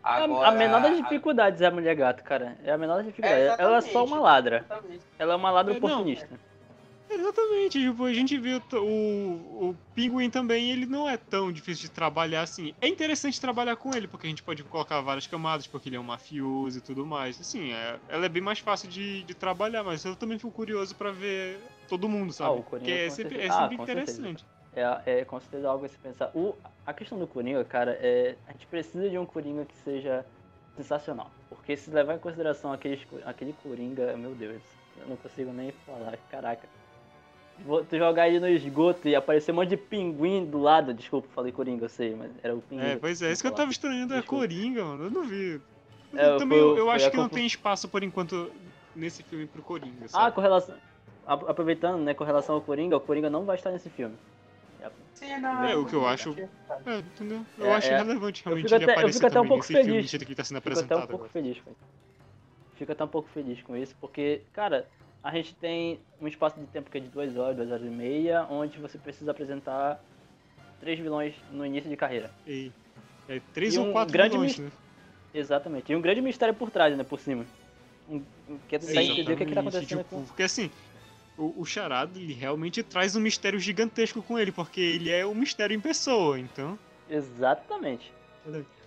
a- 0.04 0.24
Agora, 0.24 0.50
a 0.50 0.52
menor 0.52 0.82
das 0.82 0.92
a- 0.92 1.02
dificuldades 1.02 1.62
é 1.62 1.66
a 1.68 1.72
mulher 1.72 1.96
gato, 1.96 2.22
cara. 2.24 2.58
É 2.66 2.72
a 2.74 2.78
menor 2.78 2.98
das 2.98 3.06
dificuldades. 3.06 3.58
É, 3.60 3.62
ela 3.64 3.78
é 3.78 3.82
só 3.82 4.04
uma 4.04 4.20
ladra. 4.20 4.58
Exatamente. 4.66 5.04
Ela 5.18 5.34
é 5.34 5.36
uma 5.38 5.52
ladra 5.52 5.74
É, 5.76 5.80
não. 5.80 6.06
Exatamente, 7.10 7.80
tipo, 7.80 8.04
a 8.04 8.14
gente 8.14 8.38
viu 8.38 8.62
o, 8.74 9.70
o 9.70 9.76
Pinguim 9.94 10.30
também, 10.30 10.72
ele 10.72 10.86
não 10.86 11.10
é 11.10 11.18
tão 11.18 11.52
difícil 11.52 11.88
de 11.88 11.94
trabalhar 11.94 12.42
assim. 12.42 12.74
É 12.82 12.88
interessante 12.88 13.40
trabalhar 13.40 13.78
com 13.78 13.96
ele, 13.96 14.08
porque 14.08 14.28
a 14.28 14.30
gente 14.30 14.44
pode 14.44 14.64
colocar 14.64 15.00
várias 15.02 15.26
camadas, 15.26 15.68
porque 15.68 15.88
ele 15.90 15.96
é 15.96 16.00
um 16.00 16.04
mafioso 16.04 16.80
e 16.80 16.82
tudo 16.82 17.06
mais. 17.06 17.40
Assim, 17.40 17.72
é, 17.72 18.00
ela 18.10 18.26
é 18.26 18.30
bem 18.30 18.42
mais 18.42 18.60
fácil 18.60 18.90
de, 18.90 19.24
de 19.24 19.34
trabalhar, 19.34 19.84
mas 19.84 20.04
eu 20.04 20.16
também 20.16 20.38
fico 20.38 20.52
curioso 20.52 20.96
pra 20.96 21.12
ver 21.12 21.60
todo 21.88 22.10
mundo, 22.10 22.34
sabe? 22.34 22.50
Ah, 22.50 22.60
o 22.60 22.64
Coringa, 22.64 22.92
porque 22.92 22.92
é 22.92 23.10
sempre, 23.10 23.38
é. 23.40 23.48
Ah, 23.50 23.70
sempre 23.70 23.86
certeza. 23.86 24.12
interessante. 24.12 24.46
É, 24.74 25.20
é 25.22 25.26
com 25.26 25.40
certeza 25.40 25.70
algo 25.70 25.86
a 25.86 25.88
se 25.88 25.98
pensar. 25.98 26.32
O, 26.36 26.56
a 26.86 26.94
questão 26.94 27.18
do 27.18 27.28
Coringa, 27.28 27.64
cara, 27.64 27.98
é. 28.02 28.38
A 28.46 28.52
gente 28.52 28.68
precisa 28.68 29.10
de 29.10 29.18
um 29.18 29.26
Coringa 29.26 29.66
que 29.66 29.78
seja 29.78 30.26
sensacional. 30.76 31.32
Porque 31.50 31.76
se 31.76 31.90
levar 31.90 32.16
em 32.16 32.20
consideração 32.20 32.72
aqueles, 32.72 33.06
aquele 33.26 33.54
Coringa, 33.54 34.16
meu 34.18 34.36
Deus, 34.36 34.62
eu 34.96 35.08
não 35.08 35.18
consigo 35.18 35.52
nem 35.54 35.72
falar, 35.72 36.18
caraca. 36.30 36.70
Vou 37.64 37.84
tu 37.84 37.98
jogar 37.98 38.28
ele 38.28 38.40
no 38.40 38.48
esgoto 38.48 39.08
e 39.08 39.16
aparecer 39.16 39.52
um 39.52 39.56
monte 39.56 39.70
de 39.70 39.78
pinguim 39.78 40.46
do 40.46 40.60
lado. 40.60 40.94
Desculpa, 40.94 41.28
falei 41.34 41.52
Coringa, 41.52 41.86
eu 41.86 41.90
sei, 41.90 42.16
mas 42.16 42.32
era 42.44 42.56
o 42.56 42.62
pinguim. 42.62 42.84
É, 42.86 42.96
pois 42.98 43.22
é, 43.22 43.32
isso 43.32 43.42
que 43.42 43.48
eu 43.48 43.52
tava 43.54 43.72
estranhando 43.72 44.14
é. 44.14 44.22
Coringa, 44.22 44.84
mano. 44.84 45.06
Eu 45.06 45.12
não 45.12 45.24
vi. 45.24 45.60
É, 46.14 46.38
também 46.38 46.60
foi- 46.60 46.68
eu, 46.70 46.78
eu 46.78 46.86
foi 46.86 46.96
acho 46.96 47.12
que 47.12 47.18
não 47.18 47.28
tem 47.30 47.46
espaço 47.46 47.90
por 47.90 48.04
enquanto 48.04 48.52
nesse 48.96 49.24
filme 49.24 49.46
pro 49.46 49.62
Coringa, 49.62 50.06
Ah, 50.06 50.10
sabe? 50.10 50.36
com 50.36 50.42
relação. 50.42 50.78
Aproveitando, 51.26 52.02
né, 52.04 52.14
com 52.14 52.24
relação 52.24 52.56
ao 52.56 52.62
Coringa, 52.62 52.96
o 52.96 53.02
Coringa 53.02 53.30
não 53.30 53.44
vai 53.44 53.56
estar 53.58 53.72
nesse 53.72 53.90
filme. 53.90 54.16
Sim, 55.14 55.38
não, 55.40 55.64
É, 55.66 55.76
o 55.76 55.86
que 55.86 55.96
eu 55.96 56.08
acho- 56.08 56.36
É, 56.86 57.00
entendeu? 57.00 57.44
Eu 57.58 57.66
É, 57.66 57.74
acho 57.76 57.88
é. 57.92 57.98
relevante 57.98 58.44
realmente 58.46 58.66
fico 58.66 58.76
ele 58.76 58.84
até- 58.84 58.92
eu 58.94 58.96
aparecer 58.98 59.14
fico 59.20 59.26
até 59.28 59.34
um 59.34 59.44
também 59.44 59.50
pouco 59.50 59.64
nesse 59.64 59.74
feliz. 59.74 59.86
filme, 59.88 60.02
do 60.04 60.08
jeito 60.08 60.26
que 60.26 60.30
ele 60.32 60.36
tá 60.36 60.44
sendo 60.44 60.58
Fico 60.62 60.70
até 60.70 60.78
um 60.78 60.84
apresentado 60.84 61.10
pouco 61.10 61.26
agora. 61.26 61.30
feliz 61.32 61.58
isso. 61.58 61.78
Fico 62.76 62.92
até 62.92 63.04
um 63.04 63.08
pouco 63.08 63.30
feliz 63.30 63.62
com 63.64 63.76
isso, 63.76 63.96
porque, 64.00 64.44
cara, 64.54 64.88
a 65.28 65.32
gente 65.32 65.54
tem 65.56 66.00
um 66.22 66.28
espaço 66.28 66.58
de 66.58 66.66
tempo 66.68 66.90
que 66.90 66.98
é 66.98 67.02
de 67.02 67.10
duas 67.10 67.36
horas, 67.36 67.58
duas 67.58 67.70
horas 67.70 67.86
e 67.86 67.90
meia, 67.90 68.48
onde 68.50 68.80
você 68.80 68.98
precisa 68.98 69.32
apresentar 69.32 70.02
três 70.80 70.98
vilões 70.98 71.36
no 71.52 71.66
início 71.66 71.90
de 71.90 71.98
carreira. 71.98 72.32
E, 72.48 72.72
é, 73.28 73.42
três 73.54 73.76
E 73.76 73.78
ou 73.78 73.88
um 73.88 73.92
quatro 73.92 74.14
grande 74.14 74.32
vilões, 74.32 74.58
né? 74.58 74.72
Exatamente. 75.34 75.92
E 75.92 75.96
um 75.98 76.02
grande 76.02 76.22
mistério 76.22 76.54
por 76.54 76.72
trás, 76.72 76.96
né, 76.96 77.04
por 77.04 77.20
cima. 77.20 77.46
Um, 78.08 78.24
um- 78.48 78.58
que 78.70 78.78
é 78.78 78.80
tentar 78.80 79.02
Sim, 79.02 79.12
entender 79.12 79.34
o 79.34 79.38
que, 79.38 79.46
que 79.46 79.54
tá 79.54 79.60
acontecendo 79.60 80.00
tipo, 80.00 80.10
com... 80.10 80.24
Porque 80.24 80.44
assim, 80.44 80.72
o, 81.38 81.54
o 81.58 81.66
Charada, 81.66 82.18
ele 82.18 82.32
realmente 82.32 82.82
traz 82.82 83.14
um 83.14 83.20
mistério 83.20 83.60
gigantesco 83.60 84.22
com 84.24 84.40
ele, 84.40 84.54
porque 84.54 84.80
ele 84.80 85.10
é 85.12 85.26
um 85.26 85.36
mistério 85.36 85.76
em 85.76 85.82
pessoa, 85.82 86.40
então... 86.40 86.80
Exatamente. 87.10 88.14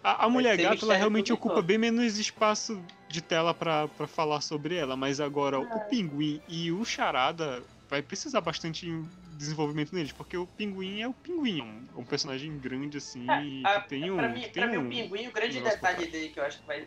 A, 0.02 0.24
a 0.24 0.28
mulher 0.30 0.56
gata, 0.56 0.84
ela 0.84 0.96
realmente 0.96 1.32
ocupa 1.32 1.60
bem 1.60 1.76
menos 1.78 2.18
espaço 2.18 2.82
de 3.08 3.20
tela 3.20 3.52
pra, 3.52 3.86
pra 3.88 4.06
falar 4.06 4.40
sobre 4.40 4.74
ela, 4.74 4.96
mas 4.96 5.20
agora 5.20 5.56
É. 5.56 5.60
o 5.60 5.80
Pinguim 5.88 6.40
e 6.48 6.72
o 6.72 6.84
Charada 6.84 7.62
vai 7.88 8.00
precisar 8.00 8.40
bastante 8.40 8.88
em 8.88 9.04
desenvolvimento 9.36 9.94
neles, 9.94 10.12
porque 10.12 10.36
o 10.36 10.46
Pinguim 10.46 11.00
é 11.00 11.08
o 11.08 11.12
Pinguim, 11.12 11.62
um, 11.62 12.00
um 12.00 12.04
personagem 12.04 12.56
grande 12.58 12.98
assim, 12.98 13.26
e 13.42 13.62
Ah, 13.66 13.80
que 13.80 13.88
tem 13.88 14.10
um... 14.10 14.16
pra 14.16 14.28
mim, 14.28 14.42
tem 14.42 14.50
pra 14.50 14.66
mim 14.68 14.76
um... 14.76 14.86
o 14.86 14.88
pinguim, 14.88 15.26
o 15.28 15.32
grande 15.32 15.60
detalhe 15.60 16.06
dele 16.06 16.28
que 16.28 16.38
eu 16.38 16.44
acho 16.44 16.60
que 16.60 16.66
vai. 16.66 16.86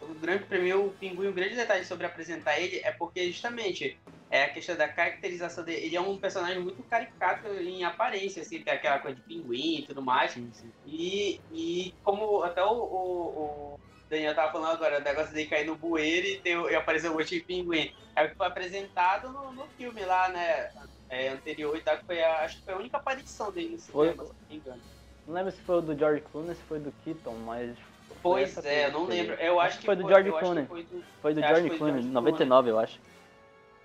O 0.00 0.14
grande, 0.14 0.46
pra 0.46 0.58
mim, 0.60 0.72
o 0.72 0.96
pinguim, 0.96 1.26
o 1.28 1.32
grande 1.34 1.56
detalhe 1.56 1.84
sobre 1.84 2.06
apresentar 2.06 2.60
ele 2.60 2.78
é 2.84 2.92
porque 2.92 3.30
justamente 3.32 4.00
é 4.30 4.44
a 4.44 4.52
questão 4.52 4.76
da 4.76 4.88
caracterização 4.88 5.64
dele. 5.64 5.86
Ele 5.86 5.96
é 5.96 6.00
um 6.00 6.20
personagem 6.20 6.62
muito 6.62 6.84
caricato 6.84 7.48
em 7.48 7.82
aparência, 7.84 8.42
assim, 8.42 8.62
tem 8.62 8.72
aquela 8.74 9.00
coisa 9.00 9.16
de 9.16 9.22
pinguim 9.22 9.78
e 9.80 9.86
tudo 9.86 10.02
mais. 10.04 10.32
Sim, 10.32 10.52
sim. 10.52 10.72
E, 10.84 11.40
e 11.50 11.94
como 12.02 12.42
até 12.42 12.62
o, 12.62 12.70
o, 12.72 13.74
o 13.74 13.80
Daniel 14.08 14.34
tava 14.34 14.52
falando 14.52 14.72
agora, 14.76 14.98
o 15.00 15.02
negócio 15.02 15.32
dele 15.34 15.48
cair 15.48 15.66
no 15.66 15.76
bueiro 15.78 16.26
e, 16.26 16.40
ter, 16.42 16.56
e 16.70 16.74
aparecer 16.76 17.10
o 17.10 17.14
monte 17.14 17.38
de 17.38 17.44
pinguim. 17.44 17.90
É 18.16 18.24
o 18.24 18.28
que 18.30 18.36
foi 18.36 18.46
apresentado 18.46 19.32
no, 19.32 19.52
no 19.52 19.68
filme 19.76 20.04
lá, 20.04 20.28
né? 20.28 20.70
É, 21.10 21.28
anterior 21.28 21.74
e 21.76 21.80
tal, 21.82 21.96
que 21.98 22.04
foi 22.04 22.22
a, 22.22 22.40
acho 22.44 22.58
que 22.58 22.64
foi 22.64 22.74
a 22.74 22.78
única 22.78 22.98
aparição 22.98 23.50
dele 23.50 23.70
no 23.70 23.78
Foi- 23.90 24.08
cinema, 24.08 24.24
se 24.24 24.32
não 24.40 24.46
me 24.48 24.56
engano. 24.56 24.82
Não 25.26 25.34
lembro 25.34 25.52
se 25.52 25.60
foi 25.62 25.76
o 25.76 25.80
do 25.80 25.96
George 25.96 26.22
Clooney 26.22 26.50
ou 26.50 26.54
se 26.56 26.62
foi 26.64 26.80
do 26.80 26.92
Keaton, 26.92 27.36
mas... 27.38 27.78
Pois 28.22 28.56
essa 28.56 28.68
é, 28.68 28.86
eu 28.86 28.92
não 28.92 29.04
lembro. 29.04 29.34
Eu 29.34 29.60
acho 29.60 29.78
que 29.78 29.86
foi 29.86 29.96
do 29.96 30.08
George 30.08 30.28
acho 30.30 30.38
Clooney. 30.38 30.66
foi 30.66 30.82
do- 30.84 31.04
Foi 31.22 31.34
do 31.34 31.40
acho 31.40 31.48
que 31.48 31.60
George 31.60 31.78
Clooney, 31.78 31.94
George 32.02 32.14
99, 32.14 32.70
eu 32.70 32.78
acho. 32.78 33.00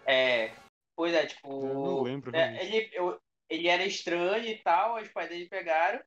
É, 0.05 0.51
pois 0.95 1.13
é, 1.13 1.25
tipo. 1.25 1.47
Eu 1.67 1.73
não 1.73 2.01
lembro, 2.01 2.35
é, 2.35 2.63
ele, 2.65 2.89
eu- 2.93 3.19
ele 3.49 3.67
era 3.67 3.83
estranho 3.85 4.45
e 4.45 4.55
tal, 4.57 4.95
os 4.95 5.07
pais 5.09 5.29
dele 5.29 5.47
pegaram 5.47 5.99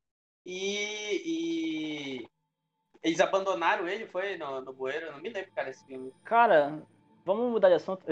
e. 0.44 1.22
e 1.24 2.26
eles 3.02 3.20
abandonaram 3.20 3.86
ele, 3.88 4.06
foi 4.06 4.36
no, 4.36 4.60
no 4.60 4.72
bueiro, 4.72 5.06
eu 5.06 5.12
não 5.12 5.20
me 5.20 5.28
lembro, 5.28 5.50
cara, 5.54 5.70
esse 5.70 5.84
filme. 5.86 6.12
Cara, 6.24 6.82
vamos 7.24 7.52
mudar 7.52 7.68
de 7.68 7.74
assunto. 7.74 8.04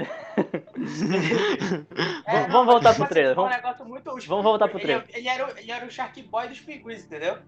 É, 2.26 2.32
Vamos- 2.32 2.48
não, 2.48 2.50
vamos 2.50 2.66
voltar 2.74 2.94
pro 2.94 3.08
trailer, 3.08 3.32
assim, 3.32 3.40
um 3.40 3.44
vamos- 3.44 3.56
negócio 3.56 3.84
muito- 3.86 4.12
os- 4.12 4.26
vamos 4.26 4.44
voltar 4.44 4.68
pro 4.68 4.78
ele- 4.78 4.84
trailer. 4.86 5.06
Ele, 5.12 5.28
era, 5.28 5.46
o- 5.46 5.58
ele 5.58 5.70
era 5.70 5.86
o 5.86 5.90
Shark 5.90 6.22
Boy 6.22 6.48
dos 6.48 6.60
pinguins, 6.60 7.04
entendeu? 7.04 7.38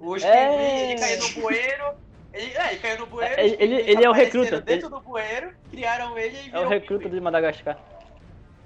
Os 0.00 0.22
É. 0.22 0.48
pinguins, 0.48 0.82
ele 0.90 1.00
caiu 1.00 1.20
no 1.36 1.42
bueiro. 1.42 2.07
Ele, 2.38 2.56
é, 2.56 2.70
ele 2.72 2.78
caiu 2.80 2.98
no 3.00 3.06
bueiro. 3.06 3.34
É, 3.34 3.44
ele- 3.46 3.56
pinguins 3.56 3.88
ele 3.88 4.04
é 4.04 4.08
o 4.08 4.12
recruta, 4.12 4.60
Dentro 4.60 4.88
do 4.88 5.00
bueiro, 5.00 5.52
criaram 5.70 6.16
ele 6.16 6.36
e 6.36 6.50
É 6.52 6.58
o 6.60 6.68
recruta 6.68 7.02
pinguim. 7.04 7.16
de 7.16 7.20
Madagascar. 7.20 7.78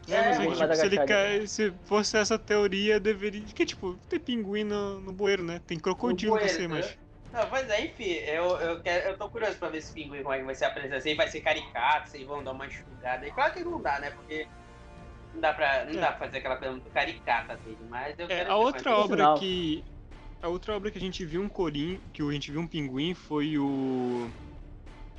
É, 0.08 0.16
mas 0.16 0.36
É, 0.36 0.40
que, 0.42 0.48
mas 0.48 0.58
tipo, 0.58 0.74
se 0.74 0.86
ele 0.86 1.06
quer, 1.06 1.48
se 1.48 1.72
fosse 1.84 2.16
essa 2.18 2.38
teoria, 2.38 2.98
deveria. 3.00 3.40
Que 3.42 3.64
tipo, 3.64 3.94
tem 4.08 4.18
pinguim 4.18 4.64
no, 4.64 5.00
no 5.00 5.12
bueiro, 5.12 5.42
né? 5.42 5.60
Tem 5.66 5.78
crocodilo, 5.78 6.32
bueiro, 6.32 6.48
não 6.50 6.54
sei, 6.56 6.68
mas. 6.68 6.98
Não, 7.32 7.46
pois 7.48 7.70
é, 7.70 7.82
enfim, 7.86 8.10
eu, 8.10 8.44
eu, 8.60 8.80
quero, 8.82 9.08
eu 9.08 9.16
tô 9.16 9.26
curioso 9.30 9.56
pra 9.56 9.68
ver 9.70 9.78
esse 9.78 9.92
pinguim 9.92 10.22
como 10.22 10.34
é 10.34 10.38
que 10.40 10.44
vai 10.44 10.54
ser 10.54 10.66
apresentado. 10.66 11.00
Se 11.00 11.08
ele 11.08 11.16
vai 11.16 11.28
ser 11.28 11.40
caricato, 11.40 12.10
se 12.10 12.18
eles 12.18 12.26
vão 12.26 12.42
dar 12.44 12.52
uma 12.52 12.66
enxugada. 12.66 13.26
E 13.26 13.30
claro 13.30 13.54
que 13.54 13.64
não 13.64 13.80
dá, 13.80 13.98
né? 14.00 14.10
Porque 14.10 14.46
não 15.32 15.40
dá 15.40 15.54
pra, 15.54 15.84
não 15.84 15.92
É. 15.92 15.96
dá 15.96 16.08
pra 16.12 16.26
fazer 16.26 16.38
aquela 16.38 16.56
coisa 16.56 16.72
muito 16.72 16.90
caricata 16.90 17.56
dele. 17.56 17.78
Mas 17.88 18.18
eu 18.18 18.26
É, 18.26 18.28
quero 18.28 18.52
a 18.52 18.56
outra 18.56 18.96
obra 18.96 19.34
que. 19.38 19.82
A 20.42 20.48
outra 20.48 20.74
obra 20.76 20.90
que 20.90 20.98
a 20.98 21.00
gente 21.00 21.24
viu 21.24 21.40
um 21.40 21.48
corim, 21.48 22.00
que 22.12 22.20
a 22.20 22.32
gente 22.32 22.50
viu 22.50 22.60
um 22.60 22.66
pinguim 22.66 23.14
foi 23.14 23.56
o. 23.58 24.28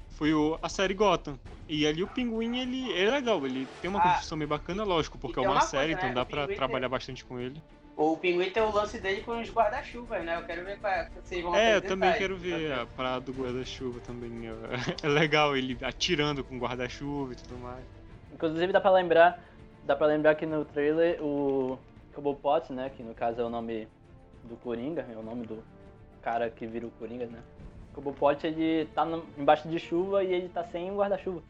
Foi 0.09 0.34
o, 0.34 0.59
a 0.61 0.69
série 0.69 0.93
Gotham. 0.93 1.39
E 1.67 1.88
ali 1.88 2.03
o 2.03 2.07
pinguim, 2.07 2.57
ele 2.57 2.91
é 2.91 3.09
legal, 3.09 3.43
ele 3.45 3.65
tem 3.82 3.89
uma 3.89 3.99
Ah, 3.99 4.03
construção 4.03 4.38
meio 4.38 4.49
bacana, 4.49 4.84
lógico, 4.84 5.17
porque 5.17 5.39
é 5.39 5.41
tem 5.41 5.49
uma, 5.49 5.53
uma 5.55 5.61
coisa, 5.61 5.78
série, 5.78 5.93
né, 5.93 5.97
então 5.97 6.13
dá 6.13 6.21
o 6.24 6.26
pra 6.26 6.41
Pinguim 6.43 6.55
trabalhar 6.57 6.89
bastante 6.89 7.24
com 7.24 7.39
ele. 7.39 7.61
O 7.95 8.17
pinguim 8.17 8.49
tem 8.49 8.61
o 8.63 8.71
lance 8.71 8.99
dele 8.99 9.21
com 9.21 9.39
os 9.39 9.49
guarda-chuvas, 9.49 10.26
né? 10.26 10.36
Eu 10.36 10.43
quero 10.43 10.65
ver 10.65 10.78
qual 10.80 10.91
é, 10.91 11.05
se 11.05 11.21
vocês 11.21 11.43
vão 11.43 11.55
É, 11.55 11.78
eu 11.78 11.82
também 11.82 12.11
quero 12.13 12.36
ver 12.36 12.71
sabe? 12.71 12.82
a 12.82 12.86
parada 12.86 13.21
do 13.21 13.32
guarda-chuva 13.32 13.99
também. 14.01 14.47
É, 14.47 14.51
é 15.05 15.07
legal 15.07 15.55
ele 15.55 15.78
atirando 15.82 16.43
com 16.43 16.57
guarda-chuva 16.57 17.34
e 17.34 17.36
tudo 17.36 17.57
mais. 17.59 17.86
Inclusive 18.34 18.74
dá 18.74 18.82
pra 18.82 18.91
lembrar, 18.91 19.39
dá 19.86 19.95
pra 19.95 20.07
lembrar 20.07 20.36
que 20.36 20.45
no 20.45 20.65
trailer 20.65 21.24
o 21.24 21.78
Cobblepot, 22.13 22.74
né, 22.74 22.89
que 22.89 23.03
no 23.03 23.13
caso 23.13 23.39
é 23.41 23.43
o 23.45 23.49
nome 23.49 23.88
do 24.43 24.55
Coringa, 24.57 25.05
é 25.11 25.17
o 25.17 25.23
nome 25.23 25.45
do 25.45 25.63
cara 26.21 26.49
que 26.49 26.65
vira 26.65 26.85
o 26.87 26.91
Coringa, 26.91 27.25
né? 27.25 27.39
O 27.91 27.95
Cobblepot 27.95 28.45
ele 28.45 28.85
tá 28.93 29.05
no- 29.05 29.25
embaixo 29.37 29.67
de 29.67 29.79
chuva 29.79 30.23
e 30.23 30.33
ele 30.33 30.49
tá 30.49 30.63
sem 30.63 30.91
um 30.91 30.97
guarda-chuva. 30.97 31.41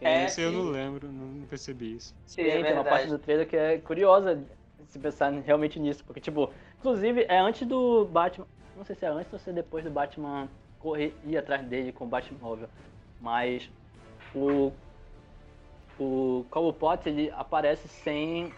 É, 0.00 0.24
Esse 0.24 0.40
eu 0.40 0.52
não 0.52 0.70
lembro, 0.70 1.08
não 1.12 1.46
percebi 1.46 1.96
isso. 1.96 2.14
Sim, 2.26 2.42
Tem, 2.42 2.52
é 2.52 2.62
tem 2.64 2.72
uma 2.72 2.84
parte 2.84 3.08
do 3.08 3.18
trailer 3.18 3.48
que 3.48 3.56
é 3.56 3.78
curiosa 3.78 4.42
se 4.88 4.98
pensar 4.98 5.30
realmente 5.30 5.78
nisso, 5.78 6.04
porque 6.04 6.20
tipo, 6.20 6.50
inclusive 6.78 7.24
é 7.28 7.38
antes 7.38 7.66
do 7.68 8.04
Batman, 8.06 8.46
não 8.76 8.84
sei 8.84 8.96
se 8.96 9.04
é 9.04 9.08
antes 9.08 9.32
ou 9.32 9.38
se 9.38 9.50
é 9.50 9.52
depois 9.52 9.84
do 9.84 9.90
Batman 9.90 10.48
correr 10.80 11.14
ir 11.24 11.36
atrás 11.36 11.64
dele 11.64 11.92
com 11.92 12.04
o 12.04 12.08
Batmóvel, 12.08 12.68
mas 13.20 13.70
o 14.34 14.72
o 15.98 16.44
Cobblepot 16.50 17.06
ele 17.08 17.30
aparece 17.32 17.86
sem 17.86 18.52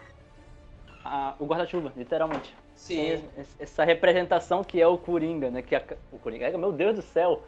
a- 1.03 1.35
o 1.39 1.45
guarda-chuva, 1.45 1.91
literalmente. 1.95 2.55
Sim. 2.75 3.23
Essa 3.59 3.83
representação 3.83 4.63
que 4.63 4.79
é 4.81 4.87
o 4.87 4.97
Coringa, 4.97 5.49
né? 5.49 5.61
Que 5.61 5.75
é 5.75 5.77
a- 5.79 5.95
o 6.11 6.19
Coringa, 6.19 6.55
meu 6.57 6.71
Deus 6.71 6.95
do 6.95 7.01
céu, 7.01 7.41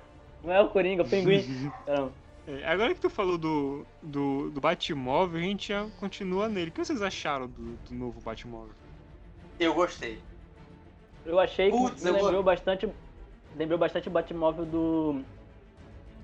não 0.43 0.53
é 0.53 0.61
o 0.61 0.69
Coringa, 0.69 1.03
é 1.03 1.05
o 1.05 1.09
Pinguim. 1.09 1.71
É, 2.49 2.65
agora 2.65 2.93
que 2.95 3.01
tu 3.01 3.09
falou 3.09 3.37
do, 3.37 3.85
do, 4.01 4.49
do 4.51 4.61
Batmóvel, 4.61 5.37
a 5.37 5.43
gente 5.43 5.67
já 5.67 5.85
continua 5.99 6.47
nele. 6.47 6.69
O 6.69 6.71
que 6.71 6.79
vocês 6.79 7.01
acharam 7.01 7.45
do, 7.45 7.75
do 7.89 7.93
novo 7.93 8.21
Batmóvel? 8.21 8.71
Eu 9.59 9.73
gostei. 9.73 10.17
Eu 11.25 11.37
achei 11.41 11.69
que 11.69 11.77
Putz, 11.77 12.01
vou- 12.01 12.13
lembrou 12.13 12.41
bastante 12.41 12.87
lembrou 13.53 13.77
bastante 13.77 14.07
o 14.07 14.11
Batmóvel 14.11 14.65
do. 14.65 15.21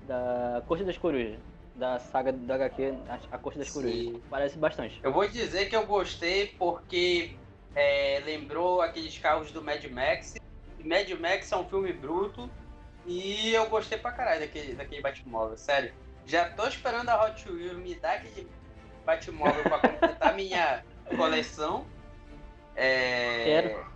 Da 0.08 0.62
Corte 0.66 0.82
das 0.84 0.96
Corujas. 0.96 1.36
Da 1.74 1.98
saga 1.98 2.32
da 2.32 2.54
HQ, 2.54 2.94
a 3.30 3.36
Corte 3.36 3.58
das 3.58 3.68
Sim. 3.68 3.82
Corujas. 3.82 4.22
Parece 4.30 4.56
bastante. 4.58 4.98
Eu 5.02 5.12
vou 5.12 5.28
dizer 5.28 5.68
que 5.68 5.76
eu 5.76 5.84
gostei 5.84 6.46
porque 6.58 7.32
é, 7.74 8.22
lembrou 8.24 8.80
aqueles 8.80 9.16
carros 9.18 9.50
do 9.50 9.62
Mad 9.62 9.84
Max. 9.86 10.34
E 10.78 10.88
Mad 10.88 11.08
Max 11.20 11.50
é 11.50 11.56
um 11.56 11.68
filme 11.68 11.92
bruto. 11.92 12.50
E 13.06 13.52
eu 13.52 13.68
gostei 13.68 13.98
pra 13.98 14.12
caralho 14.12 14.40
daquele, 14.40 14.74
daquele 14.74 15.02
Batmóvel, 15.02 15.56
sério. 15.56 15.92
Já 16.26 16.48
tô 16.50 16.66
esperando 16.66 17.10
a 17.10 17.24
Hot 17.24 17.50
Wheels 17.50 17.76
me 17.76 17.94
dar 17.96 18.14
aquele 18.14 18.48
Batmóvel 19.04 19.62
pra 19.62 19.78
completar 19.78 20.34
minha 20.34 20.82
coleção. 21.16 21.86
É... 22.74 23.44
Quero. 23.44 23.94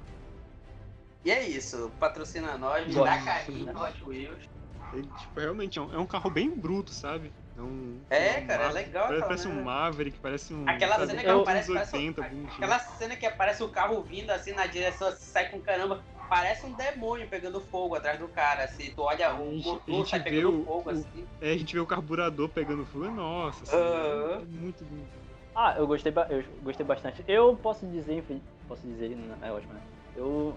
E 1.25 1.31
é 1.31 1.49
isso, 1.49 1.91
patrocina 1.99 2.57
nós, 2.59 2.87
me 2.87 2.95
dá 2.95 3.23
carrinho 3.23 3.77
Hot 3.77 4.05
Wheels. 4.05 4.49
Ele, 4.93 5.03
tipo, 5.03 5.41
realmente 5.41 5.79
é 5.79 5.83
um, 5.83 5.95
é 5.95 5.99
um 5.99 6.07
carro 6.07 6.31
bem 6.31 6.51
bruto, 6.51 6.91
sabe? 6.91 7.33
É, 7.59 7.63
um, 7.63 8.01
É, 8.09 8.41
um 8.41 8.47
cara, 8.47 8.65
é 8.65 8.73
legal 8.73 9.07
Parece, 9.09 9.23
parece 9.27 9.49
um. 9.49 9.63
Maverick, 9.65 10.19
parece 10.21 10.55
um. 10.55 10.69
Aquela 10.69 10.95
sabe, 10.95 11.07
cena 11.09 11.23
que 11.23 11.29
aparece- 11.31 11.73
parece 11.73 11.97
um- 11.97 11.99
80, 11.99 12.23
bonitinho. 12.23 12.53
Aquela 12.55 12.79
cena 12.79 13.17
que 13.17 13.27
aparece 13.27 13.63
o 13.65 13.69
carro 13.69 14.01
vindo 14.03 14.31
assim 14.31 14.53
na 14.53 14.67
direção, 14.67 15.09
assim, 15.09 15.25
sai 15.25 15.49
com 15.49 15.61
caramba. 15.61 16.03
Parece 16.29 16.67
um 16.67 16.73
demônio 16.73 17.27
pegando 17.27 17.61
fogo 17.61 17.95
atrás 17.97 18.19
do 18.19 18.29
cara, 18.29 18.65
assim. 18.65 18.91
Tu 18.95 19.01
olha, 19.03 19.31
A 19.31 19.35
o 19.41 19.51
gente- 19.53 19.65
motor 19.67 19.83
a 19.89 19.91
gente 19.99 20.11
sai 20.11 20.23
pegando 20.23 20.61
o- 20.61 20.65
fogo, 20.65 20.89
o- 20.91 20.93
assim. 20.93 21.27
É, 21.41 21.53
a 21.53 21.57
gente 21.57 21.75
vê 21.75 21.81
o 21.81 21.87
carburador 21.87 22.49
pegando 22.51 22.85
fogo, 22.87 23.11
nossa, 23.11 23.65
assim, 23.65 23.77
Aham. 23.77 24.33
é 24.35 24.45
muito 24.61 24.85
bonito. 24.85 25.09
Ah, 25.55 25.75
eu 25.77 25.87
gostei, 25.87 26.13
eu 26.31 26.45
gostei 26.63 26.87
bastante. 26.87 27.25
Eu 27.27 27.57
posso 27.57 27.85
dizer, 27.87 28.13
enfim, 28.19 28.41
posso 28.69 28.87
dizer, 28.87 29.09
não, 29.17 29.37
é 29.45 29.51
ótimo, 29.51 29.73
né? 29.73 29.81
Eu, 30.15 30.57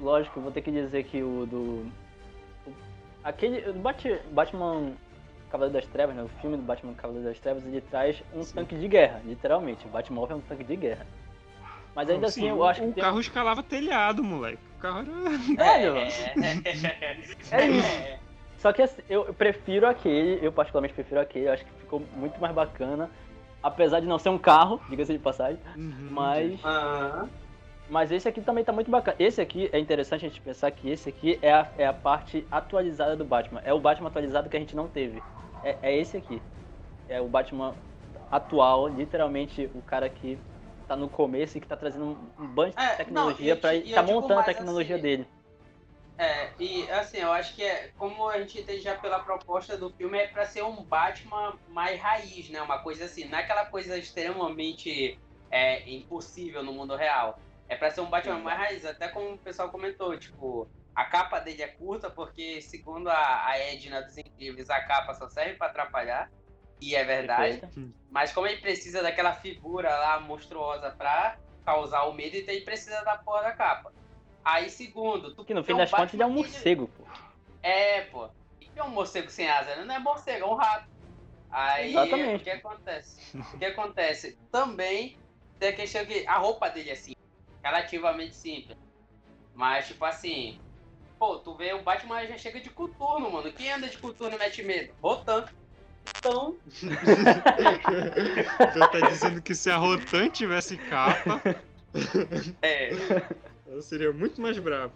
lógico, 0.00 0.40
vou 0.40 0.50
ter 0.50 0.62
que 0.62 0.72
dizer 0.72 1.04
que 1.04 1.22
o 1.22 1.46
do. 1.46 1.86
o- 2.66 2.74
aquele. 3.22 3.60
Batman 4.32 4.94
Cavaleiro 5.50 5.74
das 5.80 5.86
Trevas, 5.90 6.14
né? 6.16 6.22
O 6.22 6.28
filme 6.40 6.56
do 6.56 6.62
Batman 6.62 6.94
Cavaleiro 6.94 7.28
das 7.28 7.38
Trevas, 7.40 7.64
ele 7.66 7.80
traz 7.80 8.22
um 8.32 8.42
Sim. 8.42 8.54
tanque 8.54 8.76
de 8.78 8.88
guerra, 8.88 9.20
literalmente. 9.24 9.86
O 9.86 9.90
Batmóvel 9.90 10.36
é 10.36 10.38
um 10.38 10.42
tanque 10.42 10.64
de 10.64 10.76
guerra. 10.76 11.06
Mas 11.94 12.08
ainda 12.08 12.22
Não, 12.22 12.28
assim, 12.28 12.40
sim, 12.42 12.48
eu 12.48 12.56
o, 12.58 12.64
acho 12.64 12.82
o 12.82 12.88
que 12.88 12.92
tem. 12.94 13.02
carro 13.02 13.20
escalava 13.20 13.62
telhado, 13.62 14.22
moleque. 14.22 14.62
O 14.76 14.80
carro 14.80 15.00
era. 15.00 15.38
Velho, 15.56 15.96
É, 16.40 17.20
É 17.50 17.68
isso. 17.68 18.20
Só 18.58 18.72
que 18.72 18.82
assim, 18.82 19.02
eu 19.08 19.32
prefiro 19.34 19.86
aquele, 19.88 20.38
eu 20.44 20.52
particularmente 20.52 20.94
prefiro 20.94 21.20
aquele, 21.20 21.48
eu 21.48 21.52
acho 21.52 21.64
que 21.64 21.72
ficou 21.80 22.00
muito 22.14 22.40
mais 22.40 22.54
bacana. 22.54 23.10
Apesar 23.62 24.00
de 24.00 24.06
não 24.06 24.18
ser 24.18 24.28
um 24.30 24.38
carro, 24.38 24.80
diga-se 24.88 25.12
de 25.12 25.18
passagem, 25.18 25.58
Uhum, 25.76 26.08
mas 26.10 26.60
Aham. 26.64 27.28
Mas 27.90 28.12
esse 28.12 28.28
aqui 28.28 28.40
também 28.40 28.62
tá 28.62 28.72
muito 28.72 28.88
bacana. 28.88 29.16
Esse 29.18 29.40
aqui 29.40 29.68
é 29.72 29.78
interessante 29.78 30.24
a 30.24 30.28
gente 30.28 30.40
pensar 30.40 30.70
que 30.70 30.88
esse 30.88 31.08
aqui 31.08 31.40
é 31.42 31.52
a, 31.52 31.68
é 31.76 31.84
a 31.84 31.92
parte 31.92 32.46
atualizada 32.48 33.16
do 33.16 33.24
Batman. 33.24 33.60
É 33.64 33.74
o 33.74 33.80
Batman 33.80 34.08
atualizado 34.08 34.48
que 34.48 34.56
a 34.56 34.60
gente 34.60 34.76
não 34.76 34.86
teve. 34.86 35.20
É, 35.64 35.76
é 35.82 35.96
esse 35.98 36.16
aqui. 36.16 36.40
É 37.08 37.20
o 37.20 37.26
Batman 37.26 37.74
atual, 38.30 38.86
literalmente 38.86 39.68
o 39.74 39.82
cara 39.82 40.08
que 40.08 40.38
tá 40.86 40.94
no 40.94 41.08
começo 41.08 41.58
e 41.58 41.60
que 41.60 41.66
tá 41.66 41.76
trazendo 41.76 42.16
um, 42.38 42.46
bunch 42.46 42.76
É, 42.76 42.90
de 42.90 42.96
tecnologia 42.98 43.52
eu 43.54 43.94
tá 43.94 44.02
montando 44.04 44.38
a 44.38 44.44
tecnologia 44.44 44.94
assim, 44.94 45.02
dele. 45.02 45.26
É, 46.16 46.50
e 46.60 46.88
assim, 46.90 47.18
eu 47.18 47.32
acho 47.32 47.56
que 47.56 47.64
é, 47.64 47.90
como 47.98 48.28
a 48.28 48.38
gente 48.38 48.60
entende 48.60 48.82
já 48.82 48.94
pela 48.94 49.18
proposta 49.18 49.76
do 49.76 49.90
filme, 49.90 50.16
é 50.16 50.28
pra 50.28 50.46
ser 50.46 50.62
um 50.62 50.84
Batman 50.84 51.58
mais 51.66 52.00
raiz, 52.00 52.48
né? 52.50 52.62
Uma 52.62 52.78
coisa 52.78 53.06
assim, 53.06 53.24
não 53.24 53.36
é 53.36 53.42
aquela 53.42 53.66
coisa 53.66 53.98
extremamente 53.98 55.18
é, 55.50 55.90
impossível 55.90 56.62
no 56.62 56.72
mundo 56.72 56.94
real. 56.94 57.36
É 57.70 57.76
pra 57.76 57.88
ser 57.90 58.00
um 58.00 58.10
Batman 58.10 58.40
mais 58.40 58.58
raiz, 58.58 58.84
até 58.84 59.06
como 59.08 59.34
o 59.34 59.38
pessoal 59.38 59.70
comentou, 59.70 60.18
tipo, 60.18 60.68
a 60.92 61.04
capa 61.04 61.38
dele 61.38 61.62
é 61.62 61.68
curta, 61.68 62.10
porque 62.10 62.60
segundo 62.60 63.08
a, 63.08 63.46
a 63.46 63.56
Edna 63.58 64.02
dos 64.02 64.18
Incríveis, 64.18 64.68
a 64.68 64.80
capa 64.80 65.14
só 65.14 65.28
serve 65.28 65.54
pra 65.54 65.68
atrapalhar, 65.68 66.28
e 66.80 66.96
é 66.96 67.04
verdade. 67.04 67.58
Perfeito. 67.60 67.94
Mas 68.10 68.32
como 68.32 68.48
ele 68.48 68.60
precisa 68.60 69.00
daquela 69.00 69.32
figura 69.34 69.88
lá 69.88 70.18
monstruosa 70.18 70.90
pra 70.90 71.38
causar 71.64 72.02
o 72.08 72.12
medo, 72.12 72.36
então 72.36 72.52
ele 72.52 72.64
precisa 72.64 73.02
da 73.04 73.16
porra 73.18 73.42
da 73.42 73.52
capa. 73.52 73.92
Aí, 74.44 74.68
segundo, 74.68 75.32
tu 75.32 75.44
Que 75.44 75.54
no 75.54 75.62
fim 75.62 75.76
das 75.76 75.92
contas 75.92 76.12
ele 76.14 76.24
é 76.24 76.26
um 76.26 76.30
que- 76.30 76.36
morcego, 76.40 76.88
pô. 76.88 77.04
É, 77.62 78.00
pô. 78.06 78.28
E 78.60 78.68
é 78.74 78.82
um 78.82 78.88
morcego 78.88 79.30
sem 79.30 79.48
asa, 79.48 79.76
né? 79.76 79.84
Não 79.84 79.94
é 79.94 79.98
morcego, 80.00 80.44
é 80.44 80.48
um 80.48 80.54
rato. 80.54 80.88
Aí, 81.52 81.90
Exatamente. 81.90 82.40
o 82.40 82.44
que 82.44 82.50
acontece? 82.50 83.38
O 83.54 83.58
que 83.58 83.64
acontece? 83.64 84.38
Também 84.50 85.16
tem 85.60 85.68
a 85.68 85.72
questão 85.72 86.04
que 86.04 86.26
a 86.26 86.38
roupa 86.38 86.68
dele 86.70 86.90
é 86.90 86.94
simples, 86.94 87.19
relativamente 87.62 88.34
simples. 88.34 88.76
Mas, 89.54 89.86
tipo 89.88 90.04
assim, 90.04 90.58
pô, 91.18 91.38
tu 91.38 91.54
vê 91.54 91.72
o 91.74 91.82
Batman 91.82 92.26
já 92.26 92.38
chega 92.38 92.60
de 92.60 92.70
coturno, 92.70 93.30
mano. 93.30 93.52
Quem 93.52 93.72
anda 93.72 93.88
de 93.88 93.98
coturno 93.98 94.36
e 94.36 94.38
mete 94.38 94.62
medo? 94.62 94.92
Rotan. 95.02 95.44
Então, 96.18 96.56
então 98.60 98.90
tá 98.90 99.00
dizendo 99.08 99.40
que 99.42 99.54
se 99.54 99.70
a 99.70 99.76
Rotan 99.76 100.28
tivesse 100.28 100.76
capa, 100.76 101.40
é. 102.62 102.90
ela 103.66 103.82
seria 103.82 104.12
muito 104.12 104.40
mais 104.40 104.58
brava. 104.58 104.92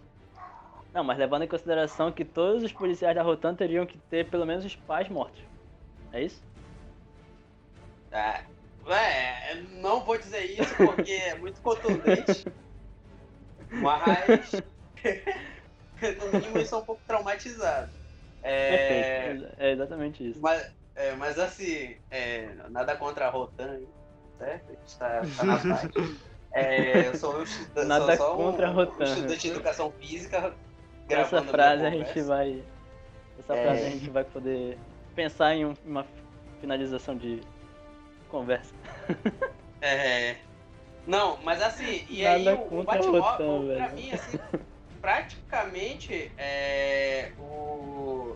Não, 0.92 1.04
mas 1.04 1.18
levando 1.18 1.42
em 1.42 1.48
consideração 1.48 2.12
que 2.12 2.24
todos 2.24 2.62
os 2.62 2.72
policiais 2.72 3.14
da 3.14 3.22
Rotan 3.22 3.54
teriam 3.54 3.84
que 3.84 3.98
ter 3.98 4.28
pelo 4.30 4.46
menos 4.46 4.64
os 4.64 4.76
pais 4.76 5.08
mortos. 5.08 5.42
É 6.12 6.22
isso? 6.22 6.42
É, 8.12 8.44
é, 8.92 9.54
não 9.80 10.04
vou 10.04 10.18
dizer 10.18 10.44
isso 10.60 10.74
porque 10.76 11.12
é 11.12 11.34
muito 11.36 11.60
contundente. 11.60 12.44
Mas. 13.70 14.52
no 16.02 16.32
mínimo 16.38 16.58
eles 16.58 16.68
são 16.68 16.80
um 16.80 16.84
pouco 16.84 17.00
traumatizados. 17.06 17.94
É, 18.42 19.32
Perfeito. 19.34 19.54
É 19.58 19.70
exatamente 19.72 20.30
isso. 20.30 20.40
mas, 20.40 20.70
é, 20.94 21.12
mas 21.14 21.38
assim, 21.38 21.96
é, 22.10 22.48
nada 22.68 22.94
contra 22.96 23.26
a 23.26 23.30
Rotan, 23.30 23.80
certo? 24.38 24.64
A 24.68 24.72
gente 24.72 24.98
tá, 24.98 25.22
tá 25.36 25.44
na 25.44 25.58
paz. 25.58 25.90
É, 26.52 27.08
eu 27.08 27.16
sou 27.16 27.36
um 27.38 27.42
estuda- 27.42 27.84
Nada 27.84 28.16
sou 28.16 28.26
só 28.26 28.34
um, 28.34 28.36
contra 28.36 28.68
a 28.68 28.70
Rotan. 28.70 29.04
um 29.04 29.04
estudante 29.04 29.40
de 29.40 29.48
educação 29.48 29.90
física. 29.92 30.54
Essa 31.08 31.42
frase 31.42 31.84
a 31.86 31.90
gente 31.90 32.20
vai. 32.22 32.62
Essa 33.38 33.54
É. 33.54 33.64
frase 33.64 33.86
a 33.86 33.90
gente 33.90 34.10
vai 34.10 34.24
poder 34.24 34.78
pensar 35.16 35.54
em 35.54 35.64
um- 35.66 35.74
uma 35.84 36.06
finalização 36.60 37.16
de 37.16 37.40
conversa. 38.34 38.74
É. 39.80 40.36
Não, 41.06 41.36
mas 41.42 41.62
assim, 41.62 42.06
e 42.08 42.22
Nada 42.22 42.36
aí 42.36 42.66
o, 42.70 42.82
Batmóvel, 42.82 43.76
pra 43.76 43.86
velho. 43.88 43.94
mim, 43.94 44.10
assim, 44.12 44.38
praticamente 45.00 46.32
é, 46.38 47.32
o, 47.38 48.34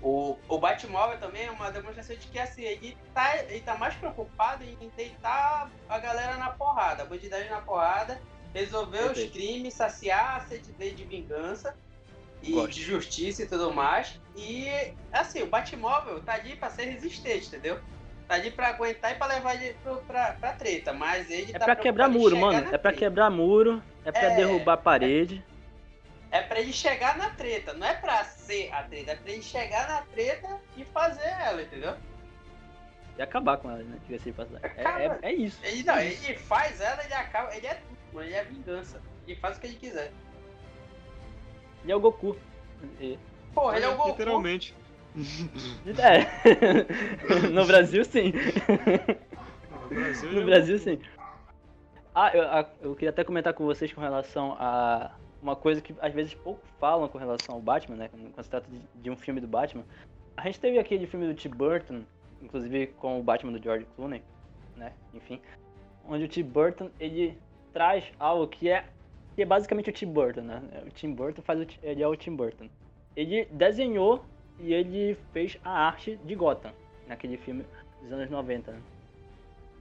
o, 0.00 0.38
o 0.48 0.58
Batmóvel 0.58 1.18
também 1.18 1.46
é 1.46 1.50
uma 1.50 1.70
demonstração 1.70 2.16
de 2.16 2.28
que 2.28 2.38
assim, 2.38 2.62
ele 2.62 2.96
tá, 3.12 3.36
ele 3.48 3.60
tá 3.60 3.76
mais 3.76 3.94
preocupado 3.96 4.62
em 4.64 4.90
deitar 4.96 5.68
a 5.88 5.98
galera 5.98 6.36
na 6.36 6.50
porrada, 6.50 7.02
a 7.02 7.06
bandidagem 7.06 7.50
na 7.50 7.60
porrada, 7.60 8.20
resolver 8.54 9.00
os 9.00 9.06
Perfeito. 9.08 9.32
crimes, 9.32 9.74
saciar 9.74 10.36
a 10.36 10.40
sede 10.40 10.72
dele 10.72 10.94
de 10.94 11.04
vingança 11.04 11.76
e 12.42 12.52
Gosto. 12.52 12.70
de 12.70 12.82
justiça 12.82 13.42
e 13.42 13.46
tudo 13.46 13.74
mais. 13.74 14.18
E 14.36 14.68
assim, 15.12 15.42
o 15.42 15.46
Batmóvel 15.46 16.22
tá 16.22 16.34
ali 16.34 16.54
pra 16.56 16.70
ser 16.70 16.84
resistente, 16.84 17.48
entendeu? 17.48 17.80
Tá 18.30 18.36
ali 18.36 18.52
pra 18.52 18.68
aguentar 18.68 19.10
e 19.10 19.16
pra 19.16 19.26
levar 19.26 19.56
ele 19.56 19.74
pro, 19.82 19.96
pra, 20.02 20.34
pra 20.34 20.52
treta, 20.52 20.92
mas 20.92 21.28
ele 21.28 21.50
É 21.52 21.58
tá 21.58 21.64
pra 21.64 21.74
quebrar 21.74 22.08
muro, 22.08 22.36
mano. 22.36 22.72
É 22.72 22.78
pra 22.78 22.92
quebrar 22.92 23.28
muro, 23.28 23.82
é 24.04 24.12
pra 24.12 24.30
É. 24.30 24.36
derrubar 24.36 24.74
a 24.74 24.76
parede. 24.76 25.44
É 26.30 26.40
pra 26.40 26.60
ele 26.60 26.72
chegar 26.72 27.18
na 27.18 27.30
treta, 27.30 27.72
não 27.72 27.84
é 27.84 27.94
pra 27.94 28.22
ser 28.22 28.72
a 28.72 28.84
treta, 28.84 29.10
é 29.10 29.16
pra 29.16 29.32
ele 29.32 29.42
chegar 29.42 29.88
na 29.88 30.02
treta 30.02 30.60
e 30.76 30.84
fazer 30.84 31.26
ela, 31.26 31.60
entendeu? 31.60 31.96
E 33.18 33.22
acabar 33.22 33.56
com 33.56 33.68
ela, 33.68 33.82
né? 33.82 33.98
Diga-se 34.06 34.26
de 34.26 34.32
passagem. 34.32 34.60
É, 34.76 35.06
é, 35.06 35.18
é 35.22 35.32
isso. 35.32 35.58
Ele 35.64 35.82
não, 35.82 35.98
ele 35.98 36.36
faz 36.38 36.80
ela, 36.80 37.02
ele 37.02 37.14
acaba, 37.14 37.52
ele 37.56 37.66
é 37.66 37.74
tudo, 37.74 37.98
mano, 38.12 38.26
ele 38.28 38.36
é 38.36 38.44
vingança. 38.44 39.02
Ele 39.26 39.36
faz 39.40 39.56
o 39.56 39.60
que 39.60 39.66
ele 39.66 39.74
quiser. 39.76 40.12
Ele 41.82 41.90
é 41.90 41.96
o 41.96 42.00
Goku. 42.00 42.36
E- 43.00 43.18
Porra, 43.52 43.74
ele 43.74 43.86
é 43.86 43.88
o 43.88 43.96
Goku. 43.96 44.10
Literalmente. 44.10 44.72
É. 45.98 47.48
no 47.50 47.66
Brasil, 47.66 48.04
sim. 48.04 48.32
No 49.82 49.88
Brasil, 49.88 50.30
No 50.32 50.36
ele 50.38 50.44
Brasil, 50.44 50.78
sim. 50.78 50.98
Ah, 52.14 52.30
eu, 52.34 52.42
a- 52.42 52.70
eu 52.80 52.94
queria 52.94 53.10
até 53.10 53.24
comentar 53.24 53.54
com 53.54 53.64
vocês 53.64 53.92
com 53.92 54.00
relação 54.00 54.56
a 54.58 55.12
uma 55.42 55.56
coisa 55.56 55.80
que 55.80 55.94
às 56.00 56.12
vezes 56.12 56.34
pouco 56.34 56.60
falam 56.78 57.08
com 57.08 57.18
relação 57.18 57.54
ao 57.54 57.60
Batman, 57.60 57.96
né? 57.96 58.08
Quando 58.08 58.44
se 58.44 58.50
trata 58.50 58.68
de, 58.70 58.78
de 59.02 59.10
um 59.10 59.16
filme 59.16 59.40
do 59.40 59.46
Batman. 59.46 59.84
A 60.36 60.42
gente 60.42 60.60
teve 60.60 60.78
aquele 60.78 61.06
filme 61.06 61.26
do 61.26 61.34
Tim 61.34 61.48
Burton, 61.50 62.02
inclusive 62.42 62.88
com 62.98 63.18
o 63.18 63.22
Batman 63.22 63.52
do 63.52 63.62
George 63.62 63.86
Clooney, 63.96 64.22
né? 64.76 64.92
Enfim. 65.14 65.40
Onde 66.08 66.24
o 66.24 66.28
Tim 66.28 66.42
Burton, 66.42 66.90
ele 66.98 67.38
traz 67.72 68.04
algo 68.18 68.46
que 68.48 68.68
é, 68.68 68.84
que 69.34 69.42
é 69.42 69.46
basicamente 69.46 69.90
o 69.90 69.92
Tim 69.92 70.06
Burton, 70.12 70.42
né? 70.42 70.62
O 70.86 70.90
Tim 70.90 71.12
Burton 71.12 71.42
faz 71.42 71.60
o, 71.60 71.66
ele 71.82 72.02
é 72.02 72.06
o 72.08 72.16
Tim 72.16 72.34
Burton. 72.34 72.68
Ele 73.16 73.46
desenhou 73.50 74.24
e 74.62 74.72
ele 74.72 75.16
fez 75.32 75.56
a 75.64 75.70
arte 75.70 76.16
de 76.24 76.34
Gotham, 76.34 76.72
naquele 77.06 77.36
filme 77.36 77.64
dos 78.02 78.12
anos 78.12 78.30
90, 78.30 78.72
né? 78.72 78.78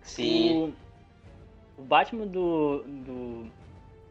Sim. 0.02 0.74
O, 1.78 1.82
o 1.82 1.84
Batman 1.84 2.28
do, 2.28 2.84
do 2.84 3.48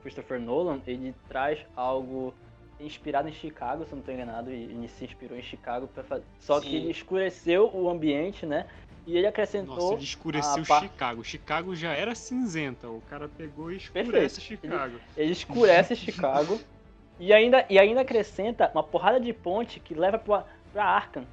Christopher 0.02 0.40
Nolan, 0.40 0.80
ele 0.86 1.14
traz 1.28 1.58
algo 1.74 2.34
inspirado 2.80 3.28
em 3.28 3.32
Chicago, 3.32 3.84
se 3.84 3.90
eu 3.92 3.96
não 3.96 4.00
estou 4.00 4.14
enganado, 4.14 4.50
e 4.50 4.54
ele 4.54 4.88
se 4.88 5.04
inspirou 5.04 5.36
em 5.36 5.42
Chicago 5.42 5.88
para 5.88 6.04
fazer. 6.04 6.24
Só 6.38 6.60
Sim. 6.60 6.68
que 6.68 6.76
ele 6.76 6.90
escureceu 6.90 7.70
o 7.74 7.88
ambiente, 7.90 8.46
né? 8.46 8.66
E 9.06 9.16
ele 9.16 9.26
acrescentou. 9.26 9.74
Nossa, 9.74 9.94
ele 9.94 10.04
escureceu 10.04 10.62
a 10.62 10.66
par- 10.66 10.82
Chicago. 10.82 11.24
Chicago 11.24 11.74
já 11.74 11.92
era 11.92 12.14
cinzenta. 12.14 12.88
O 12.88 13.00
cara 13.08 13.28
pegou 13.28 13.72
e 13.72 13.78
Perfeito. 13.78 14.06
escurece 14.06 14.40
Chicago. 14.40 15.00
Ele 15.16 15.32
escurece 15.32 15.96
Chicago 15.96 16.60
e 17.18 17.32
ainda, 17.32 17.64
e 17.68 17.78
ainda 17.78 18.02
acrescenta 18.02 18.70
uma 18.72 18.82
porrada 18.82 19.18
de 19.18 19.32
ponte 19.32 19.80
que 19.80 19.94
leva 19.94 20.18
pra, 20.18 20.44
pra 20.72 20.84
Arkham. 20.84 21.26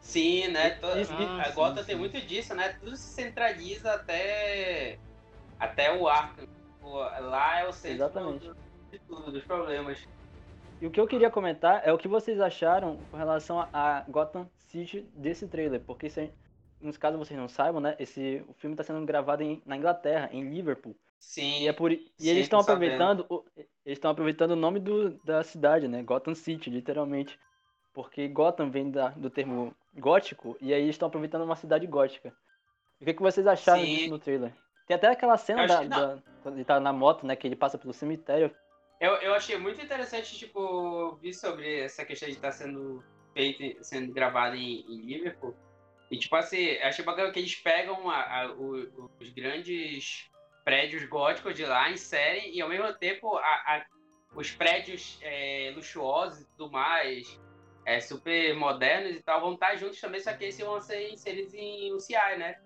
Sim, 0.00 0.48
né? 0.48 0.70
To- 0.70 0.86
Ah, 0.86 1.42
a 1.42 1.44
sim, 1.44 1.54
Gotham 1.54 1.84
tem 1.84 1.96
muito 1.96 2.20
disso, 2.20 2.54
né? 2.54 2.70
Tudo 2.80 2.96
se 2.96 3.12
centraliza 3.14 3.92
até, 3.92 4.98
até 5.58 5.96
o 5.96 6.08
Arkham. 6.08 6.46
Lá 7.20 7.60
é 7.60 7.68
o 7.68 7.72
centro 7.72 7.96
Exatamente. 7.96 8.50
de 8.90 8.98
tudo, 9.00 9.30
dos 9.30 9.44
problemas. 9.44 10.02
E 10.80 10.86
o 10.86 10.90
que 10.90 11.00
eu 11.00 11.06
queria 11.06 11.30
comentar 11.30 11.82
é 11.84 11.92
o 11.92 11.98
que 11.98 12.06
vocês 12.08 12.40
acharam 12.40 12.96
com 13.10 13.16
relação 13.16 13.68
a, 13.72 14.04
Gotham 14.08 14.48
City 14.56 15.00
desse 15.14 15.48
trailer, 15.48 15.80
porque 15.80 16.08
se, 16.08 16.32
nos 16.80 16.96
caso 16.96 17.18
vocês 17.18 17.38
não 17.38 17.48
saibam, 17.48 17.80
né, 17.80 17.96
esse 17.98 18.44
o 18.48 18.54
filme 18.54 18.74
está 18.74 18.84
sendo 18.84 19.04
gravado 19.04 19.42
em, 19.42 19.60
na 19.66 19.76
Inglaterra, 19.76 20.30
em 20.32 20.48
Liverpool. 20.48 20.94
Sim, 21.18 21.62
E 21.62 21.68
é 21.68 21.72
por 21.72 21.90
e 21.90 22.06
Sim, 22.16 22.28
eles 22.28 22.42
estão 22.44 22.60
aproveitando 22.60 23.26
o, 23.28 23.44
eles 23.56 23.98
estão 23.98 24.10
aproveitando 24.12 24.52
o 24.52 24.56
nome 24.56 24.78
do, 24.78 25.10
da 25.24 25.42
cidade, 25.42 25.88
né, 25.88 26.02
Gotham 26.02 26.34
City, 26.34 26.70
literalmente, 26.70 27.38
porque 27.98 28.28
Gotham 28.28 28.70
vem 28.70 28.92
da, 28.92 29.08
do 29.08 29.28
termo 29.28 29.74
gótico 29.92 30.56
e 30.60 30.72
aí 30.72 30.82
eles 30.82 30.94
estão 30.94 31.08
aproveitando 31.08 31.42
uma 31.42 31.56
cidade 31.56 31.84
gótica. 31.84 32.32
O 33.00 33.04
que, 33.04 33.12
que 33.12 33.20
vocês 33.20 33.44
acharam 33.44 33.80
Sim. 33.82 33.92
disso 33.92 34.10
no 34.10 34.20
trailer? 34.20 34.52
Tem 34.86 34.94
até 34.94 35.08
aquela 35.08 35.36
cena 35.36 35.66
da, 35.66 35.82
da- 35.82 36.22
quando 36.40 36.54
ele 36.54 36.64
tá 36.64 36.78
na 36.78 36.92
moto, 36.92 37.26
né, 37.26 37.34
que 37.34 37.44
ele 37.48 37.56
passa 37.56 37.76
pelo 37.76 37.92
cemitério. 37.92 38.54
Eu, 39.00 39.14
eu 39.14 39.34
achei 39.34 39.58
muito 39.58 39.82
interessante, 39.82 40.38
tipo, 40.38 40.60
eu 40.60 41.16
vi 41.16 41.34
sobre 41.34 41.80
essa 41.80 42.04
questão 42.04 42.28
de 42.28 42.36
estar 42.36 42.52
sendo 42.52 43.02
feito, 43.34 43.82
sendo 43.84 44.12
gravado 44.12 44.54
em, 44.54 44.78
em 44.82 45.00
Liverpool. 45.04 45.56
E, 46.08 46.16
tipo 46.16 46.36
assim, 46.36 46.76
achei 46.76 47.04
bacana 47.04 47.32
que 47.32 47.40
eles 47.40 47.56
pegam 47.56 48.08
a- 48.08 48.42
a- 48.42 48.52
o- 48.52 49.10
os 49.18 49.28
grandes 49.30 50.30
prédios 50.64 51.04
góticos 51.08 51.52
de 51.56 51.64
lá, 51.64 51.90
inserem, 51.90 52.54
e 52.54 52.60
ao 52.60 52.68
mesmo 52.68 52.94
tempo 52.94 53.36
a- 53.38 53.84
os 54.36 54.52
prédios 54.52 55.18
é, 55.20 55.72
luxuosos 55.74 56.42
e 56.42 56.46
tudo 56.56 56.70
mais, 56.70 57.40
é, 57.88 58.00
super 58.00 58.54
modernos 58.54 59.12
e 59.12 59.22
tal, 59.22 59.40
vão 59.40 59.54
estar 59.54 59.74
juntos 59.76 59.98
também, 59.98 60.20
só 60.20 60.34
que 60.34 60.44
esses 60.44 60.62
vão 60.62 60.78
ser 60.78 61.10
inseridos 61.10 61.54
em 61.54 61.90
UCI, 61.94 62.36
né? 62.36 62.56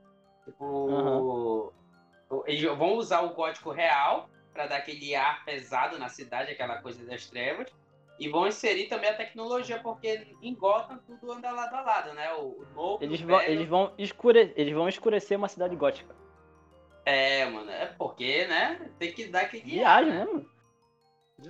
Tipo, 0.45 1.73
eles 2.45 2.61
vão 2.77 2.95
usar 2.95 3.21
o 3.21 3.33
gótico 3.33 3.71
real 3.71 4.29
para 4.53 4.67
dar 4.67 4.79
aquele 4.79 5.15
ar 5.15 5.45
pesado 5.45 5.97
na 5.97 6.09
cidade, 6.09 6.51
aquela 6.51 6.83
coisa 6.83 7.07
das 7.07 7.25
trevas. 7.27 7.69
E 8.19 8.29
vão 8.29 8.49
inserir 8.49 8.89
também 8.89 9.11
a 9.11 9.17
tecnologia, 9.17 9.79
porque 9.79 10.27
em 10.43 10.57
Gotham 10.57 10.99
tudo 11.07 11.31
anda 11.31 11.53
lado 11.53 11.75
a 11.77 11.81
lado, 11.83 12.15
né? 12.15 12.33
O, 12.35 12.61
o 12.61 12.67
novo, 12.75 13.05
Eles 13.05 13.21
o 13.21 13.27
vão, 13.27 13.41
eles, 13.43 13.69
vão 13.69 13.95
escure, 13.97 14.53
eles 14.57 14.75
vão 14.75 14.89
escurecer 14.89 15.39
uma 15.39 15.49
cidade 15.49 15.77
gótica. 15.77 16.17
É, 17.07 17.45
mano, 17.47 17.71
é 17.71 17.87
porque, 17.87 18.45
né? 18.49 18.91
Tem 18.99 19.13
que 19.13 19.27
dar 19.29 19.43
aquele 19.43 19.63
Viagem, 19.63 20.11
ar, 20.11 20.19
né, 20.19 20.25
mano? 20.25 20.51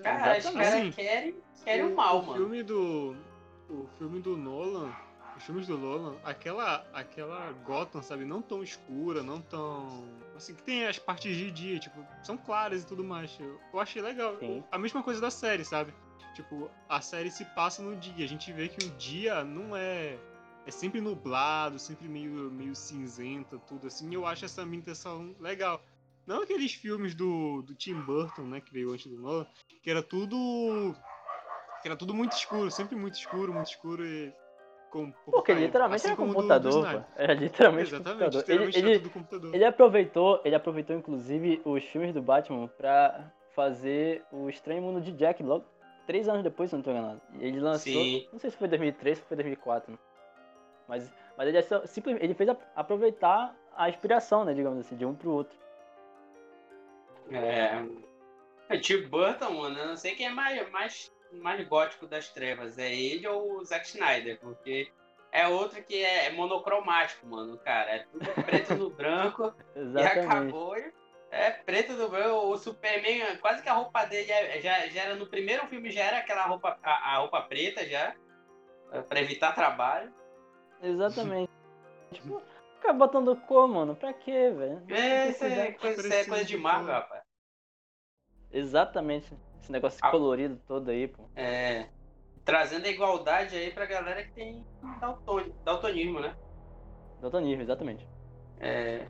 Cara, 0.03 0.39
os 0.39 0.51
caras 0.51 0.95
querem, 0.95 1.35
querem 1.64 1.87
o 1.87 1.93
o, 1.93 1.97
mal, 1.97 2.20
o 2.20 2.27
mano. 2.27 2.39
filme 2.39 2.62
do 2.62 3.32
o 3.73 3.89
filme 3.99 4.20
do 4.20 4.37
Nolan 4.37 4.93
os 5.37 5.45
filmes 5.45 5.66
do 5.66 5.79
Nolan 5.79 6.16
aquela 6.23 6.87
aquela 6.93 7.53
Gotham 7.64 8.03
sabe 8.03 8.25
não 8.25 8.43
tão 8.43 8.62
escura 8.62 9.23
não 9.23 9.41
tão 9.41 10.05
assim 10.37 10.55
que 10.55 10.62
tem 10.62 10.87
as 10.87 10.99
partes 10.99 11.35
de 11.37 11.51
dia 11.51 11.79
tipo 11.79 12.05
são 12.23 12.37
claras 12.37 12.83
e 12.83 12.87
tudo 12.87 13.03
mais. 13.03 13.37
Eu, 13.41 13.59
eu 13.73 13.81
achei 13.81 14.03
legal 14.03 14.37
Sim. 14.39 14.62
a 14.70 14.79
mesma 14.79 15.03
coisa 15.03 15.20
da 15.20 15.31
série 15.31 15.64
sabe? 15.64 15.95
Tipo 16.35 16.70
a 16.89 17.01
série 17.01 17.31
se 17.31 17.45
passa 17.45 17.83
no 17.83 17.97
dia 17.97 18.25
a 18.25 18.29
gente 18.29 18.53
vê 18.53 18.68
que 18.68 18.87
o 18.87 18.91
dia 18.93 19.43
não 19.45 19.77
é 19.77 20.18
é 20.66 20.70
sempre 20.70 21.01
nublado 21.01 21.79
sempre 21.79 22.09
meio 22.09 22.51
meio 22.51 22.75
cinzenta 22.75 23.59
tudo 23.59 23.87
assim 23.87 24.14
eu 24.14 24.27
acho 24.27 24.45
essa 24.45 24.62
ambientação 24.62 25.35
legal. 25.41 25.83
Não 26.25 26.43
aqueles 26.43 26.73
filmes 26.73 27.16
do, 27.16 27.62
do 27.62 27.75
Tim 27.75 27.95
Burton, 27.95 28.43
né, 28.43 28.61
que 28.61 28.73
veio 28.73 28.93
antes 28.93 29.11
do 29.11 29.20
Nolan, 29.20 29.45
que 29.83 29.91
era 29.91 30.01
tudo 30.01 30.95
que 31.83 31.89
era 31.89 31.97
tudo 31.97 32.14
muito 32.14 32.33
escuro, 32.33 32.70
sempre 32.70 32.95
muito 32.97 33.14
escuro, 33.14 33.53
muito 33.53 33.66
escuro 33.68 34.07
e 34.07 34.33
com 34.91 35.11
Porque 35.24 35.53
caído, 35.53 35.66
literalmente 35.66 35.97
assim 36.01 36.09
era 36.09 36.16
como 36.16 36.28
do- 36.28 36.35
do 36.35 36.41
computador. 36.43 37.05
Era 37.16 37.35
literalmente 37.35 37.89
Exatamente, 37.95 38.18
computador. 38.37 38.45
Ele, 38.49 38.78
ele, 38.78 38.99
tudo 39.01 39.11
computador. 39.11 39.55
ele 39.55 39.64
aproveitou, 39.64 40.41
ele 40.45 40.55
aproveitou 40.55 40.97
inclusive 40.97 41.61
os 41.64 41.83
filmes 41.85 42.12
do 42.14 42.22
Batman 42.22 42.68
pra 42.68 43.30
fazer 43.55 44.24
o 44.30 44.49
Estranho 44.49 44.83
Mundo 44.83 45.01
de 45.01 45.12
Jack 45.12 45.43
logo 45.43 45.64
três 46.07 46.28
anos 46.28 46.43
depois, 46.43 46.68
se 46.70 46.76
eu 46.76 46.78
não 46.78 46.85
tô 46.85 46.91
enganado. 46.91 47.20
E 47.35 47.45
ele 47.45 47.59
lançou, 47.61 48.05
Sim. 48.05 48.28
não 48.33 48.39
sei 48.39 48.51
se 48.51 48.57
foi 48.57 48.68
2003 48.68 49.18
ou 49.18 49.24
foi 49.26 49.37
2004, 49.37 49.93
né? 49.93 49.99
mas, 50.89 51.11
mas 51.39 51.49
ele, 51.49 51.57
é 51.57 51.62
só- 51.62 51.87
simplesmente, 51.87 52.24
ele 52.24 52.35
fez 52.35 52.49
a- 52.51 52.57
aproveitar 52.76 53.57
a 53.74 53.89
inspiração, 53.89 54.45
né, 54.45 54.53
digamos 54.53 54.78
assim, 54.80 54.97
de 54.97 55.07
um 55.07 55.14
pro 55.14 55.30
outro. 55.30 55.57
É. 57.30 57.83
É 58.68 58.78
Tim 58.78 59.07
Burton, 59.09 59.51
mano, 59.53 59.78
eu 59.78 59.87
não 59.87 59.97
sei 59.97 60.14
quem 60.14 60.26
é 60.26 60.30
mais, 60.30 60.70
mais, 60.70 61.12
mais 61.33 61.66
gótico 61.66 62.07
das 62.07 62.28
trevas. 62.28 62.78
É 62.78 62.95
ele 62.95 63.26
ou 63.26 63.59
o 63.59 63.64
Zack 63.64 63.87
Snyder, 63.87 64.39
porque 64.41 64.91
é 65.30 65.49
outro 65.49 65.83
que 65.83 66.03
é, 66.05 66.30
monocromático, 66.33 67.26
mano, 67.26 67.57
cara. 67.59 67.91
É 67.91 67.99
tudo 68.11 68.26
preto 68.45 68.74
no 68.74 68.91
branco 68.91 69.55
e 69.76 70.03
acabou. 70.03 70.76
É 71.30 71.51
preto 71.51 71.95
no 71.95 72.09
branco. 72.09 72.47
O 72.49 72.57
Superman, 72.59 73.37
quase 73.39 73.62
que 73.62 73.68
a 73.68 73.72
roupa 73.74 74.05
dele 74.05 74.30
é- 74.30 74.61
já, 74.61 74.87
já 74.89 75.03
era 75.03 75.14
no 75.14 75.26
primeiro 75.26 75.66
filme, 75.66 75.91
já 75.91 76.05
era 76.05 76.18
aquela 76.18 76.45
roupa, 76.45 76.78
a, 76.83 77.14
a 77.14 77.16
roupa 77.18 77.41
preta 77.43 77.89
já. 77.89 78.14
é, 78.93 79.01
Pra 79.01 79.20
evitar 79.20 79.55
trabalho. 79.55 80.12
Exatamente. 80.83 81.51
tipo, 82.12 82.43
ficar 82.76 82.93
botando 82.93 83.35
cor, 83.47 83.66
mano, 83.66 83.97
pra 83.97 84.12
quê, 84.12 84.51
velho? 84.51 84.83
É, 84.91 85.28
isso 85.30 85.45
é 85.45 85.72
coisa, 85.72 86.14
é 86.14 86.24
coisa 86.26 86.45
de 86.45 86.57
Marvel, 86.59 86.87
cor. 86.87 86.95
rapaz. 86.95 87.22
Exatamente. 88.53 89.33
Esse 89.62 89.72
negócio 89.72 89.98
Ah. 90.02 90.10
colorido 90.10 90.58
todo 90.66 90.90
aí, 90.90 91.06
pô. 91.08 91.22
É, 91.36 91.86
trazendo 92.44 92.84
a 92.84 92.88
igualdade 92.90 93.56
aí 93.56 93.70
pra 93.70 93.86
galera 93.86 94.22
que 94.24 94.32
tem 94.32 94.64
dalton- 95.00 95.50
daltonismo, 95.64 96.20
né? 96.20 96.34
Daltonismo, 97.20 97.62
exatamente. 97.62 98.06
É, 98.60 99.06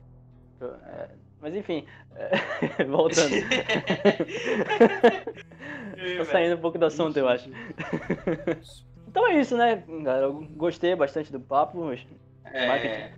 É, 0.61 1.09
Mas 1.41 1.53
enfim, 1.55 1.85
é, 2.15 2.83
voltando. 2.85 3.33
Tô 6.17 6.25
saindo 6.25 6.55
um 6.55 6.61
pouco 6.61 6.77
do 6.77 6.85
assunto, 6.85 7.17
eu 7.17 7.27
acho. 7.27 7.49
Então 9.05 9.27
é 9.27 9.39
isso, 9.39 9.55
né, 9.55 9.83
galera? 10.01 10.25
Eu 10.25 10.33
gostei 10.55 10.95
bastante 10.95 11.31
do 11.31 11.39
papo. 11.39 11.87
A 11.87 11.95
gente 11.95 12.17
é, 12.45 13.11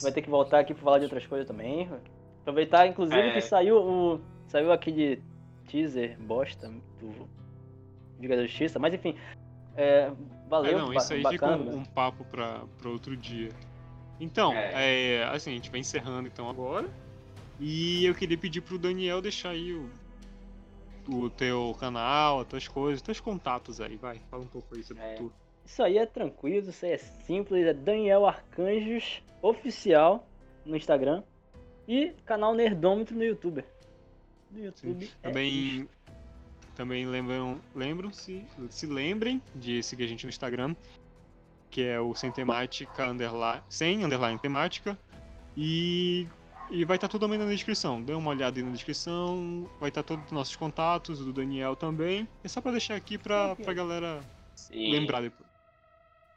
vai 0.00 0.10
ter 0.10 0.22
que 0.22 0.30
voltar 0.30 0.60
aqui 0.60 0.72
pra 0.72 0.82
falar 0.82 0.96
de 0.98 1.04
outras 1.04 1.26
coisas 1.26 1.46
também. 1.46 1.90
Aproveitar, 2.40 2.86
inclusive, 2.86 3.20
É. 3.20 3.32
que 3.34 3.40
saiu 3.42 3.76
o. 3.76 4.20
Saiu 4.46 4.72
aquele 4.72 5.22
teaser 5.68 6.18
bosta 6.20 6.68
do 7.00 7.28
Liga 8.20 8.36
da 8.36 8.42
Justiça, 8.46 8.78
mas 8.78 8.92
enfim. 8.94 9.16
é, 9.76 9.82
É, 10.06 10.12
valeu, 10.48 10.78
não, 10.78 10.88
ba- 10.88 10.96
isso 10.96 11.12
aí 11.12 11.24
fica 11.24 11.46
bacana. 11.48 11.70
um, 11.72 11.78
um 11.78 11.84
papo 11.84 12.24
pra, 12.24 12.62
pra 12.78 12.90
outro 12.90 13.16
dia. 13.16 13.48
Então, 14.20 14.52
É. 14.52 15.16
é, 15.20 15.24
assim, 15.24 15.50
a 15.50 15.54
gente 15.54 15.70
vai 15.70 15.80
encerrando 15.80 16.28
então 16.28 16.48
agora. 16.48 16.88
E 17.58 18.04
eu 18.04 18.14
queria 18.14 18.36
pedir 18.38 18.60
pro 18.60 18.78
Daniel 18.78 19.20
deixar 19.22 19.50
aí 19.50 19.72
o, 19.72 19.88
o 21.08 21.30
teu 21.30 21.74
canal, 21.80 22.40
as 22.40 22.46
tuas 22.46 22.68
coisas, 22.68 22.96
os 23.00 23.02
teus 23.02 23.20
contatos 23.20 23.80
aí, 23.80 23.96
vai. 23.96 24.18
Fala 24.30 24.42
um 24.42 24.46
pouco 24.48 24.74
aí 24.74 24.82
sobre 24.82 25.02
É. 25.02 25.14
tu. 25.14 25.32
Isso 25.64 25.82
aí 25.82 25.96
é 25.96 26.04
tranquilo, 26.06 26.70
isso 26.70 26.84
aí 26.84 26.92
é 26.92 26.98
simples, 26.98 27.64
é 27.64 27.72
Daniel 27.72 28.26
Arcanjos 28.26 29.22
Oficial 29.40 30.26
no 30.66 30.76
Instagram 30.76 31.22
e 31.86 32.12
canal 32.24 32.52
Nerdômetro 32.54 33.16
no 33.16 33.24
YouTube. 33.24 33.64
No 34.52 34.64
YouTube. 34.64 35.02
é 35.02 35.04
isso. 35.04 35.16
Também, 35.22 35.88
também 36.74 37.06
lembram, 37.06 37.60
lembram-se, 37.74 38.44
se 38.68 38.86
lembrem 38.86 39.42
de 39.54 39.82
seguir 39.82 40.04
a 40.04 40.06
gente 40.06 40.24
no 40.24 40.30
Instagram, 40.30 40.74
que 41.70 41.82
é 41.82 41.98
o 41.98 42.14
sem 42.14 42.30
temática 42.30 43.08
underline, 43.08 43.62
sem 43.68 44.04
underline 44.04 44.38
temática. 44.38 44.98
E, 45.56 46.26
e 46.70 46.84
vai 46.84 46.96
estar 46.96 47.08
tudo 47.08 47.22
também 47.22 47.38
na 47.38 47.46
descrição. 47.46 48.02
Dê 48.02 48.12
uma 48.14 48.30
olhada 48.30 48.58
aí 48.58 48.64
na 48.64 48.72
descrição, 48.72 49.68
vai 49.80 49.88
estar 49.88 50.02
todos 50.02 50.26
os 50.26 50.32
nossos 50.32 50.56
contatos, 50.56 51.20
o 51.20 51.24
do 51.24 51.32
Daniel 51.32 51.74
também. 51.76 52.28
É 52.44 52.48
só 52.48 52.60
pra 52.60 52.70
deixar 52.70 52.94
aqui 52.94 53.18
pra, 53.18 53.56
pra 53.56 53.72
galera 53.72 54.20
sim. 54.54 54.90
lembrar 54.90 55.22
depois. 55.22 55.51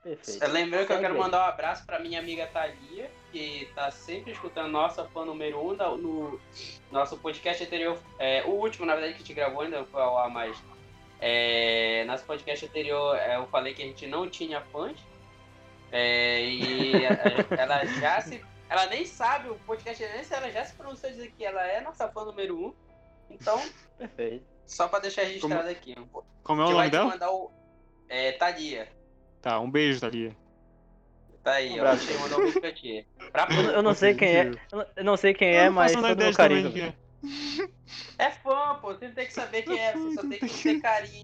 Perfeito. 0.06 0.48
Lembrei 0.52 0.86
que 0.86 0.94
eu 0.94 1.00
quero 1.00 1.18
mandar 1.18 1.40
um 1.46 1.50
abraço 1.50 1.84
pra 1.84 1.98
minha 1.98 2.20
amiga 2.20 2.46
Thalia, 2.46 3.10
que 3.32 3.68
tá 3.74 3.90
sempre 3.90 4.32
escutando 4.34 4.70
nossa 4.72 5.04
fã 5.06 5.26
número 5.26 5.60
um 5.60 5.76
da- 5.76 5.90
no 5.90 6.40
nosso 6.92 7.18
podcast 7.18 7.64
anterior. 7.64 7.98
é, 8.20 8.44
o 8.44 8.52
último, 8.52 8.86
na 8.86 8.94
verdade, 8.94 9.14
que 9.16 9.24
a 9.24 9.26
gente 9.26 9.34
gravou 9.34 9.62
ainda 9.62 9.84
foi 9.86 10.00
ao 10.04 10.16
ar, 10.20 10.30
mas 10.30 10.56
é, 11.20 12.04
nosso 12.06 12.24
podcast 12.24 12.64
anterior 12.68 13.16
é, 13.18 13.36
eu 13.38 13.48
falei 13.48 13.74
que 13.74 13.82
a 13.82 13.86
gente 13.88 14.06
não 14.06 14.30
tinha 14.30 14.62
fãs. 14.72 14.96
É, 15.92 16.42
e 16.46 16.94
ela 17.58 17.84
já 17.86 18.22
se. 18.22 18.46
Ela 18.70 18.86
nem 18.88 19.06
sabe 19.06 19.50
o 19.50 19.56
podcast, 19.66 20.04
nem 20.14 20.24
se 20.24 20.34
ela 20.36 20.52
já 20.52 20.66
se 20.66 20.76
pronunciou 20.76 21.12
dizer 21.12 21.32
que 21.38 21.44
ela 21.46 21.66
é 21.66 21.82
nossa 21.82 22.08
fã 22.10 22.26
número 22.26 22.56
um. 22.68 22.74
Então, 23.30 23.60
Perfeito. 23.98 24.46
só 24.68 24.88
pra 24.88 25.00
deixar 25.00 25.24
registrado 25.24 25.68
aqui. 25.70 25.96
Como 26.44 26.62
é 26.62 26.64
A 26.64 26.68
o 26.68 26.68
gente 26.68 26.74
nome 26.74 26.74
vai 26.76 26.90
te 26.90 26.92
dela? 26.92 27.06
mandar 27.06 27.32
o 27.32 27.52
É 28.08 28.32
Thalia. 28.34 28.88
Tá, 29.46 29.60
um 29.60 29.70
beijo, 29.70 30.00
Thalia. 30.02 30.36
Tá 31.44 31.52
aí, 31.52 31.70
Um 31.74 31.76
ó. 31.76 31.78
abraço. 31.82 32.04
Achei 32.06 32.18
mandou 32.18 32.40
um 32.40 32.42
beijo 32.46 32.60
pra 32.60 32.72
ti. 32.74 33.08
Pra 33.32 33.48
Eu, 33.52 33.62
eu 33.74 33.84
não 33.84 33.94
sei 33.94 34.16
quem 34.16 34.28
é. 34.28 34.52
Eu 34.96 35.04
não- 35.04 35.16
sei 35.16 35.36
quem 35.36 35.50
é, 35.50 35.70
mas 35.70 35.92
todo 35.92 36.16
de 36.16 36.34
carinho. 36.34 36.64
também 36.72 36.84
é. 38.18 38.26
É 38.26 38.32
fã, 38.32 38.74
pô. 38.82 38.88
Você 38.96 39.08
não 39.08 39.14
tem 39.14 39.28
que 39.28 39.34
saber 39.34 39.62
quem 39.62 39.78
é, 39.80 39.94
você 39.94 40.16
só 40.16 40.22
tem 40.28 40.40
que 40.40 40.48
ter 40.64 40.82
carinho. 40.82 41.24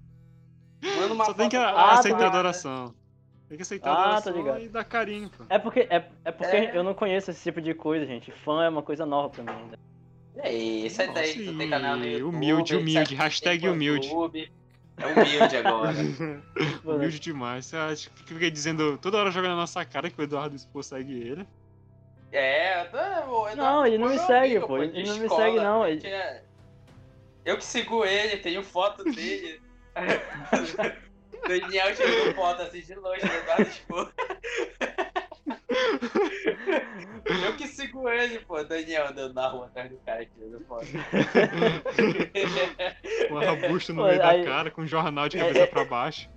Manda 0.99 1.13
uma 1.15 1.25
Só 1.25 1.33
tem 1.33 1.49
que 1.49 1.57
Ah, 1.57 1.93
aceitar 1.93 2.19
tá. 2.19 2.25
a 2.25 2.27
adoração. 2.29 2.93
Tem 3.49 3.57
que 3.57 3.63
aceitar 3.63 3.89
a 3.89 3.93
Ah, 3.93 3.95
tô 4.21 4.29
adoração 4.29 4.37
ligado. 4.37 4.61
e 4.61 4.69
dar 4.69 4.83
carinho, 4.83 5.27
pô. 5.35 5.43
É 5.49 5.57
porque, 5.57 5.79
é, 5.89 6.05
é 6.23 6.31
porque 6.31 6.55
É. 6.57 6.77
eu 6.77 6.83
não 6.83 6.93
conheço 6.93 7.31
esse 7.31 7.41
tipo 7.41 7.59
de 7.59 7.73
coisa, 7.73 8.05
gente. 8.05 8.31
Fã 8.31 8.63
é 8.65 8.69
uma 8.69 8.83
coisa 8.83 9.03
nova 9.03 9.31
pra 9.31 9.43
mim 9.43 9.49
ainda. 9.63 9.79
É 10.37 10.53
isso, 10.53 11.01
é 11.01 11.07
daí 11.11 11.33
que 11.33 11.43
tu 11.45 11.57
tem 11.57 11.71
canal 11.71 11.97
no 11.97 12.05
YouTube. 12.05 12.35
humilde, 12.35 12.75
humilde, 12.75 13.15
hashtag 13.15 13.67
humilde. 13.67 14.07
YouTube. 14.07 14.51
É 15.01 15.07
humilde 15.07 15.57
agora. 15.57 15.93
Humilde 16.85 17.19
demais. 17.19 17.65
Você 17.65 17.75
acha 17.77 18.09
que 18.09 18.23
fica 18.33 18.51
dizendo 18.51 18.97
toda 18.97 19.17
hora 19.17 19.31
jogando 19.31 19.51
na 19.51 19.57
nossa 19.57 19.83
cara 19.85 20.09
que 20.09 20.19
o 20.19 20.23
Eduardo 20.23 20.55
Expo 20.55 20.81
segue 20.83 21.13
ele. 21.21 21.47
É, 22.31 22.81
o 22.83 22.85
Eduardo 22.85 23.57
Não, 23.57 23.85
ele 23.85 23.97
não 23.97 24.09
me 24.09 24.17
segue, 24.19 24.55
amigo, 24.57 24.67
pô. 24.67 24.77
Ele 24.77 25.07
não 25.07 25.17
me 25.17 25.29
segue, 25.29 25.57
não. 25.57 25.87
Ele- 25.87 26.01
Tinha- 26.01 26.43
Eu 27.43 27.57
que 27.57 27.63
sigo 27.65 28.05
ele, 28.05 28.37
tenho 28.37 28.63
foto 28.63 29.03
dele. 29.03 29.61
Daniel 31.47 31.95
tirou 31.95 32.33
foto 32.35 32.61
assim 32.61 32.81
de 32.81 32.95
longe 32.95 33.21
do 33.21 33.33
Eduardo 33.33 33.61
Expo. 33.63 34.11
Eu 37.45 37.55
que 37.55 37.67
sigo 37.67 38.07
ele, 38.09 38.39
pô. 38.39 38.63
Daniel 38.63 39.07
andando 39.09 39.33
na 39.33 39.47
rua 39.47 39.65
atrás 39.67 39.89
do 39.91 39.97
cara 39.97 40.25
tirando 40.25 40.59
foto. 40.65 40.85
Com 43.27 43.33
um 43.35 43.37
arbusto 43.39 43.93
no 43.93 44.01
Pô, 44.01 44.07
meio 44.07 44.23
aí- 44.23 44.43
da 44.43 44.49
cara, 44.51 44.71
com 44.71 44.81
um 44.81 44.87
jornal 44.87 45.29
de 45.29 45.37
É, 45.37 45.41
cabeça 45.41 45.59
é- 45.59 45.67
pra 45.67 45.85
baixo. 45.85 46.29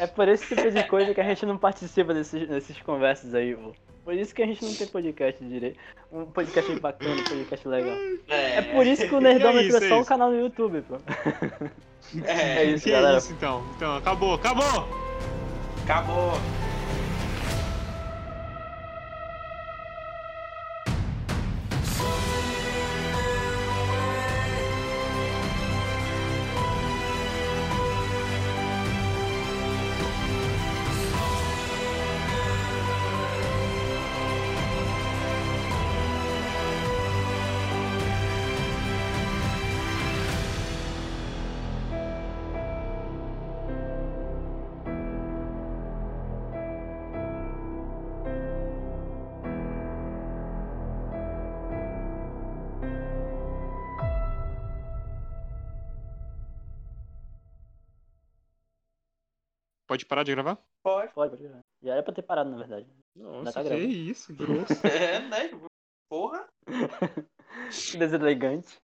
É 0.00 0.06
por 0.06 0.26
esse 0.28 0.54
tipo 0.54 0.68
de 0.70 0.82
coisa 0.84 1.14
que 1.14 1.20
a 1.20 1.24
gente 1.24 1.46
não 1.46 1.56
participa 1.56 2.12
desses, 2.12 2.48
desses 2.48 2.80
conversas 2.82 3.34
aí, 3.34 3.54
pô. 3.54 3.72
Por 4.04 4.14
isso 4.14 4.34
que 4.34 4.42
a 4.42 4.46
gente 4.46 4.64
não 4.64 4.74
tem 4.74 4.86
podcast 4.88 5.44
direito. 5.44 5.78
Um 6.10 6.24
podcast 6.24 6.80
bacana, 6.80 7.14
um 7.20 7.24
podcast 7.24 7.68
legal. 7.68 7.96
É 8.28 8.62
por 8.62 8.84
isso 8.86 9.06
que 9.06 9.14
o 9.14 9.20
Nerdômetro 9.20 9.68
isso, 9.68 9.76
é 9.76 9.86
é 9.86 9.88
só 9.88 10.00
um 10.00 10.04
canal 10.04 10.30
no 10.32 10.40
YouTube, 10.40 10.82
pô. 10.82 10.96
É, 12.24 12.62
É 12.62 12.64
isso, 12.64 12.82
que 12.84 12.90
galera. 12.90 13.18
isso, 13.18 13.32
então. 13.32 13.62
Então, 13.76 13.96
acabou, 13.96 14.34
acabou! 14.34 14.88
acabou. 15.84 16.32
Pode 60.00 60.06
parar 60.06 60.22
de 60.22 60.32
gravar? 60.32 60.58
Pode. 60.82 61.12
Pode, 61.12 61.36
pode. 61.36 61.50
Já 61.82 61.92
era 61.92 62.02
pra 62.02 62.14
ter 62.14 62.22
parado, 62.22 62.50
na 62.50 62.56
verdade. 62.56 62.86
Nossa, 63.14 63.52
tá 63.52 63.62
que 63.62 63.68
gravando. 63.68 63.88
isso, 63.88 64.34
grosso. 64.34 64.72
É, 64.86 65.20
né? 65.20 65.50
Porra. 66.08 66.48
Deselegante. 67.98 68.80